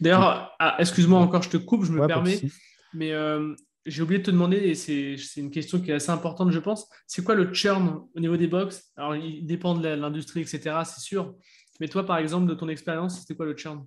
D'ailleurs, 0.01 0.53
ah, 0.59 0.75
excuse-moi 0.77 1.19
encore, 1.19 1.41
je 1.41 1.49
te 1.49 1.57
coupe, 1.57 1.85
je 1.85 1.93
me 1.93 2.05
permets. 2.05 2.41
Mais 2.93 3.11
euh, 3.13 3.55
j'ai 3.87 4.01
oublié 4.01 4.19
de 4.19 4.25
te 4.25 4.31
demander, 4.31 4.57
et 4.57 4.75
c'est 4.75 5.17
une 5.37 5.49
question 5.49 5.79
qui 5.79 5.91
est 5.91 5.95
assez 5.95 6.11
importante, 6.11 6.51
je 6.51 6.59
pense. 6.59 6.87
C'est 7.07 7.23
quoi 7.23 7.35
le 7.35 7.53
churn 7.53 8.01
au 8.15 8.19
niveau 8.19 8.37
des 8.37 8.47
box? 8.47 8.91
Alors, 8.95 9.15
il 9.15 9.45
dépend 9.45 9.73
de 9.75 9.87
l'industrie, 9.87 10.41
etc., 10.41 10.83
c'est 10.85 11.01
sûr. 11.01 11.35
Mais 11.79 11.87
toi, 11.87 12.05
par 12.05 12.17
exemple, 12.17 12.47
de 12.47 12.53
ton 12.53 12.67
expérience, 12.67 13.21
c'était 13.21 13.35
quoi 13.35 13.45
le 13.45 13.55
churn? 13.55 13.85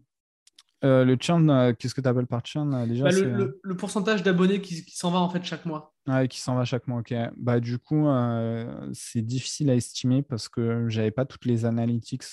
Euh, 0.82 1.04
le 1.04 1.16
churn, 1.20 1.50
euh, 1.50 1.72
qu'est-ce 1.78 1.94
que 1.94 2.00
tu 2.00 2.08
appelles 2.08 2.26
par 2.26 2.44
churn 2.44 2.72
euh, 2.74 2.86
déjà 2.86 3.04
Bah, 3.04 3.10
le, 3.10 3.16
c'est, 3.22 3.24
le- 3.24 3.60
le 3.62 3.76
pourcentage 3.76 4.22
d'abonnés 4.22 4.60
qui, 4.62 4.84
qui 4.84 4.96
s'en 4.96 5.10
va 5.10 5.18
en 5.18 5.28
fait 5.28 5.44
chaque 5.44 5.66
mois. 5.66 5.92
ouais, 6.08 6.26
qui 6.26 6.40
s'en 6.40 6.54
va 6.54 6.64
chaque 6.64 6.86
mois, 6.88 7.00
ok. 7.00 7.12
Bah, 7.36 7.60
du 7.60 7.78
coup, 7.78 8.06
c'est 8.94 9.22
difficile 9.22 9.68
à 9.70 9.74
estimer 9.74 10.22
parce 10.22 10.48
que 10.48 10.88
j'avais 10.88 11.10
pas 11.10 11.24
toutes 11.26 11.44
les 11.44 11.64
analytics 11.66 12.24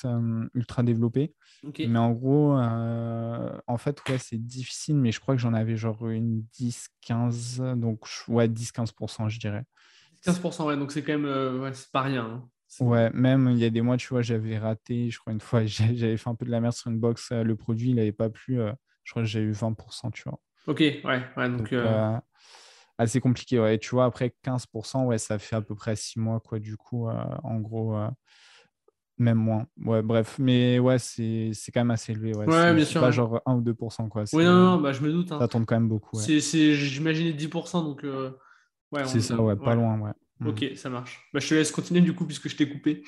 ultra 0.53 0.83
développées. 0.83 1.33
Ok. 1.63 1.81
Mais 1.85 1.99
en 1.99 2.11
gros, 2.11 2.53
en 2.53 3.77
fait, 3.77 4.01
ouais, 4.09 4.17
c'est 4.17 4.37
difficile, 4.37 4.95
mais 4.95 5.11
je 5.11 5.19
crois 5.19 5.35
que 5.35 5.41
j'en 5.41 5.53
avais 5.53 5.75
genre 5.75 6.07
une 6.09 6.43
10, 6.53 6.87
15, 7.01 7.61
donc 7.75 8.05
ouais, 8.29 8.47
10-15%, 8.47 9.27
je 9.29 9.39
dirais. 9.39 9.63
15%, 10.23 10.65
ouais, 10.67 10.77
donc 10.77 10.91
c'est 10.91 11.03
quand 11.03 11.17
même 11.17 11.59
ouais, 11.61 11.73
c'est 11.73 11.91
pas 11.91 12.01
rien. 12.01 12.23
hein. 12.25 12.49
Ouais, 12.81 13.09
même 13.13 13.49
il 13.51 13.57
y 13.59 13.65
a 13.65 13.69
des 13.69 13.81
mois, 13.81 13.97
tu 13.97 14.07
vois, 14.09 14.21
j'avais 14.21 14.57
raté, 14.57 15.09
je 15.09 15.19
crois, 15.19 15.33
une 15.33 15.39
fois, 15.41 15.65
j'avais 15.65 16.17
fait 16.17 16.29
un 16.29 16.35
peu 16.35 16.45
de 16.45 16.51
la 16.51 16.59
merde 16.59 16.73
sur 16.73 16.91
une 16.91 16.99
box, 16.99 17.31
euh, 17.31 17.43
le 17.43 17.55
produit, 17.55 17.89
il 17.91 17.95
n'avait 17.95 18.11
pas 18.11 18.29
plu, 18.29 18.59
euh, 18.59 18.71
je 19.03 19.11
crois 19.13 19.23
que 19.23 19.27
j'ai 19.27 19.39
eu 19.41 19.51
20%, 19.51 20.11
tu 20.11 20.23
vois. 20.23 20.39
Ok, 20.67 20.79
ouais, 20.79 21.01
ouais, 21.03 21.49
donc. 21.49 21.57
Donc, 21.59 21.73
euh, 21.73 21.85
euh, 21.85 22.17
assez 22.97 23.19
compliqué, 23.21 23.59
ouais. 23.59 23.75
Et 23.75 23.79
tu 23.79 23.89
vois, 23.91 24.05
après 24.05 24.35
15%, 24.43 25.05
ouais, 25.05 25.17
ça 25.17 25.39
fait 25.39 25.55
à 25.55 25.61
peu 25.61 25.75
près 25.75 25.95
6 25.95 26.19
mois, 26.19 26.39
quoi, 26.39 26.59
du 26.59 26.75
coup, 26.77 27.07
euh, 27.07 27.13
en 27.43 27.59
gros, 27.59 27.95
euh, 27.95 28.09
même 29.17 29.37
moins. 29.37 29.65
Ouais, 29.83 30.01
bref, 30.01 30.37
mais 30.37 30.77
ouais, 30.77 30.99
c'est 30.99 31.51
quand 31.73 31.79
même 31.79 31.91
assez 31.91 32.11
élevé, 32.11 32.35
ouais. 32.35 32.45
Ouais, 32.47 32.73
bien 32.75 32.85
sûr, 32.85 33.01
pas 33.01 33.07
ouais. 33.07 33.13
genre 33.13 33.41
1 33.45 33.55
ou 33.55 33.61
2%, 33.61 34.09
quoi. 34.09 34.25
Oui, 34.33 34.43
non, 34.43 34.53
non, 34.75 34.81
bah, 34.81 34.91
je 34.91 35.01
me 35.01 35.11
doute. 35.11 35.31
hein. 35.31 35.39
Ça 35.39 35.47
tourne 35.47 35.65
quand 35.65 35.75
même 35.75 35.89
beaucoup, 35.89 36.17
ouais. 36.17 36.23
J'imaginais 36.27 37.33
10%, 37.33 37.83
donc. 37.83 38.03
ouais, 38.03 39.03
C'est 39.05 39.21
ça, 39.21 39.39
ouais, 39.39 39.55
pas 39.55 39.73
loin, 39.73 39.99
ouais. 40.01 40.11
Mm. 40.39 40.47
Ok, 40.49 40.65
ça 40.75 40.89
marche. 40.89 41.27
Bah, 41.33 41.39
je 41.39 41.47
te 41.47 41.53
laisse 41.55 41.71
continuer 41.71 42.01
du 42.01 42.13
coup, 42.13 42.25
puisque 42.25 42.47
je 42.49 42.55
t'ai 42.55 42.69
coupé. 42.69 43.03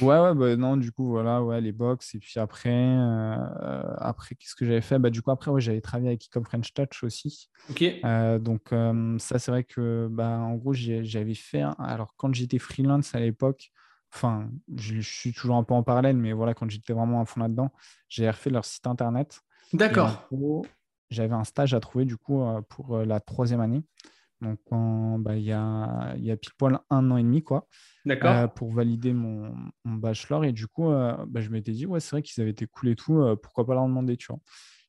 Ouais, 0.00 0.18
ouais, 0.20 0.34
bah 0.34 0.56
non, 0.56 0.76
du 0.76 0.92
coup, 0.92 1.08
voilà, 1.08 1.42
ouais, 1.42 1.60
les 1.60 1.72
box. 1.72 2.14
Et 2.14 2.18
puis 2.18 2.38
après, 2.38 2.68
euh, 2.70 3.36
euh, 3.62 3.94
après 3.96 4.34
qu'est-ce 4.34 4.54
que 4.54 4.64
j'avais 4.64 4.80
fait? 4.80 4.98
Bah, 4.98 5.10
du 5.10 5.22
coup, 5.22 5.30
après, 5.30 5.50
ouais, 5.50 5.60
j'avais 5.60 5.80
travaillé 5.80 6.08
avec 6.10 6.26
Ecom 6.26 6.44
French 6.44 6.72
Touch 6.74 7.02
aussi. 7.02 7.48
Ok, 7.70 7.82
Euh, 8.04 8.38
donc, 8.38 8.72
euh, 8.72 9.18
ça, 9.18 9.38
c'est 9.38 9.50
vrai 9.50 9.64
que, 9.64 10.08
bah, 10.10 10.38
en 10.38 10.54
gros, 10.54 10.72
j'avais 10.72 11.34
fait. 11.34 11.64
Alors, 11.78 12.14
quand 12.16 12.32
j'étais 12.34 12.58
freelance 12.58 13.14
à 13.14 13.20
l'époque, 13.20 13.70
enfin, 14.14 14.48
je, 14.76 15.00
je 15.00 15.10
suis 15.10 15.32
toujours 15.32 15.56
un 15.56 15.64
peu 15.64 15.74
en 15.74 15.82
parallèle, 15.82 16.16
mais 16.16 16.32
voilà, 16.32 16.54
quand 16.54 16.70
j'étais 16.70 16.92
vraiment 16.92 17.20
à 17.20 17.24
fond 17.24 17.40
là-dedans, 17.40 17.72
j'ai 18.08 18.28
refait 18.30 18.50
leur 18.50 18.64
site 18.64 18.86
internet. 18.86 19.40
D'accord. 19.72 20.28
j'avais 21.10 21.34
un 21.34 21.44
stage 21.44 21.74
à 21.74 21.80
trouver, 21.80 22.04
du 22.04 22.16
coup, 22.16 22.40
pour 22.68 22.98
la 22.98 23.18
troisième 23.20 23.60
année. 23.60 23.82
Donc, 24.40 24.60
bah, 24.70 25.36
il 25.36 25.42
y 25.42 25.52
a, 25.52 26.14
il 26.16 26.24
y 26.24 26.30
a 26.30 26.36
pile 26.36 26.52
poil 26.56 26.78
un 26.90 27.10
an 27.10 27.16
et 27.16 27.22
demi, 27.22 27.42
quoi 27.42 27.68
D'accord. 28.04 28.30
euh, 28.30 28.46
pour 28.46 28.72
valider 28.72 29.12
mon, 29.12 29.52
mon 29.84 29.94
bachelor. 29.94 30.44
Et 30.44 30.52
du 30.52 30.66
coup, 30.66 30.90
euh, 30.90 31.14
bah, 31.26 31.40
je 31.40 31.50
m'étais 31.50 31.72
dit, 31.72 31.86
ouais, 31.86 32.00
c'est 32.00 32.10
vrai 32.10 32.22
qu'ils 32.22 32.40
avaient 32.40 32.50
été 32.52 32.66
cool 32.66 32.90
et 32.90 32.96
tout, 32.96 33.18
euh, 33.18 33.36
pourquoi 33.36 33.66
pas 33.66 33.74
leur 33.74 33.86
demander, 33.86 34.16
tu 34.16 34.26
vois. 34.28 34.40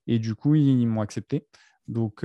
Et 0.08 0.20
du 0.20 0.36
coup, 0.36 0.56
ils, 0.56 0.88
m'ont 0.88 1.02
accepté. 1.02 1.46
Donc, 1.88 2.24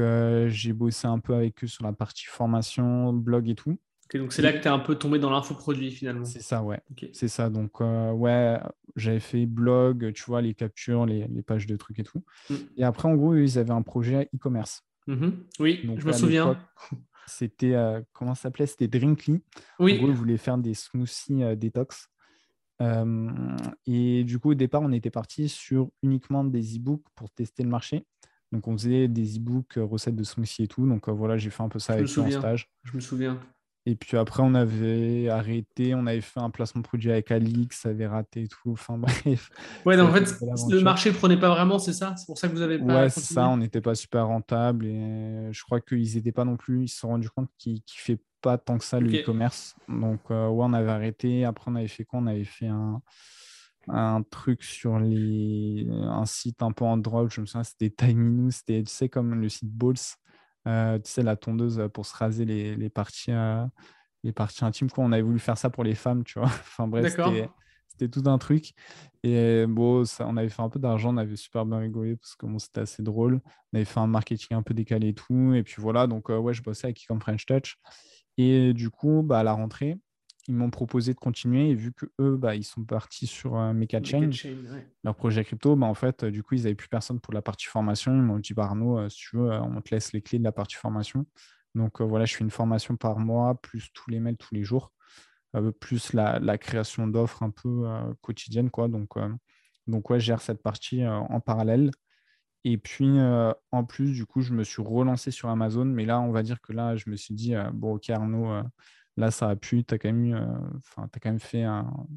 j'ai 0.49 0.73
bossé 0.75 1.07
un 1.07 1.19
peu 1.19 1.35
avec 1.35 1.65
eux 1.65 1.67
sur 1.67 1.85
la 1.85 1.93
partie 1.93 2.27
formation, 2.27 3.13
blog 3.13 3.49
et 3.49 3.55
tout. 3.55 3.79
Ok, 4.07 4.19
donc 4.19 4.35
c'est 4.35 4.43
là 4.43 4.53
que 4.53 4.59
tu 4.59 4.65
es 4.65 4.71
un 4.71 4.79
peu 4.79 4.97
tombé 4.97 5.19
dans 5.19 5.31
l'infoproduit 5.31 5.91
finalement. 5.91 6.27
C'est 6.27 6.43
ça, 6.43 6.63
ouais. 6.63 6.81
C'est 7.13 7.29
ça. 7.29 7.49
Donc, 7.49 7.81
ouais, 7.81 8.61
j'avais 8.97 9.21
fait 9.21 9.47
blog, 9.47 10.13
tu 10.13 10.25
vois, 10.25 10.43
les 10.43 10.55
captures, 10.55 11.07
les, 11.07 11.27
les 11.29 11.43
pages 11.43 11.67
de 11.67 11.77
trucs 11.77 11.99
et 11.99 12.05
tout. 12.05 12.23
Mm. 12.51 12.55
Et 12.77 12.85
après, 12.85 13.09
en 13.09 13.15
gros, 13.17 13.35
ils 13.35 13.59
avaient 13.59 13.71
un 13.71 13.83
projet 13.83 14.29
e-commerce. 14.35 14.85
Mhm. 15.07 15.45
Oui, 15.61 15.81
Donc, 15.85 16.01
je 16.01 16.07
me 16.07 16.13
souviens. 16.13 16.59
C'était, 17.27 17.75
euh, 17.75 18.01
comment 18.13 18.35
ça 18.35 18.43
s'appelait? 18.43 18.67
C'était 18.67 18.89
Drinkly. 18.89 19.43
En 19.79 19.85
gros, 19.85 20.09
ils 20.09 20.15
voulaient 20.15 20.37
faire 20.37 20.59
des 20.59 20.75
smoothies 20.75 21.43
euh, 21.43 21.55
détox. 21.57 22.09
Euh, 22.83 23.57
et 23.87 24.25
du 24.25 24.39
coup, 24.39 24.51
au 24.51 24.55
départ, 24.55 24.83
on 24.83 24.93
était 24.93 25.11
parti 25.11 25.49
sur 25.49 25.91
uniquement 26.03 26.45
des 26.45 26.77
e-books 26.77 27.05
pour 27.15 27.31
tester 27.31 27.63
le 27.63 27.69
marché. 27.69 28.05
Donc, 28.53 28.69
on 28.69 28.77
faisait 28.77 29.09
des 29.09 29.39
e-books, 29.39 29.75
recettes 29.77 30.17
de 30.17 30.25
smoothies 30.25 30.65
et 30.65 30.69
tout. 30.69 30.87
Donc, 30.87 31.09
voilà, 31.09 31.37
j'ai 31.37 31.51
fait 31.51 31.63
un 31.63 31.69
peu 31.69 31.79
ça 31.79 31.95
Je 31.95 31.99
avec 32.05 32.19
eux 32.19 32.37
en 32.37 32.41
stage. 32.41 32.71
je 32.85 32.95
me 32.95 33.01
souviens. 33.01 33.41
Et 33.87 33.97
puis 33.97 34.17
après, 34.17 34.43
on 34.43 34.55
avait 34.55 35.29
arrêté. 35.29 35.95
On 35.95 36.07
avait 36.07 36.23
fait 36.23 36.41
un 36.41 36.51
placement 36.51 36.81
de 36.81 36.87
produit 36.87 37.11
avec 37.11 37.31
Alix, 37.31 37.81
ça 37.81 37.91
avait 37.91 38.07
raté 38.07 38.43
et 38.43 38.49
tout. 38.49 38.73
Enfin, 38.73 38.97
bref. 38.99 39.51
Ouais, 39.85 39.97
donc 39.97 40.11
en 40.11 40.13
fait, 40.15 40.35
le 40.71 40.81
marché 40.81 41.11
ne 41.11 41.15
prenait 41.15 41.39
pas 41.39 41.51
vraiment, 41.51 41.79
c'est 41.79 41.93
ça? 41.93 42.15
C'est 42.17 42.27
pour 42.27 42.39
ça 42.39 42.49
que 42.49 42.55
vous 42.55 42.63
avez 42.63 42.79
pas 42.79 43.03
Ouais, 43.03 43.11
c'est 43.11 43.21
ça. 43.21 43.49
On 43.49 43.59
n'était 43.59 43.83
pas 43.83 43.95
super 43.95 44.27
rentable. 44.27 44.87
Et 44.87 45.49
je 45.53 45.63
crois 45.65 45.81
qu'ils 45.81 46.15
n'étaient 46.15 46.33
pas 46.33 46.45
non 46.45 46.57
plus. 46.57 46.85
Ils 46.85 46.89
se 46.89 47.01
sont 47.01 47.09
rendus 47.09 47.31
compte 47.31 47.51
qu'ils 47.59 47.83
kiffaient 47.83 48.21
pas 48.41 48.57
tant 48.57 48.79
que 48.79 48.85
ça 48.85 49.01
le 49.01 49.11
e-commerce. 49.21 49.75
Donc, 49.89 50.31
ouais, 50.31 50.37
on 50.37 50.73
avait 50.73 50.91
arrêté. 50.91 51.45
Après, 51.45 51.71
on 51.71 51.75
avait 51.75 51.89
fait 51.89 52.05
quoi? 52.05 52.21
On 52.21 52.27
avait 52.27 52.45
fait 52.45 52.69
un, 52.69 53.03
un 53.89 54.23
truc 54.23 54.63
sur 54.63 54.99
les... 54.99 55.87
un 55.91 56.25
site 56.25 56.63
un 56.63 56.73
peu 56.73 56.87
en 56.87 56.97
drop. 56.97 57.31
Je 57.31 57.43
me 57.43 57.47
souviens, 57.47 57.65
c'était 57.65 57.91
Timinu. 57.91 58.51
C'était, 58.51 58.83
tu 58.83 58.93
sais, 58.93 59.11
comme 59.11 59.35
le 59.35 59.49
site 59.51 59.71
Balls. 59.71 59.97
Tu 60.65 61.11
sais, 61.11 61.23
la 61.23 61.37
tondeuse 61.37 61.89
pour 61.93 62.07
se 62.07 62.17
raser 62.17 62.45
les, 62.45 62.77
les 62.77 62.91
parties, 62.91 63.33
les 64.23 64.33
parties 64.33 64.65
intimes. 64.65 64.91
Quoi. 64.91 65.05
On 65.05 65.13
avait 65.13 65.23
voulu 65.23 65.39
faire 65.39 65.59
ça 65.59 65.71
pour 65.71 65.85
les 65.85 65.95
femmes, 65.95 66.25
tu 66.25 66.39
vois. 66.39 66.49
enfin, 66.49 66.89
bref, 66.89 67.17
c'était 67.89 68.09
tout 68.09 68.29
un 68.29 68.39
truc. 68.39 68.73
Et 69.23 69.67
bon, 69.67 70.05
ça, 70.05 70.27
on 70.29 70.37
avait 70.37 70.49
fait 70.49 70.63
un 70.63 70.69
peu 70.69 70.81
d'argent, 70.81 71.15
on 71.15 71.17
avait 71.17 71.37
super 71.37 71.65
bien 71.65 71.79
rigolé 71.79 72.17
parce 72.17 72.35
que 72.35 72.47
bon, 72.47 72.59
c'était 72.59 72.81
assez 72.81 73.03
drôle. 73.03 73.41
On 73.73 73.77
avait 73.77 73.85
fait 73.85 74.01
un 74.01 74.09
marketing 74.09 74.57
un 74.57 74.63
peu 74.63 74.75
décalé 74.75 75.09
et 75.09 75.15
tout. 75.15 75.55
Et 75.55 75.63
puis 75.63 75.77
voilà, 75.79 76.07
donc 76.07 76.29
ouais, 76.29 76.55
je 76.55 76.63
bossais 76.63 76.89
avec 76.89 77.05
Ecom 77.05 77.21
French 77.21 77.47
Touch. 77.47 77.79
Et 78.37 78.73
du 78.73 78.91
coup, 78.91 79.23
bah, 79.23 79.41
à 79.41 79.43
la 79.43 79.53
rentrée, 79.53 79.97
ils 80.49 80.55
m'ont 80.55 80.71
proposé 80.71 81.15
de 81.15 81.19
continuer. 81.19 81.71
Et 81.71 81.75
vu 81.75 81.93
que 81.93 82.07
eux, 82.21 82.37
bah, 82.37 82.55
ils 82.55 82.65
sont 82.65 82.85
partis 82.85 83.27
sur 83.27 83.57
euh, 83.57 83.73
MechaChain, 83.73 84.31
leur 85.03 85.15
projet 85.15 85.45
crypto, 85.45 85.77
bah, 85.77 85.87
en 85.87 85.95
fait, 85.95 86.25
du 86.25 86.43
coup, 86.43 86.55
ils 86.55 86.63
n'avaient 86.63 86.75
plus 86.75 86.89
personne 86.89 87.21
pour 87.21 87.35
la 87.35 87.43
partie 87.43 87.67
formation. 87.67 88.13
Ils 88.15 88.23
m'ont 88.23 88.39
dit, 88.39 88.55
bah, 88.55 88.65
Arnaud, 88.65 89.09
si 89.09 89.17
tu 89.17 89.37
veux, 89.37 89.51
on 89.51 89.81
te 89.81 89.95
laisse 89.95 90.13
les 90.13 90.23
clés 90.23 90.39
de 90.39 90.45
la 90.45 90.53
partie 90.53 90.77
formation. 90.77 91.27
Donc 91.75 92.01
voilà, 92.01 92.25
je 92.25 92.35
fais 92.37 92.45
une 92.45 92.51
formation 92.51 92.97
par 92.97 93.19
mois, 93.19 93.61
plus 93.61 93.91
tous 93.93 94.11
les 94.11 94.21
mails 94.21 94.37
tous 94.37 94.55
les 94.55 94.63
jours 94.63 94.93
plus 95.73 96.13
la, 96.13 96.59
création 96.59 97.07
d'offres 97.07 97.43
un 97.43 97.51
peu 97.51 97.87
euh, 97.87 98.13
quotidienne. 98.21 98.71
Quoi. 98.71 98.89
Donc, 98.89 99.17
euh, 99.17 99.29
donc 99.87 100.11
ouais, 100.11 100.21
je 100.21 100.27
gère 100.27 100.41
cette 100.41 100.63
partie 100.63 101.03
euh, 101.03 101.13
en 101.13 101.41
parallèle. 101.41 101.91
Et 102.67 102.79
puis, 102.79 103.19
en 103.73 103.85
plus, 103.85 104.13
du 104.13 104.25
coup, 104.25 104.41
je 104.41 104.55
me 104.55 104.65
suis 104.65 104.81
relancé 104.81 105.31
sur 105.31 105.51
Amazon. 105.51 105.85
Mais 105.85 106.07
là, 106.07 106.19
on 106.23 106.33
va 106.33 106.43
dire 106.43 106.63
que 106.63 106.73
là, 106.73 106.97
je 106.97 107.11
me 107.11 107.17
suis 107.17 107.35
dit, 107.35 107.53
bon, 107.75 107.97
ok, 107.97 108.09
Arnaud, 108.09 108.63
là, 109.17 109.31
ça 109.31 109.49
a 109.49 109.57
pu. 109.57 109.85
Tu 109.85 109.95
as, 109.95 109.99
quand 109.99 110.13
même 110.13 110.35
as 110.97 111.19
quand 111.21 111.31
même 111.31 111.41
fait 111.41 111.65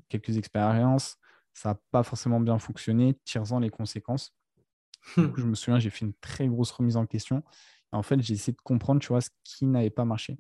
quelques 0.09 0.37
expériences. 0.37 1.17
Ça 1.53 1.69
n'a 1.69 1.79
pas 1.91 2.03
forcément 2.03 2.39
bien 2.39 2.59
fonctionné. 2.59 3.17
Tire-en 3.25 3.59
les 3.59 3.69
conséquences. 3.69 4.35
du 5.17 5.27
coup, 5.31 5.41
je 5.41 5.45
me 5.45 5.55
souviens, 5.55 5.79
j'ai 5.79 5.89
fait 5.89 6.05
une 6.05 6.13
très 6.21 6.47
grosse 6.47 6.71
remise 6.71 6.97
en 6.97 7.05
question. 7.05 7.43
en 7.91 8.03
fait, 8.03 8.21
j'ai 8.21 8.33
essayé 8.33 8.53
de 8.53 8.61
comprendre, 8.61 9.01
tu 9.01 9.07
vois, 9.07 9.21
ce 9.21 9.29
qui 9.43 9.65
n'avait 9.65 9.89
pas 9.89 10.05
marché. 10.05 10.37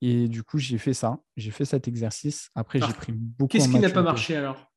Et 0.00 0.28
du 0.28 0.42
coup, 0.42 0.58
j'ai 0.58 0.78
fait 0.78 0.94
ça. 0.94 1.20
J'ai 1.36 1.50
fait 1.50 1.64
cet 1.64 1.86
exercice. 1.86 2.50
Après, 2.54 2.80
j'ai 2.80 2.92
pris 2.92 3.12
beaucoup. 3.12 3.48
Qu'est-ce 3.48 3.68
qui 3.68 3.78
n'a 3.78 3.90
pas 3.90 4.02
marché 4.02 4.36
alors? 4.36 4.70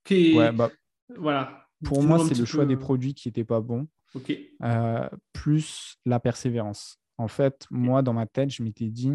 Bah, 0.54 0.70
Voilà. 1.18 1.68
Pour 1.84 2.04
moi, 2.04 2.20
c'est 2.28 2.38
le 2.38 2.46
choix 2.46 2.66
des 2.66 2.78
produits 2.78 3.14
qui 3.14 3.28
n'étaient 3.28 3.44
pas 3.44 3.62
bons. 3.62 3.88
Ok. 4.16 4.32
Euh, 4.64 5.10
plus 5.32 5.98
la 6.06 6.20
persévérance. 6.20 7.00
En 7.18 7.28
fait, 7.28 7.66
moi, 7.72 8.02
dans 8.02 8.14
ma 8.14 8.26
tête, 8.26 8.52
je 8.52 8.64
m'étais 8.64 8.90
dit, 8.90 9.14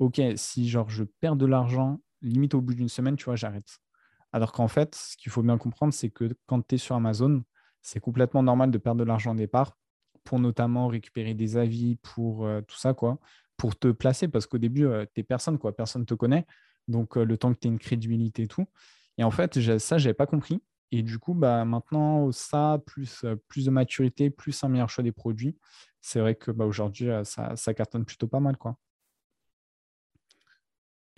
OK, 0.00 0.20
si 0.34 0.68
genre 0.68 0.90
je 0.90 1.04
perds 1.04 1.36
de 1.36 1.46
l'argent, 1.46 2.00
limite 2.22 2.54
au 2.54 2.60
bout 2.60 2.74
d'une 2.74 2.88
semaine, 2.88 3.16
tu 3.16 3.26
vois, 3.26 3.36
j'arrête. 3.36 3.78
Alors 4.32 4.50
qu'en 4.52 4.68
fait, 4.68 4.94
ce 4.96 5.16
qu'il 5.16 5.30
faut 5.30 5.42
bien 5.42 5.58
comprendre, 5.58 5.94
c'est 5.94 6.10
que 6.10 6.36
quand 6.46 6.66
tu 6.66 6.74
es 6.74 6.78
sur 6.78 6.96
Amazon, 6.96 7.44
c'est 7.82 8.00
complètement 8.00 8.42
normal 8.42 8.72
de 8.72 8.78
perdre 8.78 9.00
de 9.00 9.04
l'argent 9.04 9.32
au 9.32 9.36
départ 9.36 9.76
pour 10.24 10.38
notamment 10.38 10.88
récupérer 10.88 11.34
des 11.34 11.56
avis, 11.56 11.96
pour 11.96 12.44
euh, 12.44 12.60
tout 12.62 12.76
ça, 12.76 12.94
quoi 12.94 13.20
pour 13.60 13.78
te 13.78 13.88
placer 13.88 14.26
parce 14.26 14.46
qu'au 14.46 14.56
début, 14.56 14.86
euh, 14.86 15.04
tu 15.14 15.20
es 15.20 15.22
personne, 15.22 15.58
quoi. 15.58 15.76
Personne 15.76 16.00
ne 16.02 16.06
te 16.06 16.14
connaît. 16.14 16.46
Donc, 16.88 17.18
euh, 17.18 17.24
le 17.24 17.36
temps 17.36 17.52
que 17.52 17.58
tu 17.58 17.68
aies 17.68 17.70
une 17.70 17.78
crédibilité 17.78 18.44
et 18.44 18.48
tout. 18.48 18.64
Et 19.18 19.22
en 19.22 19.30
fait, 19.30 19.60
ça, 19.78 19.98
je 19.98 20.04
n'avais 20.04 20.14
pas 20.14 20.24
compris. 20.24 20.62
Et 20.92 21.02
du 21.02 21.18
coup, 21.18 21.34
bah, 21.34 21.66
maintenant, 21.66 22.32
ça, 22.32 22.80
plus, 22.86 23.22
plus 23.48 23.66
de 23.66 23.70
maturité, 23.70 24.30
plus 24.30 24.64
un 24.64 24.68
meilleur 24.70 24.88
choix 24.88 25.04
des 25.04 25.12
produits, 25.12 25.58
c'est 26.00 26.20
vrai 26.20 26.36
que 26.36 26.50
bah, 26.50 26.64
aujourd'hui, 26.64 27.10
ça, 27.24 27.54
ça, 27.54 27.74
cartonne 27.74 28.06
plutôt 28.06 28.28
pas 28.28 28.40
mal. 28.40 28.56
quoi. 28.56 28.78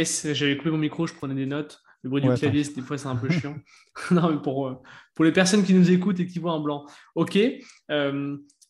J'avais 0.05 0.57
coupé 0.57 0.71
mon 0.71 0.79
micro, 0.79 1.07
je 1.07 1.15
prenais 1.15 1.35
des 1.35 1.47
notes. 1.47 1.81
Le 2.03 2.11
bruit 2.11 2.21
du 2.21 2.29
clavier, 2.35 2.65
des 2.65 2.83
fois, 2.83 2.99
c'est 2.99 3.07
un 3.07 3.17
peu 3.17 3.31
chiant. 3.31 3.57
non, 4.11 4.33
mais 4.33 4.43
pour, 4.43 4.83
pour 5.15 5.25
les 5.25 5.33
personnes 5.33 5.62
qui 5.62 5.73
nous 5.73 5.91
écoutent 5.91 6.19
et 6.19 6.27
qui 6.27 6.41
voient 6.41 6.53
en 6.53 6.61
blanc. 6.61 6.85
OK. 7.15 7.38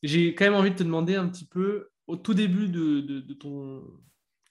J'ai 0.03 0.35
quand 0.35 0.45
même 0.45 0.55
envie 0.55 0.73
de 0.73 0.77
te 0.77 0.83
demander 0.83 1.15
un 1.15 1.29
petit 1.29 1.47
peu 1.47 1.89
au 2.07 2.17
tout 2.17 2.35
début 2.35 2.69
de, 2.69 3.33
ton, 3.35 3.83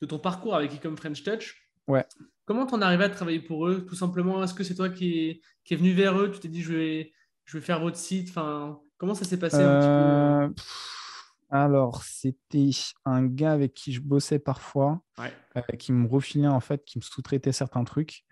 de 0.02 0.06
ton 0.08 0.18
parcours 0.18 0.56
avec 0.56 0.74
Ecom 0.74 0.98
French 0.98 1.24
Touch. 1.24 1.70
Ouais. 1.88 2.06
Comment 2.46 2.66
t'en 2.66 2.82
arrivé 2.82 3.04
à 3.04 3.10
travailler 3.10 3.40
pour 3.40 3.68
eux? 3.68 3.86
Tout 3.88 3.96
simplement, 3.96 4.44
est-ce 4.44 4.54
que 4.54 4.64
c'est 4.64 4.76
toi 4.76 4.90
qui 4.90 5.20
es, 5.20 5.42
qui 5.64 5.74
est 5.74 5.78
venu 5.78 5.94
vers 5.94 6.18
eux? 6.20 6.32
Tu 6.32 6.40
t'es 6.40 6.48
dit, 6.48 6.62
je 6.62 6.74
vais, 6.74 7.14
je 7.46 7.58
vais 7.58 7.64
faire 7.64 7.80
votre 7.80 7.98
site 7.98 8.30
enfin, 8.30 8.80
Comment 9.02 9.16
ça 9.16 9.26
s'est 9.26 9.40
passé 9.40 9.58
un 9.58 9.80
petit 9.80 9.88
peu? 9.88 10.62
Euh, 10.62 10.64
Alors, 11.52 12.04
c'était 12.04 12.70
un 13.04 13.26
gars 13.26 13.52
avec 13.52 13.74
qui 13.74 13.92
je 13.92 14.00
bossais 14.00 14.40
parfois, 14.40 15.02
euh, 15.20 15.62
qui 15.78 15.92
me 15.92 16.08
refilait 16.08 16.48
en 16.48 16.62
fait, 16.62 16.86
qui 16.86 16.98
me 16.98 17.04
sous-traitait 17.04 17.52
certains 17.52 17.84
trucs. 17.84 18.24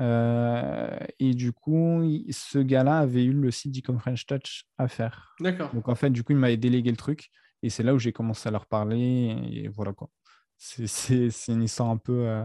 Euh, 0.00 0.96
et 1.18 1.34
du 1.34 1.52
coup, 1.52 2.02
ce 2.30 2.60
gars-là 2.60 2.98
avait 2.98 3.24
eu 3.24 3.32
le 3.32 3.50
site 3.50 3.72
d'Ecom 3.72 3.98
French 3.98 4.26
Touch 4.26 4.64
à 4.78 4.86
faire. 4.86 5.34
D'accord. 5.40 5.74
Donc 5.74 5.88
en 5.88 5.96
fait, 5.96 6.10
du 6.10 6.22
coup, 6.22 6.32
il 6.32 6.38
m'avait 6.38 6.56
délégué 6.56 6.90
le 6.90 6.96
truc. 6.96 7.30
Et 7.64 7.70
c'est 7.70 7.82
là 7.82 7.94
où 7.94 7.98
j'ai 7.98 8.12
commencé 8.12 8.48
à 8.48 8.52
leur 8.52 8.66
parler. 8.66 9.36
Et 9.50 9.66
voilà 9.66 9.92
quoi. 9.92 10.08
C'est 10.56 11.30
une 11.48 11.64
histoire 11.64 11.90
un 11.90 11.96
peu. 11.96 12.28
Euh, 12.28 12.44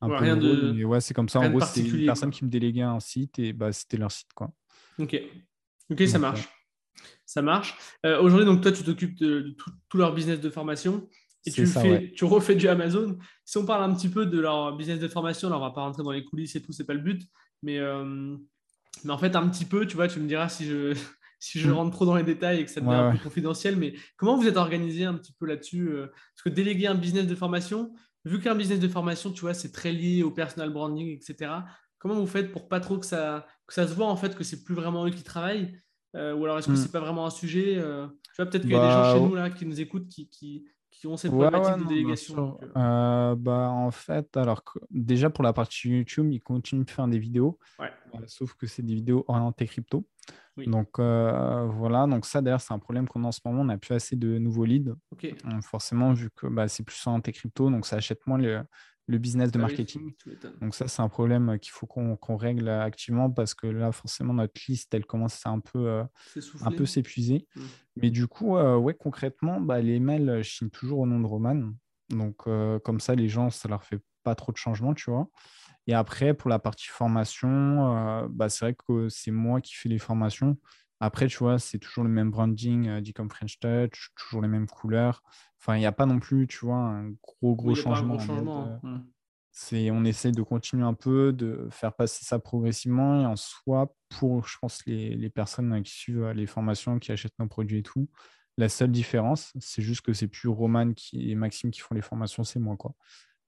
un 0.00 0.08
peu 0.08 0.16
rien 0.16 0.36
de... 0.36 0.82
ouais, 0.84 1.00
c'est 1.00 1.14
comme 1.14 1.28
ça. 1.28 1.40
En 1.40 1.50
gros, 1.50 1.60
c'était 1.60 1.86
une 1.86 2.06
personne 2.06 2.30
qui 2.30 2.44
me 2.44 2.50
déléguait 2.50 2.82
un 2.82 3.00
site 3.00 3.38
et 3.38 3.52
bah, 3.52 3.70
c'était 3.72 3.98
leur 3.98 4.10
site. 4.10 4.32
Quoi. 4.34 4.50
Ok, 4.98 5.14
ok, 5.90 6.08
ça 6.08 6.18
marche. 6.18 6.48
Ça 7.26 7.42
marche. 7.42 7.76
Euh, 8.04 8.20
aujourd'hui, 8.20 8.46
donc 8.46 8.60
toi, 8.60 8.72
tu 8.72 8.82
t'occupes 8.82 9.18
de, 9.18 9.56
tout, 9.88 9.98
leur 9.98 10.14
business 10.14 10.40
de 10.40 10.50
formation 10.50 11.08
et 11.46 11.50
tu, 11.50 11.66
fais, 11.66 12.12
tu 12.14 12.24
refais 12.24 12.54
du 12.54 12.68
Amazon. 12.68 13.18
Si 13.44 13.58
on 13.58 13.66
parle 13.66 13.82
un 13.82 13.94
petit 13.94 14.08
peu 14.08 14.26
de 14.26 14.38
leur 14.38 14.76
business 14.76 14.98
de 14.98 15.08
formation, 15.08 15.48
alors 15.48 15.60
on 15.60 15.64
va 15.64 15.70
pas 15.70 15.82
rentrer 15.82 16.02
dans 16.02 16.10
les 16.10 16.24
coulisses 16.24 16.56
et 16.56 16.62
tout, 16.62 16.72
c'est 16.72 16.84
pas 16.84 16.94
le 16.94 17.00
but, 17.00 17.22
mais, 17.62 17.78
euh, 17.78 18.36
mais 19.04 19.12
en 19.12 19.18
fait, 19.18 19.36
un 19.36 19.48
petit 19.48 19.64
peu, 19.64 19.86
tu 19.86 19.96
vois, 19.96 20.08
tu 20.08 20.20
me 20.20 20.26
diras 20.26 20.48
si 20.48 20.66
je, 20.66 20.94
si 21.38 21.60
je 21.60 21.68
mm. 21.68 21.72
rentre 21.72 21.90
trop 21.92 22.06
dans 22.06 22.16
les 22.16 22.22
détails 22.22 22.60
et 22.60 22.64
que 22.64 22.70
ça 22.70 22.80
devient 22.80 22.94
un 22.94 23.12
peu 23.12 23.18
confidentiel, 23.18 23.76
mais 23.76 23.94
comment 24.16 24.36
vous 24.36 24.46
êtes 24.46 24.56
organisé 24.56 25.04
un 25.04 25.14
petit 25.14 25.34
peu 25.38 25.46
là-dessus 25.46 25.88
euh, 25.88 26.06
Parce 26.06 26.42
que 26.44 26.48
déléguer 26.48 26.86
un 26.86 26.94
business 26.94 27.26
de 27.26 27.34
formation, 27.34 27.92
vu 28.24 28.40
qu'un 28.40 28.54
business 28.54 28.80
de 28.80 28.88
formation, 28.88 29.30
tu 29.30 29.42
vois, 29.42 29.54
c'est 29.54 29.72
très 29.72 29.92
lié 29.92 30.22
au 30.22 30.30
personal 30.30 30.70
branding, 30.70 31.08
etc. 31.08 31.52
Comment 31.98 32.14
vous 32.14 32.26
faites 32.26 32.52
pour 32.52 32.68
pas 32.68 32.80
trop 32.80 32.98
que 32.98 33.06
ça, 33.06 33.46
que 33.66 33.74
ça 33.74 33.86
se 33.86 33.94
voit 33.94 34.06
en 34.06 34.16
fait 34.16 34.34
que 34.34 34.44
c'est 34.44 34.64
plus 34.64 34.74
vraiment 34.74 35.06
eux 35.06 35.10
qui 35.10 35.22
travaillent 35.22 35.78
Ou 36.14 36.44
alors 36.44 36.58
est-ce 36.58 36.68
que 36.68 36.74
ce 36.74 36.80
mm. 36.80 36.82
c'est 36.84 36.92
pas 36.92 37.00
vraiment 37.00 37.26
un 37.26 37.30
sujet 37.30 37.76
euh, 37.76 38.06
Tu 38.34 38.42
vois, 38.42 38.46
peut-être 38.46 38.62
qu'il 38.62 38.70
y 38.70 38.76
a 38.76 38.80
des 38.80 38.90
gens 38.90 39.02
bah, 39.02 39.14
chez 39.14 39.20
nous 39.20 39.34
là 39.34 39.50
qui 39.50 39.66
nous 39.66 39.80
écoutent 39.80 40.06
qui, 40.08 40.28
qui, 40.28 40.64
qui 40.90 41.06
ont 41.06 41.16
cette 41.16 41.32
problématique 41.32 41.84
de 41.84 41.88
délégation. 41.88 42.58
bah, 42.74 43.68
en 43.70 43.90
fait, 43.90 44.36
alors 44.36 44.62
déjà 44.90 45.30
pour 45.30 45.44
la 45.44 45.52
partie 45.52 45.88
YouTube, 45.88 46.32
ils 46.32 46.40
continuent 46.40 46.84
de 46.84 46.90
faire 46.90 47.08
des 47.08 47.18
vidéos, 47.18 47.58
sauf 48.26 48.54
que 48.54 48.66
c'est 48.66 48.82
des 48.82 48.94
vidéos 48.94 49.24
orientées 49.28 49.66
crypto. 49.66 50.06
Donc 50.56 51.00
euh, 51.00 51.66
voilà, 51.66 52.06
donc 52.06 52.24
ça 52.24 52.40
d'ailleurs 52.40 52.60
c'est 52.60 52.72
un 52.72 52.78
problème 52.78 53.08
qu'on 53.08 53.24
a 53.24 53.26
en 53.26 53.32
ce 53.32 53.40
moment, 53.44 53.62
on 53.62 53.64
n'a 53.64 53.76
plus 53.76 53.94
assez 53.94 54.14
de 54.14 54.38
nouveaux 54.38 54.64
leads. 54.64 54.94
forcément, 55.62 56.12
vu 56.12 56.30
que 56.30 56.46
bah, 56.46 56.68
c'est 56.68 56.84
plus 56.84 57.06
en 57.06 57.20
crypto, 57.20 57.70
donc 57.70 57.86
ça 57.86 57.96
achète 57.96 58.24
moins 58.26 58.38
le, 58.38 58.62
business 59.08 59.50
de 59.52 59.58
marketing. 59.58 60.14
donc 60.60 60.74
ça 60.74 60.88
c'est 60.88 61.02
un 61.02 61.08
problème 61.08 61.58
qu'il 61.58 61.72
faut 61.72 61.86
qu'on 61.86 62.36
règle 62.36 62.68
activement 62.68 63.30
parce 63.30 63.54
que 63.54 63.66
là 63.66 63.92
forcément 63.92 64.32
notre 64.34 64.60
liste 64.68 64.92
elle 64.94 65.04
commence 65.04 65.44
à 65.46 65.50
un 65.50 65.60
peu, 65.60 65.88
euh, 65.88 66.04
un 66.62 66.70
peu 66.70 66.86
s'épuiser. 66.86 67.46
Mmh. 67.54 67.60
Mais 67.96 68.10
du 68.10 68.26
coup, 68.26 68.56
euh, 68.56 68.76
ouais 68.76 68.94
concrètement, 68.94 69.60
bah, 69.60 69.80
les 69.80 70.00
mails 70.00 70.42
je 70.42 70.50
signe 70.50 70.70
toujours 70.70 71.00
au 71.00 71.06
nom 71.06 71.20
de 71.20 71.26
Roman. 71.26 71.72
Donc 72.10 72.44
comme 72.82 73.00
ça 73.00 73.14
les 73.14 73.28
gens 73.28 73.50
ça 73.50 73.68
leur 73.68 73.84
fait 73.84 74.00
pas 74.24 74.34
trop 74.34 74.50
de 74.50 74.56
changements, 74.56 74.94
tu 74.94 75.10
vois. 75.10 75.28
Et 75.86 75.94
après, 75.94 76.34
pour 76.34 76.50
la 76.50 76.58
partie 76.58 76.88
formation, 76.88 77.94
euh, 77.94 78.26
bah, 78.30 78.48
c'est 78.48 78.64
vrai 78.64 78.74
que 78.74 79.08
c'est 79.08 79.30
moi 79.30 79.60
qui 79.60 79.74
fais 79.74 79.88
les 79.88 79.98
formations. 79.98 80.56
Après, 81.00 81.26
tu 81.26 81.38
vois, 81.38 81.58
c'est 81.58 81.78
toujours 81.78 82.04
le 82.04 82.10
même 82.10 82.30
branding, 82.30 82.88
euh, 82.88 83.00
dit 83.00 83.12
comme 83.12 83.30
French 83.30 83.58
Touch, 83.58 84.10
toujours 84.16 84.42
les 84.42 84.48
mêmes 84.48 84.66
couleurs. 84.66 85.22
Enfin, 85.60 85.76
il 85.76 85.80
n'y 85.80 85.86
a 85.86 85.92
pas 85.92 86.06
non 86.06 86.18
plus, 86.18 86.46
tu 86.46 86.64
vois, 86.64 86.76
un 86.76 87.10
gros, 87.22 87.54
gros 87.54 87.74
changement. 87.74 88.18
changement. 88.18 88.80
Euh, 88.84 88.98
c'est, 89.50 89.90
on 89.90 90.04
essaie 90.04 90.32
de 90.32 90.42
continuer 90.42 90.84
un 90.84 90.94
peu, 90.94 91.32
de 91.32 91.68
faire 91.70 91.94
passer 91.94 92.24
ça 92.24 92.38
progressivement. 92.38 93.22
Et 93.22 93.26
en 93.26 93.36
soi, 93.36 93.94
pour, 94.08 94.46
je 94.46 94.58
pense, 94.58 94.84
les, 94.86 95.14
les 95.14 95.30
personnes 95.30 95.82
qui 95.82 95.92
suivent 95.92 96.28
les 96.30 96.46
formations, 96.46 96.98
qui 96.98 97.12
achètent 97.12 97.38
nos 97.38 97.46
produits 97.46 97.78
et 97.78 97.82
tout, 97.82 98.08
la 98.56 98.68
seule 98.68 98.90
différence, 98.90 99.52
c'est 99.58 99.82
juste 99.82 100.02
que 100.02 100.12
c'est 100.12 100.28
plus 100.28 100.48
Roman 100.48 100.92
qui, 100.92 101.30
et 101.30 101.34
Maxime 101.34 101.70
qui 101.70 101.80
font 101.80 101.94
les 101.94 102.02
formations, 102.02 102.44
c'est 102.44 102.60
moi. 102.60 102.76
Quoi. 102.76 102.94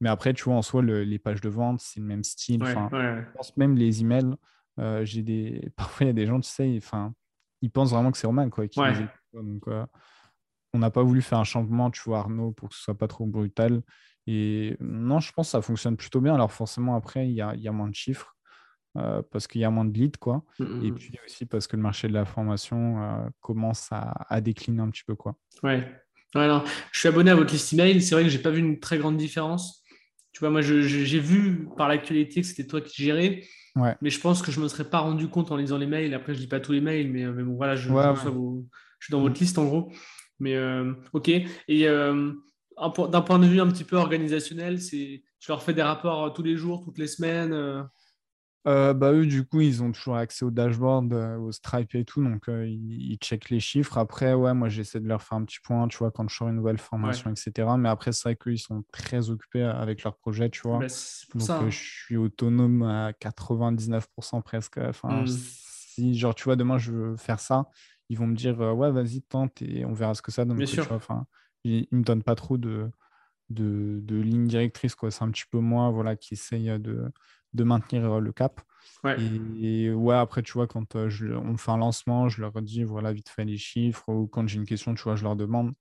Mais 0.00 0.08
après, 0.08 0.34
tu 0.34 0.44
vois, 0.44 0.54
en 0.54 0.62
soi, 0.62 0.82
les 0.82 1.18
pages 1.18 1.40
de 1.40 1.48
vente, 1.48 1.80
c'est 1.80 2.00
le 2.00 2.06
même 2.06 2.24
style. 2.24 2.62
Je 2.64 3.32
pense 3.34 3.56
même 3.56 3.76
les 3.76 4.00
emails. 4.00 4.34
Euh, 4.78 5.04
j'ai 5.04 5.22
des... 5.22 5.70
Parfois, 5.76 6.04
il 6.04 6.08
y 6.08 6.10
a 6.10 6.14
des 6.14 6.26
gens, 6.26 6.40
tu 6.40 6.48
sais, 6.48 6.74
enfin, 6.76 7.14
ils 7.66 7.70
pensent 7.70 7.90
vraiment 7.90 8.12
que 8.12 8.18
c'est 8.18 8.26
Roman. 8.26 8.48
Quoi, 8.48 8.66
Donc, 9.32 9.66
euh, 9.66 9.84
on 10.72 10.78
n'a 10.78 10.90
pas 10.90 11.02
voulu 11.02 11.20
faire 11.20 11.38
un 11.38 11.44
changement, 11.44 11.90
tu 11.90 12.00
vois, 12.04 12.20
Arnaud, 12.20 12.52
pour 12.52 12.68
que 12.68 12.74
ce 12.76 12.82
soit 12.82 12.96
pas 12.96 13.08
trop 13.08 13.26
brutal. 13.26 13.82
Et 14.28 14.76
non, 14.80 15.18
je 15.18 15.32
pense 15.32 15.48
que 15.48 15.50
ça 15.52 15.62
fonctionne 15.62 15.96
plutôt 15.96 16.20
bien. 16.20 16.34
Alors, 16.34 16.52
forcément, 16.52 16.94
après, 16.94 17.28
il 17.28 17.34
y 17.34 17.40
a, 17.40 17.54
y 17.56 17.66
a, 17.66 17.72
moins 17.72 17.88
de 17.88 17.94
chiffres. 17.94 18.34
Euh, 18.96 19.20
parce 19.30 19.46
qu'il 19.46 19.60
y 19.60 19.64
a 19.64 19.70
moins 19.70 19.84
de 19.84 19.92
leads, 19.92 20.16
quoi. 20.18 20.42
Mmh, 20.58 20.64
mmh, 20.64 20.84
Et 20.84 20.90
mmh. 20.90 20.94
puis 20.94 21.18
aussi 21.26 21.44
parce 21.44 21.66
que 21.66 21.76
le 21.76 21.82
marché 21.82 22.08
de 22.08 22.14
la 22.14 22.24
formation 22.24 23.30
commence 23.40 23.88
à, 23.90 24.12
à, 24.28 24.40
décliner 24.40 24.80
un 24.80 24.88
petit 24.88 25.04
peu, 25.04 25.14
quoi. 25.14 25.36
Ouais. 25.62 25.86
je 26.34 26.98
suis 26.98 27.08
abonné 27.08 27.30
à 27.30 27.34
votre 27.34 27.52
liste 27.52 27.72
email. 27.72 28.00
C'est 28.00 28.14
vrai 28.14 28.24
que 28.24 28.30
j'ai 28.30 28.38
pas 28.38 28.50
vu 28.50 28.60
une 28.60 28.80
très 28.80 28.96
grande 28.96 29.16
différence 29.16 29.82
Tu 30.36 30.40
vois, 30.40 30.50
moi, 30.50 30.60
j'ai 30.60 31.18
vu 31.18 31.66
par 31.78 31.88
l'actualité 31.88 32.42
que 32.42 32.46
c'était 32.46 32.66
toi 32.66 32.82
qui 32.82 33.02
gérais. 33.02 33.42
Ouais. 33.74 33.96
Mais 34.02 34.10
je 34.10 34.20
pense 34.20 34.42
que 34.42 34.52
je 34.52 34.58
ne 34.58 34.64
me 34.64 34.68
serais 34.68 34.84
pas 34.84 34.98
rendu 34.98 35.28
compte 35.28 35.50
en 35.50 35.56
lisant 35.56 35.78
les 35.78 35.86
mails. 35.86 36.12
Après, 36.12 36.34
je 36.34 36.40
ne 36.40 36.42
lis 36.42 36.46
pas 36.46 36.60
tous 36.60 36.72
les 36.72 36.82
mails, 36.82 37.10
mais, 37.10 37.24
mais 37.24 37.42
bon, 37.42 37.54
voilà, 37.54 37.74
je, 37.74 37.88
je, 37.88 38.20
suis 39.00 39.12
dans 39.12 39.22
votre 39.22 39.40
liste 39.40 39.56
en 39.56 39.64
gros. 39.64 39.90
Mais 40.38 40.54
ok. 41.14 41.30
Et 41.68 41.86
d'un 41.86 43.20
point 43.22 43.38
de 43.38 43.46
vue 43.46 43.62
un 43.62 43.68
petit 43.68 43.84
peu 43.84 43.96
organisationnel, 43.96 44.78
tu 44.78 45.22
leur 45.48 45.62
fais 45.62 45.72
des 45.72 45.80
rapports 45.80 46.34
tous 46.34 46.42
les 46.42 46.58
jours, 46.58 46.84
toutes 46.84 46.98
les 46.98 47.06
semaines 47.06 47.88
euh, 48.66 48.94
bah, 48.94 49.12
eux, 49.12 49.26
du 49.26 49.46
coup, 49.46 49.60
ils 49.60 49.80
ont 49.84 49.92
toujours 49.92 50.16
accès 50.16 50.44
au 50.44 50.50
dashboard, 50.50 51.12
euh, 51.12 51.36
au 51.36 51.52
Stripe 51.52 51.94
et 51.94 52.04
tout, 52.04 52.22
donc 52.24 52.48
euh, 52.48 52.66
ils, 52.66 53.12
ils, 53.12 53.18
checkent 53.18 53.50
les 53.50 53.60
chiffres. 53.60 53.96
Après, 53.96 54.34
ouais, 54.34 54.54
moi, 54.54 54.68
j'essaie 54.68 54.98
de 54.98 55.06
leur 55.06 55.22
faire 55.22 55.38
un 55.38 55.44
petit 55.44 55.60
point, 55.60 55.86
tu 55.86 55.98
vois, 55.98 56.10
quand 56.10 56.28
je 56.28 56.34
sors 56.34 56.48
une 56.48 56.56
nouvelle 56.56 56.78
formation, 56.78 57.30
etc. 57.30 57.68
Mais 57.78 57.88
après, 57.88 58.10
c'est 58.10 58.24
vrai 58.24 58.36
qu'ils 58.36 58.58
sont 58.58 58.82
très 58.90 59.30
occupés 59.30 59.62
avec 59.62 60.02
leur 60.02 60.16
projet, 60.16 60.50
tu 60.50 60.62
vois. 60.62 60.80
Bah, 60.80 60.86
donc, 61.34 61.50
hein. 61.50 61.70
je 61.70 61.78
suis 61.78 62.16
autonome 62.16 62.82
à 62.82 63.12
99% 63.12 64.42
presque. 64.42 64.78
Enfin, 64.78 65.22
mmh. 65.22 65.26
si, 65.28 66.18
genre, 66.18 66.34
tu 66.34 66.44
vois, 66.44 66.56
demain, 66.56 66.76
je 66.76 66.90
veux 66.90 67.16
faire 67.16 67.38
ça, 67.38 67.68
ils 68.08 68.18
vont 68.18 68.26
me 68.26 68.34
dire, 68.34 68.58
ouais, 68.58 68.90
vas-y, 68.90 69.22
tente 69.22 69.62
et 69.62 69.84
on 69.84 69.92
verra 69.92 70.14
ce 70.14 70.22
que 70.22 70.32
ça 70.32 70.44
donne. 70.44 70.56
Bien 70.56 70.66
sûr. 70.66 70.90
enfin, 70.90 71.26
ils 71.62 71.86
ne 71.92 71.98
me 71.98 72.02
donnent 72.02 72.24
pas 72.24 72.34
trop 72.34 72.58
de, 72.58 72.90
de, 73.50 74.00
de 74.02 74.16
ligne 74.16 74.48
directrice, 74.48 74.96
quoi. 74.96 75.12
C'est 75.12 75.22
un 75.22 75.30
petit 75.30 75.46
peu 75.48 75.60
moi, 75.60 75.90
voilà, 75.90 76.16
qui 76.16 76.34
essaye 76.34 76.66
de 76.80 77.12
de 77.54 77.64
maintenir 77.64 78.04
euh, 78.10 78.20
le 78.20 78.32
cap. 78.32 78.60
Et, 79.60 79.90
ouais, 79.92 80.16
après, 80.16 80.42
tu 80.42 80.52
vois, 80.54 80.66
quand 80.66 80.96
euh, 80.96 81.08
je, 81.08 81.26
on 81.26 81.56
fait 81.56 81.70
un 81.70 81.76
lancement, 81.76 82.28
je 82.28 82.40
leur 82.40 82.60
dis, 82.60 82.82
voilà, 82.82 83.12
vite 83.12 83.28
fait 83.28 83.44
les 83.44 83.56
chiffres, 83.56 84.08
ou 84.08 84.26
quand 84.26 84.48
j'ai 84.48 84.56
une 84.58 84.66
question, 84.66 84.94
tu 84.94 85.02
vois, 85.04 85.14
je 85.14 85.22
leur 85.22 85.36
demande. 85.36 85.72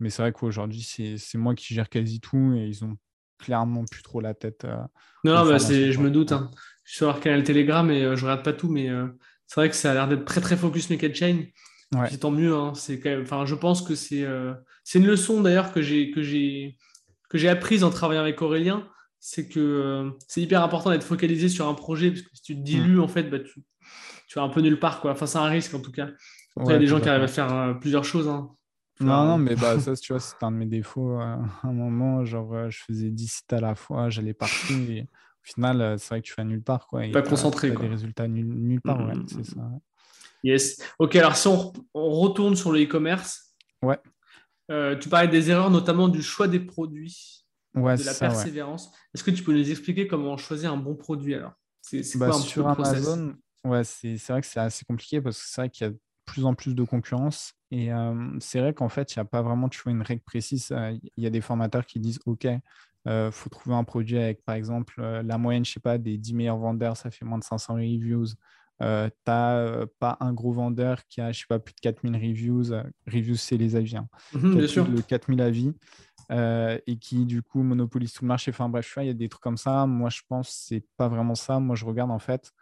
Mais 0.00 0.10
c'est 0.10 0.22
vrai 0.22 0.32
qu'aujourd'hui, 0.32 0.82
c'est 0.82 1.38
moi 1.38 1.54
qui 1.54 1.72
gère 1.72 1.88
quasi 1.88 2.20
tout 2.20 2.54
et 2.56 2.66
ils 2.66 2.84
ont 2.84 2.96
clairement 3.38 3.84
plus 3.84 4.02
trop 4.02 4.20
la 4.20 4.34
tête. 4.34 4.64
Euh, 4.64 4.76
non, 5.24 5.34
non 5.34 5.46
bah 5.46 5.58
je 5.58 5.98
me 5.98 6.10
doute. 6.10 6.32
Hein. 6.32 6.50
Je 6.84 6.90
suis 6.90 6.96
sur 6.98 7.06
leur 7.06 7.20
canal 7.20 7.42
Telegram 7.44 7.88
et 7.90 8.16
je 8.16 8.24
regarde 8.24 8.42
pas 8.42 8.52
tout, 8.52 8.68
mais 8.68 8.88
c'est 9.46 9.60
vrai 9.60 9.70
que 9.70 9.76
ça 9.76 9.92
a 9.92 9.94
l'air 9.94 10.08
d'être 10.08 10.24
très 10.24 10.40
très 10.40 10.56
focus 10.56 10.90
Naked 10.90 11.14
Chain. 11.14 11.44
Ouais. 11.94 12.10
tant 12.16 12.32
mieux. 12.32 12.54
Hein. 12.54 12.72
C'est 12.74 13.00
enfin, 13.22 13.46
je 13.46 13.54
pense 13.54 13.82
que 13.82 13.94
c'est 13.94 14.26
c'est 14.82 14.98
une 14.98 15.06
leçon 15.06 15.40
d'ailleurs 15.40 15.72
que 15.72 15.80
j'ai 15.80 16.10
que 16.10 16.22
j'ai 16.22 16.76
que 17.30 17.38
j'ai 17.38 17.48
apprise 17.48 17.84
en 17.84 17.90
travaillant 17.90 18.22
avec 18.22 18.42
Aurélien 18.42 18.88
c'est 19.26 19.48
que 19.48 19.58
euh, 19.58 20.10
c'est 20.28 20.42
hyper 20.42 20.62
important 20.62 20.90
d'être 20.90 21.02
focalisé 21.02 21.48
sur 21.48 21.66
un 21.66 21.72
projet, 21.72 22.10
parce 22.10 22.20
que 22.20 22.28
si 22.34 22.42
tu 22.42 22.56
te 22.56 22.60
dilues, 22.60 23.00
en 23.00 23.08
fait, 23.08 23.22
bah, 23.30 23.38
tu, 23.38 23.64
tu 24.28 24.38
vas 24.38 24.42
un 24.42 24.50
peu 24.50 24.60
nulle 24.60 24.78
part. 24.78 25.00
Quoi. 25.00 25.12
Enfin, 25.12 25.24
c'est 25.24 25.38
un 25.38 25.46
risque 25.46 25.72
en 25.72 25.80
tout 25.80 25.92
cas. 25.92 26.08
il 26.60 26.66
y 26.66 26.72
a 26.74 26.78
des 26.78 26.86
gens 26.86 27.00
qui 27.00 27.08
arrivent 27.08 27.22
à 27.22 27.28
faire 27.28 27.50
euh, 27.50 27.72
plusieurs 27.72 28.04
choses. 28.04 28.28
Hein. 28.28 28.50
non, 29.00 29.24
non, 29.24 29.38
mais 29.38 29.56
bah, 29.56 29.80
ça, 29.80 29.96
tu 29.96 30.12
vois, 30.12 30.20
c'est 30.20 30.42
un 30.42 30.52
de 30.52 30.58
mes 30.58 30.66
défauts. 30.66 31.16
à 31.16 31.38
un 31.62 31.72
moment, 31.72 32.22
genre, 32.26 32.70
je 32.70 32.78
faisais 32.86 33.08
10 33.08 33.26
sites 33.26 33.52
à 33.54 33.60
la 33.60 33.74
fois, 33.74 34.10
j'allais 34.10 34.34
partout. 34.34 34.74
Et 34.90 35.08
au 35.08 35.42
final, 35.42 35.98
c'est 35.98 36.08
vrai 36.10 36.20
que 36.20 36.26
tu 36.26 36.34
fais 36.34 36.44
nulle 36.44 36.62
part. 36.62 36.86
Quoi, 36.86 37.08
pas 37.10 37.22
concentré. 37.22 37.70
des 37.70 37.88
résultats 37.88 38.28
nulle, 38.28 38.82
part, 38.82 39.06
ouais, 39.06 39.14
mm, 39.14 39.20
mm, 39.20 39.28
c'est 39.28 39.38
mm. 39.38 39.44
ça. 39.44 39.70
Yes. 40.42 40.82
Ok, 40.98 41.16
alors 41.16 41.36
si 41.36 41.48
on, 41.48 41.72
retourne 41.94 42.56
sur 42.56 42.72
le 42.72 42.82
e-commerce, 42.82 43.54
ouais. 43.80 43.98
Euh, 44.70 44.96
tu 44.96 45.08
parlais 45.08 45.28
des 45.28 45.50
erreurs, 45.50 45.70
notamment 45.70 46.08
du 46.08 46.22
choix 46.22 46.46
des 46.46 46.60
produits 46.60 47.43
de 47.74 48.04
la 48.04 48.14
persévérance. 48.14 48.92
Est-ce 49.14 49.24
que 49.24 49.30
tu 49.30 49.42
peux 49.42 49.52
nous 49.52 49.70
expliquer 49.70 50.06
comment 50.06 50.36
choisir 50.36 50.72
un 50.72 50.76
bon 50.76 50.94
produit 50.94 51.34
alors? 51.34 51.52
C'est 51.80 52.18
bah, 52.18 52.28
quoi 52.28 52.36
un 52.36 52.40
sur 52.40 52.66
Amazon 52.68 53.34
Ouais, 53.64 53.82
c'est 53.84 54.16
vrai 54.28 54.40
que 54.40 54.46
c'est 54.46 54.60
assez 54.60 54.84
compliqué 54.84 55.20
parce 55.20 55.38
que 55.38 55.44
c'est 55.48 55.60
vrai 55.60 55.70
qu'il 55.70 55.86
y 55.86 55.88
a 55.88 55.90
de 55.90 55.98
plus 56.26 56.44
en 56.44 56.54
plus 56.54 56.74
de 56.74 56.82
concurrence. 56.84 57.54
Et 57.70 57.92
euh, 57.92 58.36
c'est 58.38 58.60
vrai 58.60 58.74
qu'en 58.74 58.88
fait, 58.88 59.14
il 59.14 59.18
n'y 59.18 59.22
a 59.22 59.24
pas 59.24 59.42
vraiment 59.42 59.68
tu 59.68 59.80
vois, 59.82 59.92
une 59.92 60.02
règle 60.02 60.22
précise. 60.22 60.70
Euh, 60.72 60.96
il 61.16 61.24
y 61.24 61.26
a 61.26 61.30
des 61.30 61.40
formateurs 61.40 61.86
qui 61.86 61.98
disent 61.98 62.20
OK, 62.26 62.44
il 62.44 62.60
euh, 63.08 63.30
faut 63.30 63.48
trouver 63.48 63.74
un 63.74 63.84
produit 63.84 64.18
avec, 64.18 64.44
par 64.44 64.54
exemple, 64.54 65.00
la 65.00 65.38
moyenne, 65.38 65.64
je 65.64 65.72
sais 65.72 65.80
pas, 65.80 65.98
des 65.98 66.18
10 66.18 66.34
meilleurs 66.34 66.58
vendeurs, 66.58 66.96
ça 66.96 67.10
fait 67.10 67.24
moins 67.24 67.38
de 67.38 67.44
500 67.44 67.74
reviews. 67.74 68.26
Euh, 68.82 69.08
tu 69.08 69.30
n'as 69.30 69.86
pas 69.98 70.16
un 70.20 70.32
gros 70.32 70.52
vendeur 70.52 71.06
qui 71.06 71.20
a, 71.20 71.32
je 71.32 71.40
sais 71.40 71.46
pas, 71.48 71.58
plus 71.58 71.74
de 71.74 71.80
4000 71.80 72.16
reviews. 72.16 72.64
reviews, 73.06 73.36
c'est 73.36 73.56
les 73.56 73.76
avis. 73.76 73.96
Hein. 73.96 74.08
Mhm, 74.34 74.56
bien 74.56 74.66
sûr. 74.66 74.88
De 74.88 75.00
4000 75.00 75.40
avis. 75.40 75.72
Euh, 76.30 76.78
et 76.86 76.96
qui 76.96 77.26
du 77.26 77.42
coup 77.42 77.62
monopolise 77.62 78.12
tout 78.12 78.24
le 78.24 78.28
marché. 78.28 78.50
Enfin 78.50 78.68
bref, 78.68 78.94
il 79.00 79.06
y 79.06 79.10
a 79.10 79.14
des 79.14 79.28
trucs 79.28 79.42
comme 79.42 79.56
ça. 79.56 79.86
Moi, 79.86 80.10
je 80.10 80.22
pense 80.28 80.48
que 80.48 80.54
c'est 80.54 80.84
pas 80.96 81.08
vraiment 81.08 81.34
ça. 81.34 81.60
Moi, 81.60 81.76
je 81.76 81.84
regarde 81.84 82.10
en 82.10 82.18
fait 82.18 82.52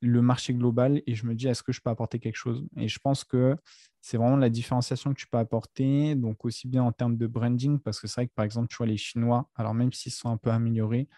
le 0.00 0.20
marché 0.20 0.52
global 0.54 1.02
et 1.06 1.14
je 1.14 1.26
me 1.26 1.34
dis 1.34 1.48
est-ce 1.48 1.62
que 1.62 1.72
je 1.72 1.80
peux 1.80 1.90
apporter 1.90 2.18
quelque 2.18 2.36
chose? 2.36 2.66
Et 2.76 2.88
je 2.88 2.98
pense 2.98 3.24
que 3.24 3.56
c'est 4.00 4.18
vraiment 4.18 4.36
la 4.36 4.50
différenciation 4.50 5.12
que 5.12 5.18
tu 5.18 5.26
peux 5.26 5.38
apporter, 5.38 6.14
donc 6.14 6.44
aussi 6.44 6.68
bien 6.68 6.82
en 6.82 6.92
termes 6.92 7.16
de 7.16 7.26
branding, 7.26 7.78
parce 7.80 7.98
que 7.98 8.06
c'est 8.06 8.20
vrai 8.20 8.28
que 8.28 8.34
par 8.34 8.44
exemple, 8.44 8.68
tu 8.68 8.76
vois 8.76 8.86
les 8.86 8.96
Chinois, 8.96 9.50
alors 9.56 9.74
même 9.74 9.92
s'ils 9.92 10.12
sont 10.12 10.28
un 10.28 10.36
peu 10.36 10.50
améliorés, 10.50 11.08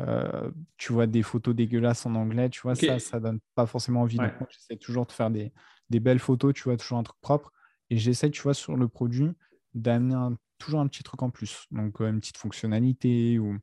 euh, 0.00 0.50
tu 0.76 0.92
vois 0.92 1.06
des 1.06 1.22
photos 1.22 1.54
dégueulasses 1.54 2.04
en 2.06 2.14
anglais, 2.16 2.50
tu 2.50 2.60
vois, 2.60 2.74
ça, 2.74 2.98
ça 2.98 3.20
donne 3.20 3.40
pas 3.54 3.66
forcément 3.66 4.02
envie. 4.02 4.18
Ouais. 4.18 4.34
Donc, 4.38 4.48
j'essaie 4.50 4.76
toujours 4.76 5.06
de 5.06 5.12
faire 5.12 5.30
des, 5.30 5.52
des, 5.88 6.00
belles 6.00 6.18
photos, 6.18 6.52
tu 6.52 6.64
vois, 6.64 6.76
toujours 6.76 6.98
un 6.98 7.02
truc 7.02 7.18
propre. 7.20 7.52
Et 7.88 7.96
j'essaie, 7.96 8.30
tu 8.30 8.42
vois, 8.42 8.54
sur 8.54 8.76
le 8.76 8.88
produit, 8.88 9.30
d'amener 9.74 10.14
un 10.14 10.36
toujours 10.64 10.80
un 10.80 10.86
petit 10.86 11.02
truc 11.02 11.22
en 11.22 11.30
plus. 11.30 11.66
Donc, 11.70 12.00
une 12.00 12.20
petite 12.20 12.38
fonctionnalité 12.38 13.38
ou 13.38 13.56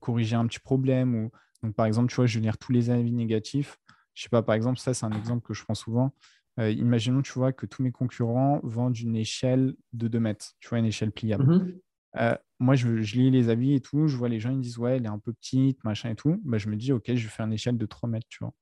corriger 0.00 0.36
un 0.36 0.46
petit 0.46 0.60
problème. 0.60 1.14
Ou... 1.14 1.30
Donc, 1.62 1.74
par 1.74 1.86
exemple, 1.86 2.10
tu 2.10 2.16
vois, 2.16 2.26
je 2.26 2.38
vais 2.38 2.44
lire 2.44 2.58
tous 2.58 2.72
les 2.72 2.90
avis 2.90 3.12
négatifs. 3.12 3.78
Je 4.14 4.22
sais 4.22 4.28
pas, 4.28 4.42
par 4.42 4.54
exemple, 4.54 4.78
ça, 4.78 4.94
c'est 4.94 5.06
un 5.06 5.12
exemple 5.12 5.42
que 5.42 5.54
je 5.54 5.64
prends 5.64 5.74
souvent. 5.74 6.14
Euh, 6.60 6.70
imaginons, 6.70 7.22
tu 7.22 7.32
vois, 7.32 7.52
que 7.52 7.66
tous 7.66 7.82
mes 7.82 7.90
concurrents 7.90 8.60
vendent 8.62 8.96
une 8.96 9.16
échelle 9.16 9.74
de 9.92 10.06
2 10.06 10.20
mètres, 10.20 10.52
tu 10.60 10.68
vois, 10.68 10.78
une 10.78 10.86
échelle 10.86 11.10
pliable. 11.10 11.44
Mhm. 11.44 11.80
Euh, 12.16 12.36
moi, 12.60 12.76
je, 12.76 12.88
lis 12.88 13.30
les 13.30 13.48
avis 13.48 13.74
et 13.74 13.80
tout, 13.80 14.06
je 14.06 14.16
vois 14.16 14.28
les 14.28 14.38
gens, 14.38 14.50
ils 14.50 14.60
disent, 14.60 14.78
ouais, 14.78 14.96
elle 14.96 15.04
est 15.04 15.08
un 15.08 15.18
peu 15.18 15.32
petite, 15.32 15.82
machin 15.82 16.10
et 16.10 16.14
tout. 16.14 16.40
Bah, 16.44 16.58
je 16.58 16.68
me 16.68 16.76
dis, 16.76 16.92
OK, 16.92 17.06
je 17.08 17.12
vais 17.12 17.28
faire 17.28 17.46
une 17.46 17.52
échelle 17.52 17.76
de 17.76 17.86
3 17.86 18.08
mètres, 18.08 18.26
tu 18.28 18.38
vois. 18.40 18.54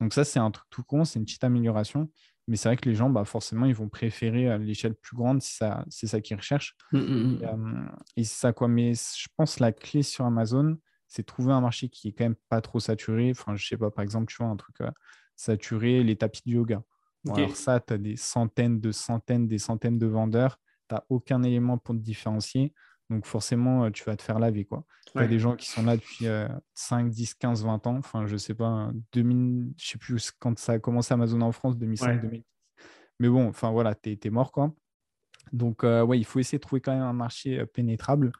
Donc, 0.00 0.12
ça, 0.12 0.24
c'est 0.24 0.38
un 0.38 0.50
truc 0.50 0.66
tout 0.68 0.82
con, 0.82 1.04
c'est 1.04 1.18
une 1.18 1.24
petite 1.24 1.44
amélioration. 1.44 2.10
Mais 2.48 2.56
c'est 2.56 2.70
vrai 2.70 2.76
que 2.76 2.88
les 2.88 2.94
gens, 2.94 3.10
bah, 3.10 3.24
forcément, 3.24 3.66
ils 3.66 3.74
vont 3.74 3.90
préférer 3.90 4.58
l'échelle 4.58 4.94
plus 4.94 5.16
grande 5.16 5.42
si 5.42 5.54
ça, 5.54 5.84
c'est 5.90 6.06
ça 6.06 6.20
qu'ils 6.22 6.36
recherchent. 6.36 6.74
Mmh, 6.92 6.98
mmh, 6.98 7.02
mmh. 7.02 7.40
Euh, 7.44 7.88
et, 8.16 8.24
c'est 8.24 8.40
ça, 8.40 8.52
quoi. 8.54 8.68
Mais 8.68 8.94
je 8.94 9.28
pense 9.36 9.60
la 9.60 9.70
clé 9.70 10.02
sur 10.02 10.24
Amazon, 10.24 10.78
c'est 11.06 11.24
trouver 11.24 11.52
un 11.52 11.60
marché 11.60 11.90
qui 11.90 12.08
est 12.08 12.12
quand 12.12 12.24
même 12.24 12.36
pas 12.48 12.62
trop 12.62 12.80
saturé. 12.80 13.30
Enfin, 13.30 13.54
je 13.54 13.66
sais 13.66 13.76
pas, 13.76 13.90
par 13.90 14.02
exemple, 14.02 14.32
tu 14.32 14.42
vois, 14.42 14.50
un 14.50 14.56
truc 14.56 14.80
euh, 14.80 14.90
saturé, 15.36 16.02
les 16.02 16.16
tapis 16.16 16.40
de 16.46 16.52
yoga. 16.52 16.82
alors 17.30 17.54
ça, 17.54 17.80
tu 17.80 17.92
as 17.92 17.98
des 17.98 18.16
centaines 18.16 18.80
de 18.80 18.92
centaines, 18.92 19.46
des 19.46 19.58
centaines 19.58 19.98
de 19.98 20.06
vendeurs. 20.06 20.58
Tu 20.88 20.94
n'as 20.94 21.02
aucun 21.10 21.42
élément 21.42 21.76
pour 21.76 21.94
te 21.94 22.00
différencier. 22.00 22.72
Donc 23.10 23.26
forcément, 23.26 23.90
tu 23.90 24.04
vas 24.04 24.16
te 24.16 24.22
faire 24.22 24.38
laver. 24.38 24.64
Quoi. 24.64 24.84
Tu 25.06 25.18
as 25.18 25.26
des 25.26 25.38
gens 25.38 25.56
qui 25.56 25.66
sont 25.68 25.82
là 25.82 25.96
depuis 25.96 26.26
5, 26.74 27.08
10, 27.08 27.34
15, 27.34 27.64
20 27.64 27.86
ans. 27.86 27.96
Enfin, 27.96 28.26
je 28.26 28.36
sais 28.36 28.54
pas, 28.54 28.90
2000, 29.12 29.72
je 29.78 29.88
sais 29.88 29.98
plus 29.98 30.30
quand 30.32 30.58
ça 30.58 30.72
a 30.72 30.78
commencé 30.78 31.14
Amazon 31.14 31.40
en 31.40 31.52
France, 31.52 31.78
2005, 31.78 32.20
2010. 32.20 32.44
Mais 33.20 33.28
bon, 33.28 33.48
enfin 33.48 33.70
voilà, 33.70 33.94
tu 33.94 34.18
es, 34.22 34.30
mort. 34.30 34.52
Quoi. 34.52 34.74
Donc 35.52 35.82
ouais, 35.82 36.18
il 36.18 36.24
faut 36.24 36.38
essayer 36.38 36.58
de 36.58 36.62
trouver 36.62 36.80
quand 36.80 36.92
même 36.92 37.02
un 37.02 37.14
marché 37.14 37.64
pénétrable 37.66 38.30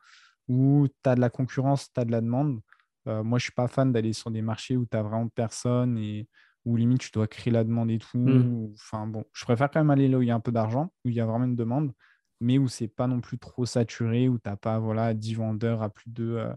où 0.49 0.87
tu 0.89 1.11
as 1.11 1.15
de 1.15 1.21
la 1.21 1.31
concurrence, 1.31 1.93
tu 1.93 2.01
as 2.01 2.05
de 2.05 2.13
la 2.13 2.21
demande. 2.21 2.61
moi, 3.07 3.39
je 3.39 3.45
suis 3.45 3.53
pas 3.53 3.69
fan 3.69 3.91
d'aller 3.91 4.13
sur 4.13 4.31
des 4.31 4.43
marchés 4.43 4.77
où 4.77 4.85
tu 4.85 4.97
n'as 4.97 5.03
vraiment 5.03 5.29
personne 5.29 5.97
et 5.99 6.29
où 6.65 6.77
limite 6.77 7.01
tu 7.01 7.11
dois 7.11 7.27
créer 7.27 7.53
la 7.53 7.65
demande 7.65 7.91
et 7.91 7.99
tout. 7.99 8.19
Mmh. 8.19 8.73
Enfin 8.75 9.07
bon, 9.07 9.25
je 9.33 9.45
préfère 9.45 9.71
quand 9.71 9.81
même 9.81 9.91
aller 9.91 10.09
là 10.09 10.19
où 10.19 10.23
il 10.23 10.29
y 10.29 10.31
a 10.31 10.35
un 10.35 10.41
peu 10.41 10.53
d'argent, 10.53 10.93
où 11.05 11.09
il 11.09 11.15
y 11.15 11.21
a 11.21 11.27
vraiment 11.27 11.47
une 11.47 11.57
demande 11.57 11.93
mais 12.41 12.59
où 12.59 12.69
c'est 12.69 12.89
pas 12.89 13.07
non 13.07 13.21
plus 13.21 13.39
trop 13.39 13.67
saturé, 13.67 14.29
où 14.29 14.39
tu 14.39 14.49
n'as 14.49 14.57
pas 14.57 14.79
voilà, 14.79 15.15
10 15.15 15.35
vendeurs 15.35 15.83
à 15.83 15.91
plus 15.91 16.11
de 16.11 16.49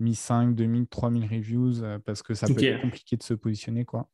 1500, 0.00 0.48
2000, 0.52 0.86
3000 0.86 1.24
reviews, 1.24 1.82
euh, 1.82 1.98
parce 1.98 2.22
que 2.22 2.34
ça 2.34 2.46
peut 2.46 2.62
être 2.62 2.82
compliqué 2.82 3.16
de 3.16 3.22
se 3.22 3.34
positionner. 3.34 3.84
Quoi. 3.84 4.08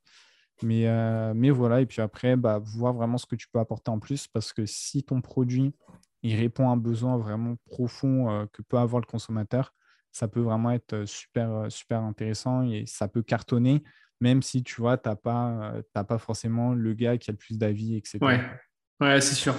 Mais, 0.63 0.87
euh, 0.87 1.33
mais 1.35 1.51
voilà, 1.51 1.81
et 1.81 1.87
puis 1.87 2.01
après, 2.01 2.37
bah, 2.37 2.59
voir 2.59 2.95
vraiment 2.95 3.19
ce 3.19 3.27
que 3.27 3.37
tu 3.37 3.49
peux 3.49 3.59
apporter 3.59 3.91
en 3.91 3.99
plus, 3.99 4.27
parce 4.29 4.53
que 4.53 4.67
si 4.67 5.03
ton 5.03 5.21
produit 5.21 5.75
il 6.25 6.37
répond 6.37 6.69
à 6.69 6.73
un 6.73 6.77
besoin 6.77 7.19
vraiment 7.19 7.57
profond 7.67 8.31
euh, 8.31 8.47
que 8.53 8.63
peut 8.63 8.79
avoir 8.79 9.01
le 9.01 9.07
consommateur, 9.07 9.75
ça 10.13 10.29
peut 10.29 10.41
vraiment 10.41 10.71
être 10.71 11.05
super, 11.05 11.67
super 11.69 12.01
intéressant 12.03 12.63
et 12.63 12.85
ça 12.87 13.09
peut 13.09 13.23
cartonner, 13.23 13.83
même 14.21 14.41
si 14.41 14.63
tu 14.63 14.81
vois, 14.81 14.99
tu 14.99 15.09
n'as 15.09 15.17
pas, 15.17 15.75
pas 15.93 16.19
forcément 16.19 16.75
le 16.75 16.95
gars 16.95 17.19
qui 17.19 17.31
a 17.31 17.33
le 17.33 17.39
plus 17.39 17.59
d'avis, 17.59 17.97
etc. 17.97 18.19
Ouais, 18.21 18.41
c'est 19.01 19.35
sûr. 19.35 19.55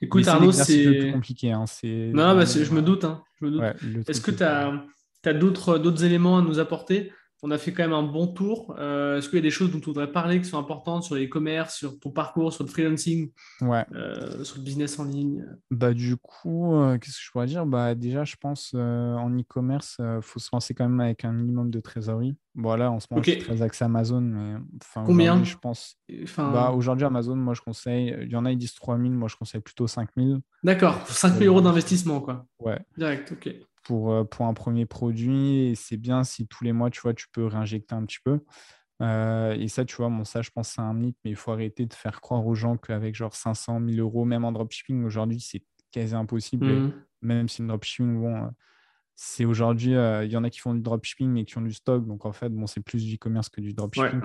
Écoute, 0.00 0.26
Arnaud, 0.28 0.52
c'est. 0.52 1.12
compliqué. 1.12 1.52
Hein. 1.52 1.64
Non, 1.82 2.34
bah, 2.36 2.44
je 2.44 2.72
me 2.72 2.82
doute. 2.82 3.04
Hein. 3.04 3.22
doute. 3.40 3.62
Est-ce 4.08 4.20
que 4.20 4.30
tu 4.30 4.42
as, 4.42 4.72
as 5.24 5.32
d'autres 5.32 6.04
éléments 6.04 6.38
à 6.38 6.42
nous 6.42 6.58
apporter? 6.58 7.12
On 7.46 7.50
a 7.50 7.58
fait 7.58 7.74
quand 7.74 7.82
même 7.82 7.92
un 7.92 8.02
bon 8.02 8.26
tour. 8.26 8.74
Euh, 8.78 9.18
est-ce 9.18 9.28
qu'il 9.28 9.36
y 9.36 9.38
a 9.38 9.42
des 9.42 9.50
choses 9.50 9.70
dont 9.70 9.78
tu 9.78 9.84
voudrais 9.84 10.10
parler 10.10 10.40
qui 10.40 10.48
sont 10.48 10.58
importantes 10.58 11.04
sur 11.04 11.14
les 11.14 11.28
commerces, 11.28 11.76
sur 11.76 11.98
ton 12.00 12.10
parcours, 12.10 12.54
sur 12.54 12.64
le 12.64 12.70
freelancing, 12.70 13.30
ouais. 13.60 13.84
Euh, 13.94 14.42
sur 14.44 14.56
le 14.56 14.62
business 14.62 14.98
en 14.98 15.04
ligne? 15.04 15.44
Bah, 15.70 15.92
Du 15.92 16.16
coup, 16.16 16.74
euh, 16.74 16.96
qu'est-ce 16.96 17.18
que 17.18 17.22
je 17.22 17.30
pourrais 17.30 17.46
dire? 17.46 17.66
Bah, 17.66 17.94
Déjà, 17.94 18.24
je 18.24 18.36
pense 18.40 18.72
en 18.72 19.30
e-commerce, 19.38 19.96
il 20.00 20.22
faut 20.22 20.38
se 20.38 20.48
lancer 20.54 20.72
quand 20.72 20.88
même 20.88 21.00
avec 21.00 21.26
un 21.26 21.32
minimum 21.32 21.70
de 21.70 21.80
trésorerie. 21.80 22.34
Bon, 22.54 22.74
là, 22.76 22.90
en 22.90 22.98
ce 22.98 23.08
moment, 23.10 23.22
je 23.22 23.32
suis 23.32 23.40
très 23.40 23.60
axé 23.60 23.84
Amazon. 23.84 24.22
Mais, 24.22 24.54
Combien? 25.04 25.44
je 25.44 25.56
pense 25.58 25.98
bah, 26.38 26.72
Aujourd'hui, 26.74 27.04
Amazon, 27.04 27.36
moi, 27.36 27.52
je 27.52 27.60
conseille, 27.60 28.16
il 28.22 28.30
y 28.30 28.36
en 28.36 28.46
a, 28.46 28.52
ils 28.52 28.56
disent 28.56 28.74
3000, 28.74 29.12
moi, 29.12 29.28
je 29.28 29.36
conseille 29.36 29.60
plutôt 29.60 29.86
5000. 29.86 30.38
D'accord, 30.62 31.06
5000 31.08 31.46
euros 31.46 31.60
d'investissement, 31.60 32.20
quoi. 32.20 32.46
Ouais. 32.58 32.78
Direct, 32.96 33.32
ok. 33.32 33.54
Pour, 33.84 34.28
pour 34.28 34.46
un 34.46 34.54
premier 34.54 34.86
produit. 34.86 35.68
Et 35.68 35.74
c'est 35.74 35.96
bien 35.96 36.24
si 36.24 36.46
tous 36.46 36.64
les 36.64 36.72
mois, 36.72 36.90
tu 36.90 37.00
vois, 37.00 37.14
tu 37.14 37.26
peux 37.32 37.46
réinjecter 37.46 37.94
un 37.94 38.04
petit 38.04 38.18
peu. 38.24 38.40
et 39.00 39.68
ça, 39.68 39.84
tu 39.84 39.96
vois, 39.96 40.08
bon, 40.08 40.24
ça, 40.24 40.42
je 40.42 40.50
pense 40.50 40.70
c'est 40.70 40.80
un 40.80 40.94
mythe, 40.94 41.16
mais 41.24 41.30
il 41.30 41.36
faut 41.36 41.52
arrêter 41.52 41.86
de 41.86 41.94
faire 41.94 42.20
croire 42.20 42.46
aux 42.46 42.54
gens 42.54 42.76
qu'avec 42.76 43.14
genre 43.14 43.34
500 43.34 43.80
000 43.86 43.98
euros, 43.98 44.24
même 44.24 44.44
en 44.44 44.52
dropshipping, 44.52 45.04
aujourd'hui, 45.04 45.40
c'est 45.40 45.62
quasi 45.92 46.14
impossible. 46.14 46.66
Mmh. 46.66 46.92
Même 47.22 47.48
si 47.48 47.62
le 47.62 47.68
dropshipping, 47.68 48.20
bon, 48.20 48.50
c'est 49.14 49.44
aujourd'hui, 49.44 49.92
il 49.92 50.30
y 50.30 50.36
en 50.36 50.44
a 50.44 50.50
qui 50.50 50.58
font 50.58 50.74
du 50.74 50.80
dropshipping, 50.80 51.30
mais 51.30 51.44
qui 51.44 51.56
ont 51.58 51.62
du 51.62 51.72
stock. 51.72 52.06
Donc, 52.06 52.26
en 52.26 52.32
fait, 52.32 52.48
bon, 52.48 52.66
c'est 52.66 52.80
plus 52.80 53.04
du 53.04 53.14
e-commerce 53.14 53.48
que 53.48 53.60
du 53.60 53.72
dropshipping. 53.72 54.20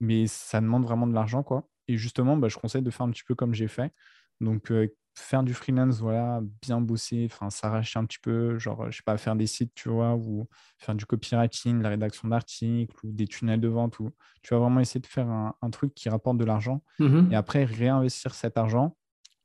Mais 0.00 0.26
ça 0.26 0.60
demande 0.60 0.84
vraiment 0.84 1.06
de 1.06 1.14
l'argent, 1.14 1.42
quoi. 1.42 1.68
Et 1.88 1.96
justement, 1.96 2.36
bah, 2.36 2.48
je 2.48 2.56
conseille 2.56 2.82
de 2.82 2.90
faire 2.90 3.06
un 3.06 3.10
petit 3.10 3.24
peu 3.24 3.34
comme 3.34 3.54
j'ai 3.54 3.68
fait. 3.68 3.92
Donc, 4.40 4.72
faire 5.14 5.42
du 5.42 5.54
freelance, 5.54 6.00
voilà, 6.00 6.40
bien 6.60 6.80
bosser, 6.80 7.28
enfin, 7.30 7.48
s'arracher 7.50 7.98
un 7.98 8.04
petit 8.04 8.18
peu, 8.18 8.58
genre, 8.58 8.90
je 8.90 8.96
sais 8.96 9.02
pas, 9.04 9.16
faire 9.16 9.36
des 9.36 9.46
sites, 9.46 9.72
tu 9.74 9.88
vois, 9.88 10.14
ou 10.14 10.48
faire 10.78 10.94
du 10.94 11.06
copywriting, 11.06 11.80
la 11.80 11.90
rédaction 11.90 12.28
d'articles, 12.28 12.94
ou 13.04 13.12
des 13.12 13.26
tunnels 13.26 13.60
de 13.60 13.68
vente, 13.68 13.98
ou 14.00 14.10
tu 14.42 14.54
vas 14.54 14.60
vraiment 14.60 14.80
essayer 14.80 15.00
de 15.00 15.06
faire 15.06 15.28
un, 15.28 15.70
truc 15.70 15.94
qui 15.94 16.08
rapporte 16.08 16.36
de 16.36 16.44
l'argent. 16.44 16.82
Mmh 16.98 17.32
et 17.32 17.36
après, 17.36 17.64
réinvestir 17.64 18.34
cet 18.34 18.56
argent 18.58 18.96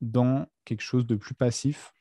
dans 0.01 0.47
quelque 0.65 0.81
chose 0.81 1.05
de 1.05 1.15
plus 1.15 1.33
passif 1.35 1.93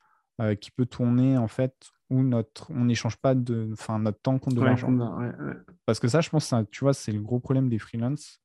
qui 0.60 0.70
peut 0.70 0.86
tourner, 0.86 1.36
en 1.36 1.48
fait, 1.48 1.74
où 2.10 2.22
notre, 2.22 2.70
on 2.70 2.84
n'échange 2.84 3.16
pas 3.16 3.34
de, 3.34 3.70
enfin, 3.72 3.98
notre 3.98 4.20
temps 4.20 4.38
contre 4.38 4.56
de 4.56 4.62
l'argent. 4.62 4.90
Parce 5.84 6.00
que 6.00 6.08
ça, 6.08 6.20
je 6.20 6.30
pense, 6.30 6.54
tu 6.70 6.80
vois, 6.80 6.94
c'est 6.94 7.12
le 7.12 7.20
gros 7.20 7.40
problème 7.40 7.68
des 7.68 7.78
freelances, 7.78 8.40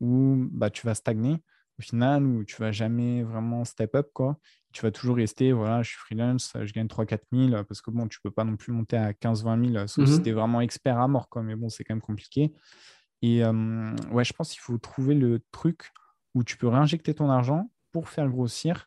où 0.00 0.48
bah, 0.52 0.68
tu 0.68 0.86
vas 0.86 0.94
stagner 0.94 1.42
au 1.80 1.82
final, 1.82 2.26
où 2.26 2.44
tu 2.44 2.56
vas 2.60 2.72
jamais 2.72 3.22
vraiment 3.22 3.64
step 3.64 3.94
up, 3.94 4.10
quoi. 4.12 4.36
Tu 4.72 4.82
vas 4.82 4.90
toujours 4.90 5.16
rester, 5.16 5.50
voilà, 5.52 5.82
je 5.82 5.88
suis 5.88 5.98
freelance, 5.98 6.52
je 6.62 6.72
gagne 6.72 6.86
3-4 6.86 7.20
000, 7.32 7.64
parce 7.64 7.80
que 7.80 7.90
bon, 7.90 8.06
tu 8.06 8.20
peux 8.22 8.30
pas 8.30 8.44
non 8.44 8.56
plus 8.56 8.70
monter 8.72 8.98
à 8.98 9.12
15-20 9.12 9.72
000, 9.72 9.86
sauf 9.86 10.06
si 10.06 10.20
mmh 10.20 10.22
tu 10.22 10.28
es 10.28 10.32
vraiment 10.32 10.60
expert 10.60 10.98
à 10.98 11.08
mort, 11.08 11.28
quoi. 11.30 11.42
Mais 11.42 11.56
bon, 11.56 11.70
c'est 11.70 11.82
quand 11.82 11.94
même 11.94 12.02
compliqué. 12.02 12.52
Et 13.22 13.42
ouais, 13.42 14.24
je 14.24 14.32
pense 14.34 14.50
qu'il 14.50 14.60
faut 14.60 14.76
trouver 14.78 15.14
le 15.14 15.42
truc 15.52 15.90
où 16.34 16.44
tu 16.44 16.56
peux 16.58 16.68
réinjecter 16.68 17.14
ton 17.14 17.30
argent 17.30 17.70
pour 17.92 18.08
faire 18.08 18.28
grossir 18.28 18.86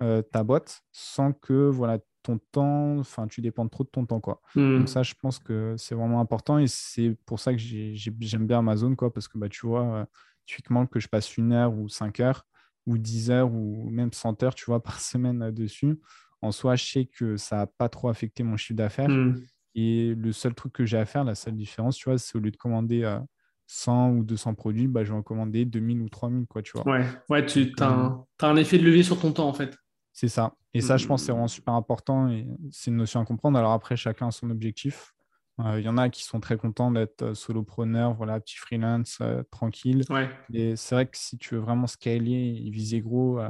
ta 0.00 0.42
boîte 0.42 0.82
sans 0.90 1.32
que 1.32 1.68
voilà, 1.68 1.98
ton 2.24 2.38
temps, 2.50 2.98
enfin, 2.98 3.26
tu 3.26 3.40
dépends 3.40 3.68
trop 3.68 3.84
de 3.84 3.88
ton 3.88 4.04
temps, 4.04 4.20
quoi. 4.20 4.42
Mmh. 4.54 4.78
Donc 4.78 4.88
ça, 4.88 5.02
je 5.02 5.14
pense 5.14 5.38
que 5.38 5.74
c'est 5.78 5.94
vraiment 5.94 6.20
important 6.20 6.58
et 6.58 6.66
c'est 6.66 7.16
pour 7.24 7.40
ça 7.40 7.54
que 7.54 7.58
j'aime 7.60 8.46
bien 8.46 8.58
Amazon, 8.58 8.94
quoi, 8.96 9.12
parce 9.12 9.28
que 9.28 9.38
bah, 9.38 9.48
tu 9.48 9.66
vois, 9.66 10.06
typiquement 10.46 10.86
que 10.86 11.00
je 11.00 11.08
passe 11.08 11.36
une 11.36 11.52
heure 11.52 11.72
ou 11.72 11.88
cinq 11.88 12.20
heures 12.20 12.46
ou 12.86 12.98
dix 12.98 13.30
heures 13.30 13.52
ou 13.52 13.88
même 13.90 14.12
100 14.12 14.42
heures, 14.42 14.54
tu 14.54 14.64
vois, 14.66 14.82
par 14.82 15.00
semaine 15.00 15.50
dessus. 15.50 16.00
En 16.40 16.50
soi, 16.50 16.74
je 16.74 16.84
sais 16.84 17.04
que 17.04 17.36
ça 17.36 17.56
n'a 17.56 17.66
pas 17.66 17.88
trop 17.88 18.08
affecté 18.08 18.42
mon 18.42 18.56
chiffre 18.56 18.76
d'affaires. 18.76 19.08
Mmh. 19.08 19.40
Et 19.74 20.14
le 20.14 20.32
seul 20.32 20.54
truc 20.54 20.72
que 20.72 20.84
j'ai 20.84 20.98
à 20.98 21.06
faire, 21.06 21.24
la 21.24 21.34
seule 21.34 21.56
différence, 21.56 21.96
tu 21.96 22.08
vois, 22.08 22.18
c'est 22.18 22.36
au 22.36 22.40
lieu 22.40 22.50
de 22.50 22.56
commander 22.56 23.18
100 23.66 24.10
ou 24.10 24.24
200 24.24 24.54
produits, 24.54 24.86
bah, 24.86 25.04
je 25.04 25.12
vais 25.12 25.18
en 25.18 25.22
commander 25.22 25.64
2000 25.64 26.02
ou 26.02 26.08
3000, 26.08 26.46
quoi, 26.46 26.62
tu 26.62 26.72
vois. 26.74 26.86
Ouais, 26.86 27.06
ouais 27.30 27.46
tu 27.46 27.72
as 27.78 27.88
un, 27.88 28.26
as 28.40 28.46
un 28.46 28.56
effet 28.56 28.78
de 28.78 28.84
levier 28.84 29.02
sur 29.02 29.18
ton 29.18 29.32
temps, 29.32 29.48
en 29.48 29.54
fait. 29.54 29.76
C'est 30.12 30.28
ça. 30.28 30.54
Et 30.74 30.80
ça, 30.80 30.96
je 30.96 31.06
pense, 31.06 31.24
c'est 31.24 31.32
vraiment 31.32 31.48
super 31.48 31.74
important 31.74 32.28
et 32.30 32.46
c'est 32.70 32.90
une 32.90 32.96
notion 32.96 33.20
à 33.20 33.24
comprendre. 33.24 33.58
Alors 33.58 33.72
après, 33.72 33.96
chacun 33.96 34.28
a 34.28 34.30
son 34.30 34.50
objectif. 34.50 35.14
Euh, 35.60 35.78
il 35.78 35.84
y 35.84 35.88
en 35.88 35.98
a 35.98 36.08
qui 36.08 36.24
sont 36.24 36.40
très 36.40 36.56
contents 36.56 36.90
d'être 36.90 37.22
euh, 37.22 37.34
solopreneur, 37.34 38.14
voilà, 38.14 38.40
petit 38.40 38.56
freelance, 38.56 39.18
euh, 39.20 39.42
tranquille. 39.50 40.02
Ouais. 40.08 40.30
Et 40.52 40.76
c'est 40.76 40.94
vrai 40.94 41.06
que 41.06 41.16
si 41.16 41.36
tu 41.36 41.54
veux 41.54 41.60
vraiment 41.60 41.86
scaler 41.86 42.62
et 42.64 42.70
viser 42.70 43.00
gros, 43.00 43.40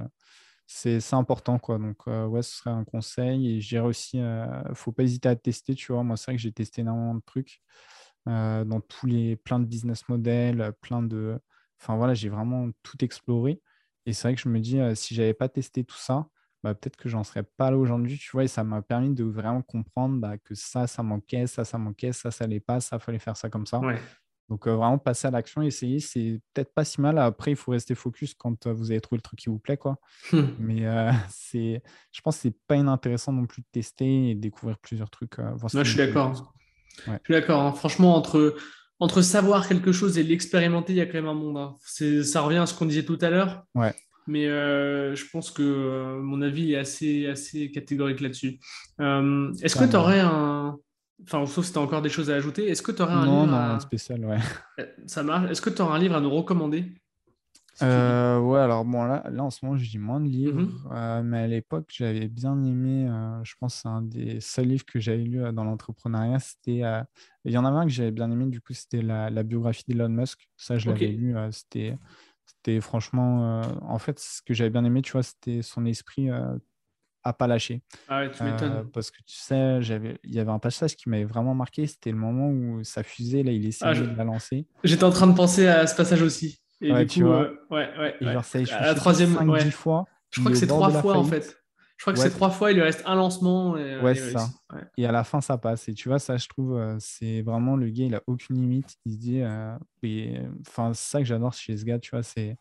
c'est 0.66 1.14
important. 1.14 1.58
Quoi. 1.58 1.78
Donc, 1.78 2.06
ouais, 2.06 2.42
ce 2.42 2.56
serait 2.56 2.70
un 2.70 2.84
conseil. 2.84 3.56
Et 3.56 3.60
j'ai 3.60 3.80
aussi, 3.80 4.18
il 4.18 4.22
ne 4.22 4.74
faut 4.74 4.92
pas 4.92 5.02
hésiter 5.02 5.28
à 5.28 5.36
tester. 5.36 5.74
Tu 5.74 5.92
vois, 5.92 6.02
moi, 6.02 6.16
c'est 6.16 6.26
vrai 6.26 6.36
que 6.36 6.42
j'ai 6.42 6.52
testé 6.52 6.80
énormément 6.80 7.14
de 7.14 7.22
trucs 7.24 7.60
dans 8.26 8.80
tous 8.80 9.06
les, 9.06 9.36
plein 9.36 9.60
de 9.60 9.66
business 9.66 10.08
models, 10.08 10.72
plein 10.80 11.02
de. 11.02 11.38
Enfin, 11.80 11.96
voilà, 11.96 12.14
j'ai 12.14 12.28
vraiment 12.28 12.70
tout 12.82 13.04
exploré. 13.04 13.60
Et 14.06 14.12
c'est 14.12 14.28
vrai 14.28 14.34
que 14.34 14.40
je 14.40 14.48
me 14.48 14.60
dis, 14.60 14.78
si 14.94 15.14
j'avais 15.14 15.34
pas 15.34 15.48
testé 15.48 15.84
tout 15.84 15.98
ça, 15.98 16.26
bah, 16.62 16.74
peut-être 16.74 16.96
que 16.96 17.08
j'en 17.08 17.24
serais 17.24 17.42
pas 17.42 17.70
là 17.70 17.76
aujourd'hui, 17.76 18.16
tu 18.18 18.30
vois, 18.32 18.44
et 18.44 18.48
ça 18.48 18.62
m'a 18.62 18.82
permis 18.82 19.14
de 19.14 19.24
vraiment 19.24 19.62
comprendre 19.62 20.20
bah, 20.20 20.38
que 20.38 20.54
ça, 20.54 20.86
ça 20.86 21.02
manquait, 21.02 21.46
ça, 21.46 21.64
ça 21.64 21.78
manquait, 21.78 22.12
ça, 22.12 22.30
ça 22.30 22.46
n'allait 22.46 22.60
pas, 22.60 22.80
ça, 22.80 22.98
fallait 22.98 23.18
faire 23.18 23.36
ça 23.36 23.50
comme 23.50 23.66
ça. 23.66 23.80
Donc, 24.48 24.66
euh, 24.66 24.74
vraiment 24.74 24.98
passer 24.98 25.28
à 25.28 25.30
l'action, 25.30 25.62
essayer, 25.62 25.98
c'est 25.98 26.40
peut-être 26.52 26.74
pas 26.74 26.84
si 26.84 27.00
mal. 27.00 27.18
Après, 27.18 27.52
il 27.52 27.56
faut 27.56 27.72
rester 27.72 27.94
focus 27.94 28.34
quand 28.34 28.66
euh, 28.66 28.72
vous 28.72 28.90
avez 28.90 29.00
trouvé 29.00 29.16
le 29.16 29.22
truc 29.22 29.40
qui 29.40 29.48
vous 29.48 29.58
plaît, 29.58 29.76
quoi. 29.76 29.98
Mais 30.58 30.86
euh, 30.86 31.10
c'est, 31.30 31.82
je 32.12 32.20
pense 32.20 32.36
que 32.36 32.42
c'est 32.42 32.56
pas 32.66 32.76
inintéressant 32.76 33.32
non 33.32 33.46
plus 33.46 33.62
de 33.62 33.66
tester 33.72 34.30
et 34.30 34.34
de 34.34 34.40
découvrir 34.40 34.78
plusieurs 34.78 35.10
trucs. 35.10 35.36
je 35.38 35.82
suis 35.84 35.96
d'accord. 35.96 36.54
Je 37.06 37.12
suis 37.24 37.34
d'accord. 37.34 37.76
Franchement, 37.76 38.14
entre, 38.14 38.54
entre 39.00 39.22
savoir 39.22 39.66
quelque 39.66 39.90
chose 39.90 40.18
et 40.18 40.22
l'expérimenter, 40.22 40.92
il 40.92 40.96
y 40.96 41.00
a 41.00 41.06
quand 41.06 41.14
même 41.14 41.28
un 41.28 41.34
monde. 41.34 41.56
Hein. 41.56 41.74
Ça 42.22 42.42
revient 42.42 42.58
à 42.58 42.66
ce 42.66 42.74
qu'on 42.74 42.86
disait 42.86 43.04
tout 43.04 43.18
à 43.20 43.30
l'heure. 43.30 43.64
Ouais. 43.74 43.94
Mais 44.26 44.46
euh, 44.46 45.14
je 45.14 45.24
pense 45.30 45.50
que 45.50 45.62
euh, 45.62 46.20
mon 46.20 46.42
avis 46.42 46.72
est 46.72 46.78
assez, 46.78 47.26
assez 47.26 47.70
catégorique 47.70 48.20
là-dessus. 48.20 48.60
Euh, 49.00 49.52
est-ce 49.62 49.76
que 49.76 49.88
tu 49.88 49.96
aurais 49.96 50.20
un. 50.20 50.78
Enfin, 51.24 51.46
sauf 51.46 51.64
si 51.64 51.72
tu 51.72 51.78
as 51.78 51.82
encore 51.82 52.02
des 52.02 52.08
choses 52.08 52.30
à 52.30 52.34
ajouter, 52.34 52.68
est-ce 52.68 52.82
que 52.82 52.92
tu 52.92 53.02
aurais 53.02 53.12
un 53.12 53.24
livre. 53.24 53.46
Non, 53.46 53.54
à... 53.54 53.80
spécial, 53.80 54.24
ouais. 54.24 54.38
Ça 55.06 55.22
marche. 55.22 55.50
Est-ce 55.50 55.60
que 55.60 55.70
tu 55.70 55.82
aurais 55.82 55.96
un 55.96 55.98
livre 55.98 56.16
à 56.16 56.20
nous 56.20 56.30
recommander 56.30 56.92
ouais, 57.80 58.60
alors 58.60 58.84
bon, 58.84 59.02
là, 59.04 59.24
là 59.28 59.42
en 59.42 59.50
ce 59.50 59.64
moment, 59.64 59.76
je 59.76 59.90
lis 59.90 59.98
moins 59.98 60.20
de 60.20 60.28
livres, 60.28 60.60
mhm. 60.60 61.22
mais 61.24 61.38
à 61.38 61.46
l'époque, 61.48 61.86
j'avais 61.88 62.28
bien 62.28 62.62
aimé, 62.62 63.08
je 63.42 63.54
pense, 63.58 63.76
c'est 63.76 63.88
un 63.88 64.02
des 64.02 64.40
seuls 64.40 64.66
livres 64.66 64.84
que 64.84 65.00
j'avais 65.00 65.24
lu 65.24 65.40
dans 65.52 65.64
l'entrepreneuriat. 65.64 66.38
C'était, 66.38 66.82
il 67.44 67.52
y 67.52 67.56
en 67.56 67.64
avait 67.64 67.78
un 67.78 67.84
que 67.84 67.92
j'avais 67.92 68.12
bien 68.12 68.30
aimé, 68.30 68.46
du 68.46 68.60
coup, 68.60 68.72
c'était 68.72 69.02
la, 69.02 69.30
la 69.30 69.42
biographie 69.42 69.84
d'Elon 69.88 70.10
Musk. 70.10 70.48
Ça, 70.56 70.78
je 70.78 70.90
l'avais 70.90 71.08
lu, 71.08 71.34
c'était 71.50 71.96
c'était 72.64 72.80
franchement, 72.80 73.60
euh, 73.60 73.62
en 73.82 73.98
fait, 73.98 74.18
ce 74.20 74.40
que 74.42 74.54
j'avais 74.54 74.70
bien 74.70 74.84
aimé, 74.84 75.02
tu 75.02 75.12
vois, 75.12 75.22
c'était 75.22 75.62
son 75.62 75.84
esprit 75.84 76.30
euh, 76.30 76.54
à 77.24 77.32
pas 77.32 77.48
lâcher. 77.48 77.82
Ah 78.08 78.20
ouais, 78.20 78.30
tu 78.30 78.44
m'étonnes. 78.44 78.72
Euh, 78.72 78.84
parce 78.84 79.10
que 79.10 79.18
tu 79.18 79.36
sais, 79.36 79.82
j'avais, 79.82 80.18
il 80.22 80.34
y 80.34 80.38
avait 80.38 80.50
un 80.50 80.58
passage 80.60 80.96
qui 80.96 81.08
m'avait 81.08 81.24
vraiment 81.24 81.54
marqué. 81.54 81.86
C'était 81.86 82.10
le 82.10 82.16
moment 82.16 82.50
où 82.50 82.84
sa 82.84 83.02
fusée, 83.02 83.42
là, 83.42 83.50
il 83.50 83.66
essayait 83.66 83.90
ah, 83.90 84.06
de 84.06 84.16
la 84.16 84.24
lancer. 84.24 84.66
J'étais 84.84 85.04
en 85.04 85.10
train 85.10 85.26
de 85.26 85.34
penser 85.34 85.66
à 85.66 85.86
ce 85.86 85.96
passage 85.96 86.22
aussi. 86.22 86.60
Et 86.80 86.92
ouais, 86.92 87.04
du 87.04 87.14
tu 87.14 87.24
vois. 87.24 87.50
ouais, 87.70 87.90
ouais, 87.98 88.16
et 88.20 88.26
genre, 88.26 88.44
ça 88.44 88.58
a 88.58 88.86
la 88.86 88.94
troisième 88.94 89.34
5, 89.34 89.70
fois. 89.70 90.04
Je 90.30 90.40
crois 90.40 90.52
que 90.52 90.58
c'est 90.58 90.66
trois 90.66 90.90
fois 90.90 91.16
en 91.16 91.24
fait. 91.24 91.61
Je 92.02 92.04
crois 92.04 92.14
que 92.14 92.18
c'est 92.18 92.30
trois 92.34 92.50
fois, 92.50 92.72
il 92.72 92.74
lui 92.74 92.82
reste 92.82 93.04
un 93.06 93.14
lancement. 93.14 93.76
Et, 93.76 94.00
ouais, 94.00 94.16
c'est 94.16 94.32
ça. 94.32 94.48
Et 94.96 95.06
à 95.06 95.12
la 95.12 95.22
fin, 95.22 95.40
ça 95.40 95.56
passe. 95.56 95.88
Et 95.88 95.94
tu 95.94 96.08
vois, 96.08 96.18
ça, 96.18 96.36
je 96.36 96.48
trouve, 96.48 96.76
euh, 96.76 96.96
c'est 96.98 97.42
vraiment 97.42 97.76
le 97.76 97.90
gars, 97.90 98.06
il 98.06 98.14
a 98.16 98.22
aucune 98.26 98.56
limite. 98.56 98.96
Il 99.06 99.12
se 99.12 99.18
dit, 99.18 99.40
euh, 99.40 99.76
enfin, 100.66 100.94
c'est 100.94 101.10
ça 101.12 101.18
que 101.20 101.24
j'adore 101.26 101.52
chez 101.52 101.76
ce 101.76 101.84
gars, 101.84 102.00
tu 102.00 102.10
vois, 102.10 102.24
c'est 102.24 102.56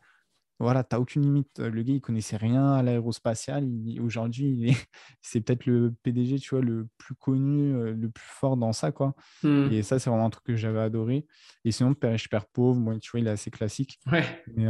voilà, 0.59 0.83
tu 0.83 0.93
n'as 0.93 0.99
aucune 0.99 1.23
limite. 1.23 1.57
Le 1.57 1.81
gars, 1.81 1.93
il 1.95 2.01
connaissait 2.01 2.37
rien 2.37 2.73
à 2.73 2.83
l'aérospatial. 2.83 3.67
Aujourd'hui, 3.99 4.77
c'est 5.23 5.41
peut-être 5.41 5.65
le 5.65 5.91
PDG, 6.03 6.37
tu 6.37 6.51
vois, 6.51 6.63
le 6.63 6.87
plus 6.99 7.15
connu, 7.15 7.73
euh, 7.73 7.95
le 7.95 8.11
plus 8.11 8.27
fort 8.27 8.57
dans 8.57 8.73
ça, 8.73 8.91
quoi. 8.91 9.15
Mmh. 9.41 9.71
Et 9.71 9.81
ça, 9.81 9.97
c'est 9.97 10.11
vraiment 10.11 10.27
un 10.27 10.29
truc 10.29 10.45
que 10.45 10.55
j'avais 10.55 10.81
adoré. 10.81 11.25
Et 11.65 11.71
sinon, 11.71 11.95
Père 11.95 12.11
riche, 12.11 12.29
Père 12.29 12.45
pauvre, 12.45 12.79
moi, 12.79 12.99
tu 12.99 13.09
vois, 13.09 13.21
il 13.21 13.25
est 13.25 13.31
assez 13.31 13.49
classique. 13.49 13.97
Ouais. 14.11 14.23
Mais 14.55 14.67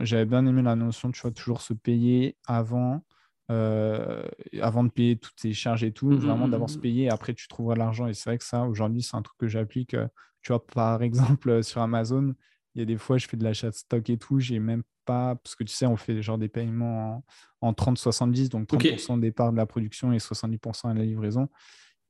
j'avais 0.00 0.26
bien 0.26 0.44
aimé 0.44 0.60
la 0.60 0.76
notion, 0.76 1.10
tu 1.10 1.22
vois, 1.22 1.30
toujours 1.30 1.62
se 1.62 1.72
payer 1.72 2.36
avant, 2.46 3.02
euh, 3.50 4.22
avant 4.60 4.84
de 4.84 4.90
payer 4.90 5.16
toutes 5.16 5.36
tes 5.36 5.54
charges 5.54 5.84
et 5.84 5.92
tout, 5.92 6.10
mmh, 6.10 6.16
vraiment 6.16 6.48
d'avoir 6.48 6.68
se 6.68 6.78
payer. 6.78 7.04
Et 7.04 7.10
après, 7.10 7.34
tu 7.34 7.48
trouveras 7.48 7.76
l'argent. 7.76 8.06
Et 8.06 8.14
c'est 8.14 8.28
vrai 8.28 8.38
que 8.38 8.44
ça, 8.44 8.64
aujourd'hui, 8.64 9.02
c'est 9.02 9.16
un 9.16 9.22
truc 9.22 9.38
que 9.38 9.48
j'applique. 9.48 9.94
Euh, 9.94 10.06
tu 10.42 10.52
vois, 10.52 10.64
par 10.66 11.02
exemple, 11.02 11.62
sur 11.62 11.80
Amazon, 11.80 12.34
il 12.74 12.80
y 12.80 12.82
a 12.82 12.84
des 12.84 12.98
fois, 12.98 13.18
je 13.18 13.26
fais 13.26 13.36
de 13.36 13.44
l'achat 13.44 13.70
de 13.70 13.74
stock 13.74 14.08
et 14.10 14.18
tout, 14.18 14.38
j'ai 14.38 14.58
même 14.58 14.82
pas, 15.04 15.36
parce 15.36 15.56
que 15.56 15.64
tu 15.64 15.72
sais, 15.72 15.86
on 15.86 15.96
fait 15.96 16.20
genre 16.20 16.38
des 16.38 16.48
paiements 16.48 17.24
en, 17.60 17.72
30-70, 17.72 18.50
donc 18.50 18.68
30% 18.68 19.18
des 19.18 19.32
parts 19.32 19.52
de 19.52 19.56
la 19.56 19.66
production 19.66 20.12
et 20.12 20.18
70% 20.18 20.90
à 20.90 20.94
la 20.94 21.04
livraison. 21.04 21.48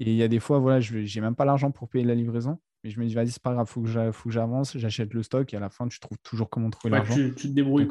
Et 0.00 0.10
il 0.10 0.16
y 0.16 0.22
a 0.22 0.28
des 0.28 0.40
fois, 0.40 0.58
voilà, 0.58 0.80
je 0.80 0.98
n'ai 0.98 1.20
même 1.20 1.34
pas 1.34 1.44
l'argent 1.44 1.70
pour 1.70 1.88
payer 1.88 2.04
la 2.04 2.14
livraison, 2.14 2.58
mais 2.82 2.90
je 2.90 3.00
me 3.00 3.06
dis, 3.06 3.14
vas-y, 3.14 3.30
c'est 3.30 3.42
pas 3.42 3.52
grave, 3.52 3.66
il 3.68 3.72
faut 4.12 4.28
que 4.28 4.30
j'avance, 4.30 4.76
j'achète 4.76 5.14
le 5.14 5.22
stock 5.22 5.52
et 5.54 5.56
à 5.56 5.60
la 5.60 5.70
fin, 5.70 5.88
tu 5.88 6.00
trouves 6.00 6.18
toujours 6.22 6.50
comment 6.50 6.70
trouver 6.70 6.92
l'argent. 6.92 7.14
Tu, 7.14 7.34
te 7.34 7.46
débrouilles. 7.48 7.88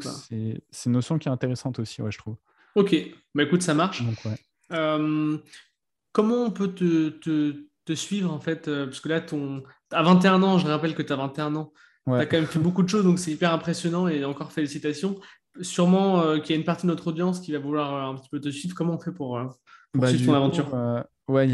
C'est 0.70 0.86
une 0.86 0.92
notion 0.92 1.18
qui 1.18 1.28
est 1.28 1.32
intéressante 1.32 1.78
aussi, 1.78 2.02
ouais, 2.02 2.12
je 2.12 2.18
trouve. 2.18 2.36
Ok, 2.74 2.96
bah 3.34 3.42
écoute, 3.44 3.62
ça 3.62 3.74
marche. 3.74 4.02
Donc, 4.02 4.16
ouais. 4.24 4.36
Euh, 4.72 5.38
comment 6.12 6.44
on 6.44 6.50
peut 6.50 6.68
te, 6.74 7.08
te, 7.10 7.54
te, 7.84 7.92
suivre 7.94 8.32
en 8.32 8.40
fait 8.40 8.68
euh, 8.68 8.86
Parce 8.86 9.00
que 9.00 9.08
là, 9.08 9.20
ton... 9.20 9.62
à 9.92 10.02
21 10.02 10.42
ans, 10.42 10.58
je 10.58 10.66
rappelle 10.66 10.94
que 10.94 11.02
tu 11.02 11.12
as 11.12 11.16
21 11.16 11.54
ans. 11.56 11.72
Tu 12.06 12.14
as 12.14 12.26
quand 12.26 12.38
même 12.38 12.46
fait 12.46 12.58
beaucoup 12.58 12.82
de 12.82 12.88
choses, 12.88 13.04
donc 13.04 13.18
c'est 13.18 13.32
hyper 13.32 13.52
impressionnant 13.52 14.08
et 14.08 14.24
encore 14.24 14.50
félicitations. 14.50 15.20
Sûrement 15.60 16.22
euh, 16.22 16.38
qu'il 16.38 16.54
y 16.54 16.56
a 16.56 16.58
une 16.58 16.64
partie 16.64 16.86
de 16.86 16.90
notre 16.90 17.08
audience 17.08 17.40
qui 17.40 17.52
va 17.52 17.58
vouloir 17.58 17.94
euh, 17.94 18.12
un 18.12 18.14
petit 18.16 18.30
peu 18.30 18.40
te 18.40 18.48
suivre. 18.48 18.74
Comment 18.74 18.94
on 18.94 18.98
fait 18.98 19.12
pour, 19.12 19.38
bah, 19.94 20.08
suivre 20.08 20.26
ton 20.26 20.34
aventure? 20.34 21.04
Ouais, 21.28 21.46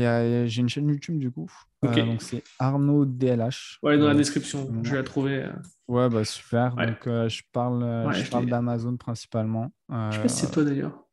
j'ai 0.47 0.61
une 0.61 0.69
chaîne 0.69 0.89
YouTube 0.89 1.19
du 1.19 1.31
coup. 1.33 1.51
Donc 1.85 2.23
c'est 2.23 2.43
Arnaud 2.59 3.05
DLH. 3.05 3.79
Ouais, 3.83 3.99
dans 3.99 4.09
la 4.09 4.15
description, 4.15 4.71
je 4.83 4.91
vais 4.91 4.97
la 4.97 5.03
trouver. 5.03 5.49
Ouais, 5.89 6.09
bah 6.09 6.25
super. 6.25 6.75
Donc 6.77 7.05
je 7.05 7.43
parle, 7.53 8.13
je 8.15 8.31
parle 8.31 8.47
d'Amazon 8.47 8.97
principalement. 8.97 9.71
je 9.91 10.11
sais 10.13 10.23
pas 10.23 10.29
si 10.29 10.47
c'est 10.47 10.51
toi 10.51 10.65
d'ailleurs. 10.65 11.05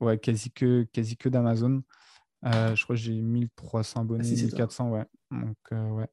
Ouais, 0.00 0.18
quasi 0.18 0.50
que, 0.50 0.86
quasi 0.92 1.16
que 1.16 1.28
d'Amazon. 1.28 1.82
je 2.44 2.82
crois 2.82 2.96
que 2.96 3.02
j'ai 3.02 3.20
1300 3.20 4.00
abonnés, 4.02 4.30
1400, 4.30 4.90
ouais. 4.90 5.04
Donc, 5.30 5.56
ouais. 5.70 6.08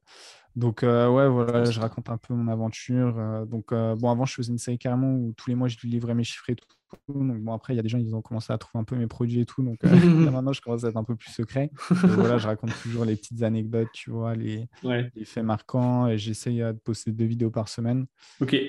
Donc, 0.56 0.80
ouais, 0.82 1.28
voilà, 1.28 1.64
je 1.64 1.80
raconte 1.80 2.10
un 2.10 2.16
peu 2.16 2.34
mon 2.34 2.50
aventure. 2.50 3.46
donc, 3.46 3.72
bon, 3.72 4.10
avant, 4.10 4.24
je 4.24 4.34
faisais 4.34 4.52
une 4.52 4.58
série 4.58 4.78
carrément 4.78 5.12
où 5.12 5.32
tous 5.36 5.50
les 5.50 5.56
mois, 5.56 5.68
je 5.68 5.76
livrais 5.84 6.14
mes 6.14 6.24
chiffres 6.24 6.50
et 6.50 6.56
tout. 6.56 6.68
Donc, 7.08 7.40
bon, 7.40 7.52
après, 7.52 7.74
il 7.74 7.76
y 7.76 7.80
a 7.80 7.82
des 7.82 7.88
gens, 7.88 7.98
ils 7.98 8.14
ont 8.14 8.22
commencé 8.22 8.52
à 8.52 8.58
trouver 8.58 8.80
un 8.80 8.84
peu 8.84 8.96
mes 8.96 9.06
produits 9.06 9.40
et 9.40 9.46
tout. 9.46 9.62
Donc, 9.62 9.82
maintenant, 10.38 10.52
je 10.52 10.60
commence 10.60 10.84
à 10.84 10.88
être 10.88 10.96
un 10.96 11.04
peu 11.04 11.16
plus 11.16 11.30
secret. 11.30 11.70
voilà, 11.90 12.38
je 12.38 12.46
raconte 12.46 12.72
toujours 12.82 13.04
les 13.04 13.16
petites 13.16 13.42
anecdotes, 13.42 13.88
tu 13.92 14.10
vois, 14.10 14.34
les, 14.34 14.68
les 15.14 15.24
faits 15.24 15.44
marquants. 15.44 16.08
Et 16.08 16.18
j'essaye 16.18 16.58
de 16.58 16.72
poster 16.72 17.12
deux 17.12 17.24
vidéos 17.24 17.50
par 17.50 17.68
semaine. 17.68 18.06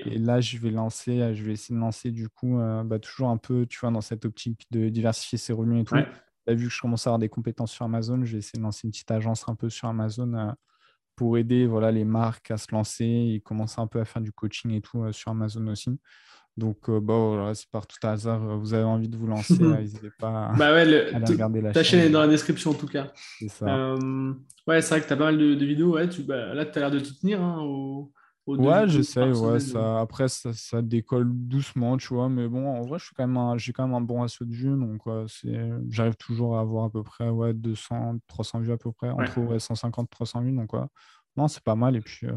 Et 0.06 0.18
là, 0.18 0.42
je 0.42 0.58
vais 0.58 0.72
lancer, 0.72 1.34
je 1.36 1.44
vais 1.44 1.54
essayer 1.54 1.76
de 1.76 1.82
lancer, 1.82 2.12
du 2.12 2.30
coup, 2.30 2.58
bah, 2.86 3.00
toujours 3.00 3.30
un 3.30 3.38
peu, 3.38 3.66
tu 3.66 3.80
vois, 3.80 3.92
dans 3.92 4.02
cette 4.02 4.26
optique 4.26 4.66
de 4.72 4.90
diversifier 4.90 5.38
ses 5.38 5.54
revenus 5.54 5.82
et 5.82 5.86
tout. 5.86 5.96
Là, 6.48 6.54
vu 6.54 6.68
que 6.68 6.74
je 6.74 6.80
commence 6.80 7.08
à 7.08 7.10
avoir 7.10 7.20
des 7.20 7.30
compétences 7.30 7.72
sur 7.72 7.86
Amazon, 7.86 8.24
je 8.24 8.34
vais 8.34 8.38
essayer 8.38 8.60
de 8.60 8.64
lancer 8.64 8.82
une 8.86 8.92
petite 8.92 9.10
agence 9.10 9.50
un 9.50 9.56
peu 9.56 9.70
sur 9.70 9.88
Amazon 9.88 10.54
pour 11.16 11.38
aider 11.38 11.66
voilà, 11.66 11.92
les 11.92 12.04
marques 12.04 12.52
à 12.52 12.58
se 12.58 12.68
lancer 12.72 13.06
et 13.06 13.42
commencer 13.42 13.80
un 13.80 13.88
peu 13.88 14.00
à 14.00 14.06
faire 14.06 14.22
du 14.22 14.32
coaching 14.32 14.72
et 14.72 14.82
tout 14.82 15.12
sur 15.12 15.32
Amazon 15.32 15.66
aussi. 15.68 15.90
Donc, 16.58 16.90
euh, 16.90 17.02
bah, 17.02 17.18
voilà, 17.18 17.54
c'est 17.54 17.70
par 17.70 17.86
tout 17.86 17.98
hasard, 18.04 18.42
euh, 18.42 18.56
vous 18.56 18.74
avez 18.74 18.84
envie 18.84 19.10
de 19.10 19.18
vous 19.18 19.28
lancer, 19.28 19.58
n'hésitez 19.60 20.10
pas 20.18 20.54
bah 20.58 20.72
ouais, 20.72 20.86
le, 20.86 21.14
à 21.16 21.20
regarder 21.20 21.60
la 21.60 21.74
ta 21.74 21.84
chaîne. 21.84 22.00
est 22.00 22.10
dans 22.10 22.22
la 22.22 22.30
description 22.30 22.72
en 22.72 22.76
tout 22.76 22.88
cas. 22.88 23.12
C'est 23.40 23.50
ça. 23.50 23.66
Euh, 23.66 24.34
ouais, 24.66 24.82
c'est 24.82 24.90
vrai 24.92 25.02
que 25.02 25.08
tu 25.08 25.14
as 25.14 25.18
pas 25.18 25.26
mal 25.26 25.38
de, 25.38 25.66
vidéos. 25.66 25.96
Ouais, 25.96 26.08
tu, 26.08 26.24
bah, 26.24 26.54
là, 26.54 26.66
tu 26.66 26.78
as 26.78 26.82
l'air 26.82 26.92
de 26.92 27.00
te 27.00 27.14
tenir 27.20 27.42
hein, 27.42 27.60
au, 27.62 28.10
ouais, 28.48 28.88
j'essaie. 28.88 29.32
Ouais, 29.32 29.60
ça, 29.60 30.00
après, 30.00 30.30
ça, 30.30 30.54
ça, 30.54 30.82
décolle 30.82 31.28
doucement, 31.30 31.98
tu 31.98 32.14
vois. 32.14 32.30
Mais 32.30 32.48
bon, 32.48 32.66
en 32.66 32.84
vrai, 32.84 33.00
j'ai 33.00 33.10
quand, 33.18 33.28
même 33.28 33.60
j'ai 33.60 33.74
quand 33.74 33.86
même 33.86 33.96
un 33.96 34.02
bon 34.02 34.22
ratio 34.22 34.46
de 34.46 34.54
vues. 34.54 34.78
Donc, 34.78 35.02
j'arrive 35.90 36.16
toujours 36.16 36.58
à 36.58 36.62
avoir 36.62 36.86
à 36.86 36.90
peu 36.90 37.04
près 37.04 37.28
ouais, 37.28 37.54
200, 37.54 38.20
300 38.28 38.60
vues 38.62 38.72
à 38.72 38.78
peu 38.78 38.94
près. 38.94 39.10
Entre 39.10 39.42
ouais. 39.42 39.60
150, 39.60 40.10
300 40.10 40.42
vues. 40.42 40.54
Donc, 40.54 40.72
ouais. 40.72 40.86
non, 41.36 41.50
c'est 41.50 41.64
pas 41.64 41.76
mal. 41.76 41.98
Et 41.98 42.02
puis, 42.02 42.28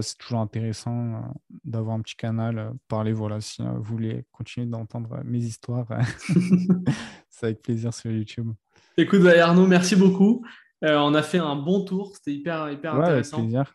c'est 0.00 0.16
toujours 0.16 0.40
intéressant 0.40 1.14
euh, 1.14 1.18
d'avoir 1.64 1.96
un 1.96 2.00
petit 2.00 2.16
canal, 2.16 2.58
euh, 2.58 2.70
parler, 2.88 3.12
voilà, 3.12 3.40
si 3.40 3.60
euh, 3.60 3.72
vous 3.76 3.82
voulez 3.82 4.24
continuer 4.32 4.66
d'entendre 4.66 5.20
mes 5.24 5.40
histoires, 5.40 5.86
c'est 7.28 7.46
avec 7.46 7.62
plaisir 7.62 7.92
sur 7.92 8.10
YouTube. 8.10 8.52
Écoute, 8.96 9.26
Arnaud, 9.26 9.66
merci 9.66 9.96
beaucoup. 9.96 10.44
on 10.80 11.14
a 11.14 11.22
fait 11.22 11.38
un 11.38 11.56
bon 11.56 11.84
tour, 11.84 12.12
c'était 12.14 12.32
hyper, 12.32 12.70
hyper 12.70 12.94
intéressant. 12.94 13.38
Avec 13.38 13.50
plaisir. 13.50 13.74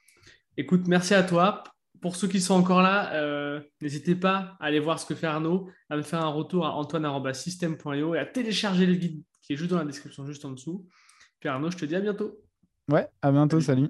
Écoute, 0.57 0.87
merci 0.87 1.13
à 1.13 1.23
toi. 1.23 1.63
Pour 2.01 2.15
ceux 2.15 2.27
qui 2.27 2.39
sont 2.39 2.53
encore 2.53 2.81
là, 2.81 3.59
n'hésitez 3.81 4.15
pas 4.15 4.55
à 4.59 4.65
aller 4.65 4.79
voir 4.79 4.99
ce 4.99 5.05
que 5.05 5.15
fait 5.15 5.27
Arnaud, 5.27 5.69
à 5.89 5.97
me 5.97 6.03
faire 6.03 6.23
un 6.23 6.29
retour 6.29 6.65
à 6.65 6.73
antoine.system.io 6.73 8.15
et 8.15 8.19
à 8.19 8.25
télécharger 8.25 8.85
le 8.85 8.93
guide 8.93 9.23
qui 9.47 9.53
est 9.53 9.55
juste 9.55 9.71
dans 9.71 9.77
la 9.77 9.85
description, 9.85 10.25
juste 10.25 10.43
en 10.43 10.51
dessous. 10.51 10.85
Puis 11.39 11.49
Arnaud, 11.49 11.71
je 11.71 11.77
te 11.77 11.85
dis 11.85 11.95
à 11.95 12.01
bientôt. 12.01 12.37
Ouais, 12.91 13.07
à 13.21 13.31
bientôt, 13.31 13.59
salut. 13.61 13.89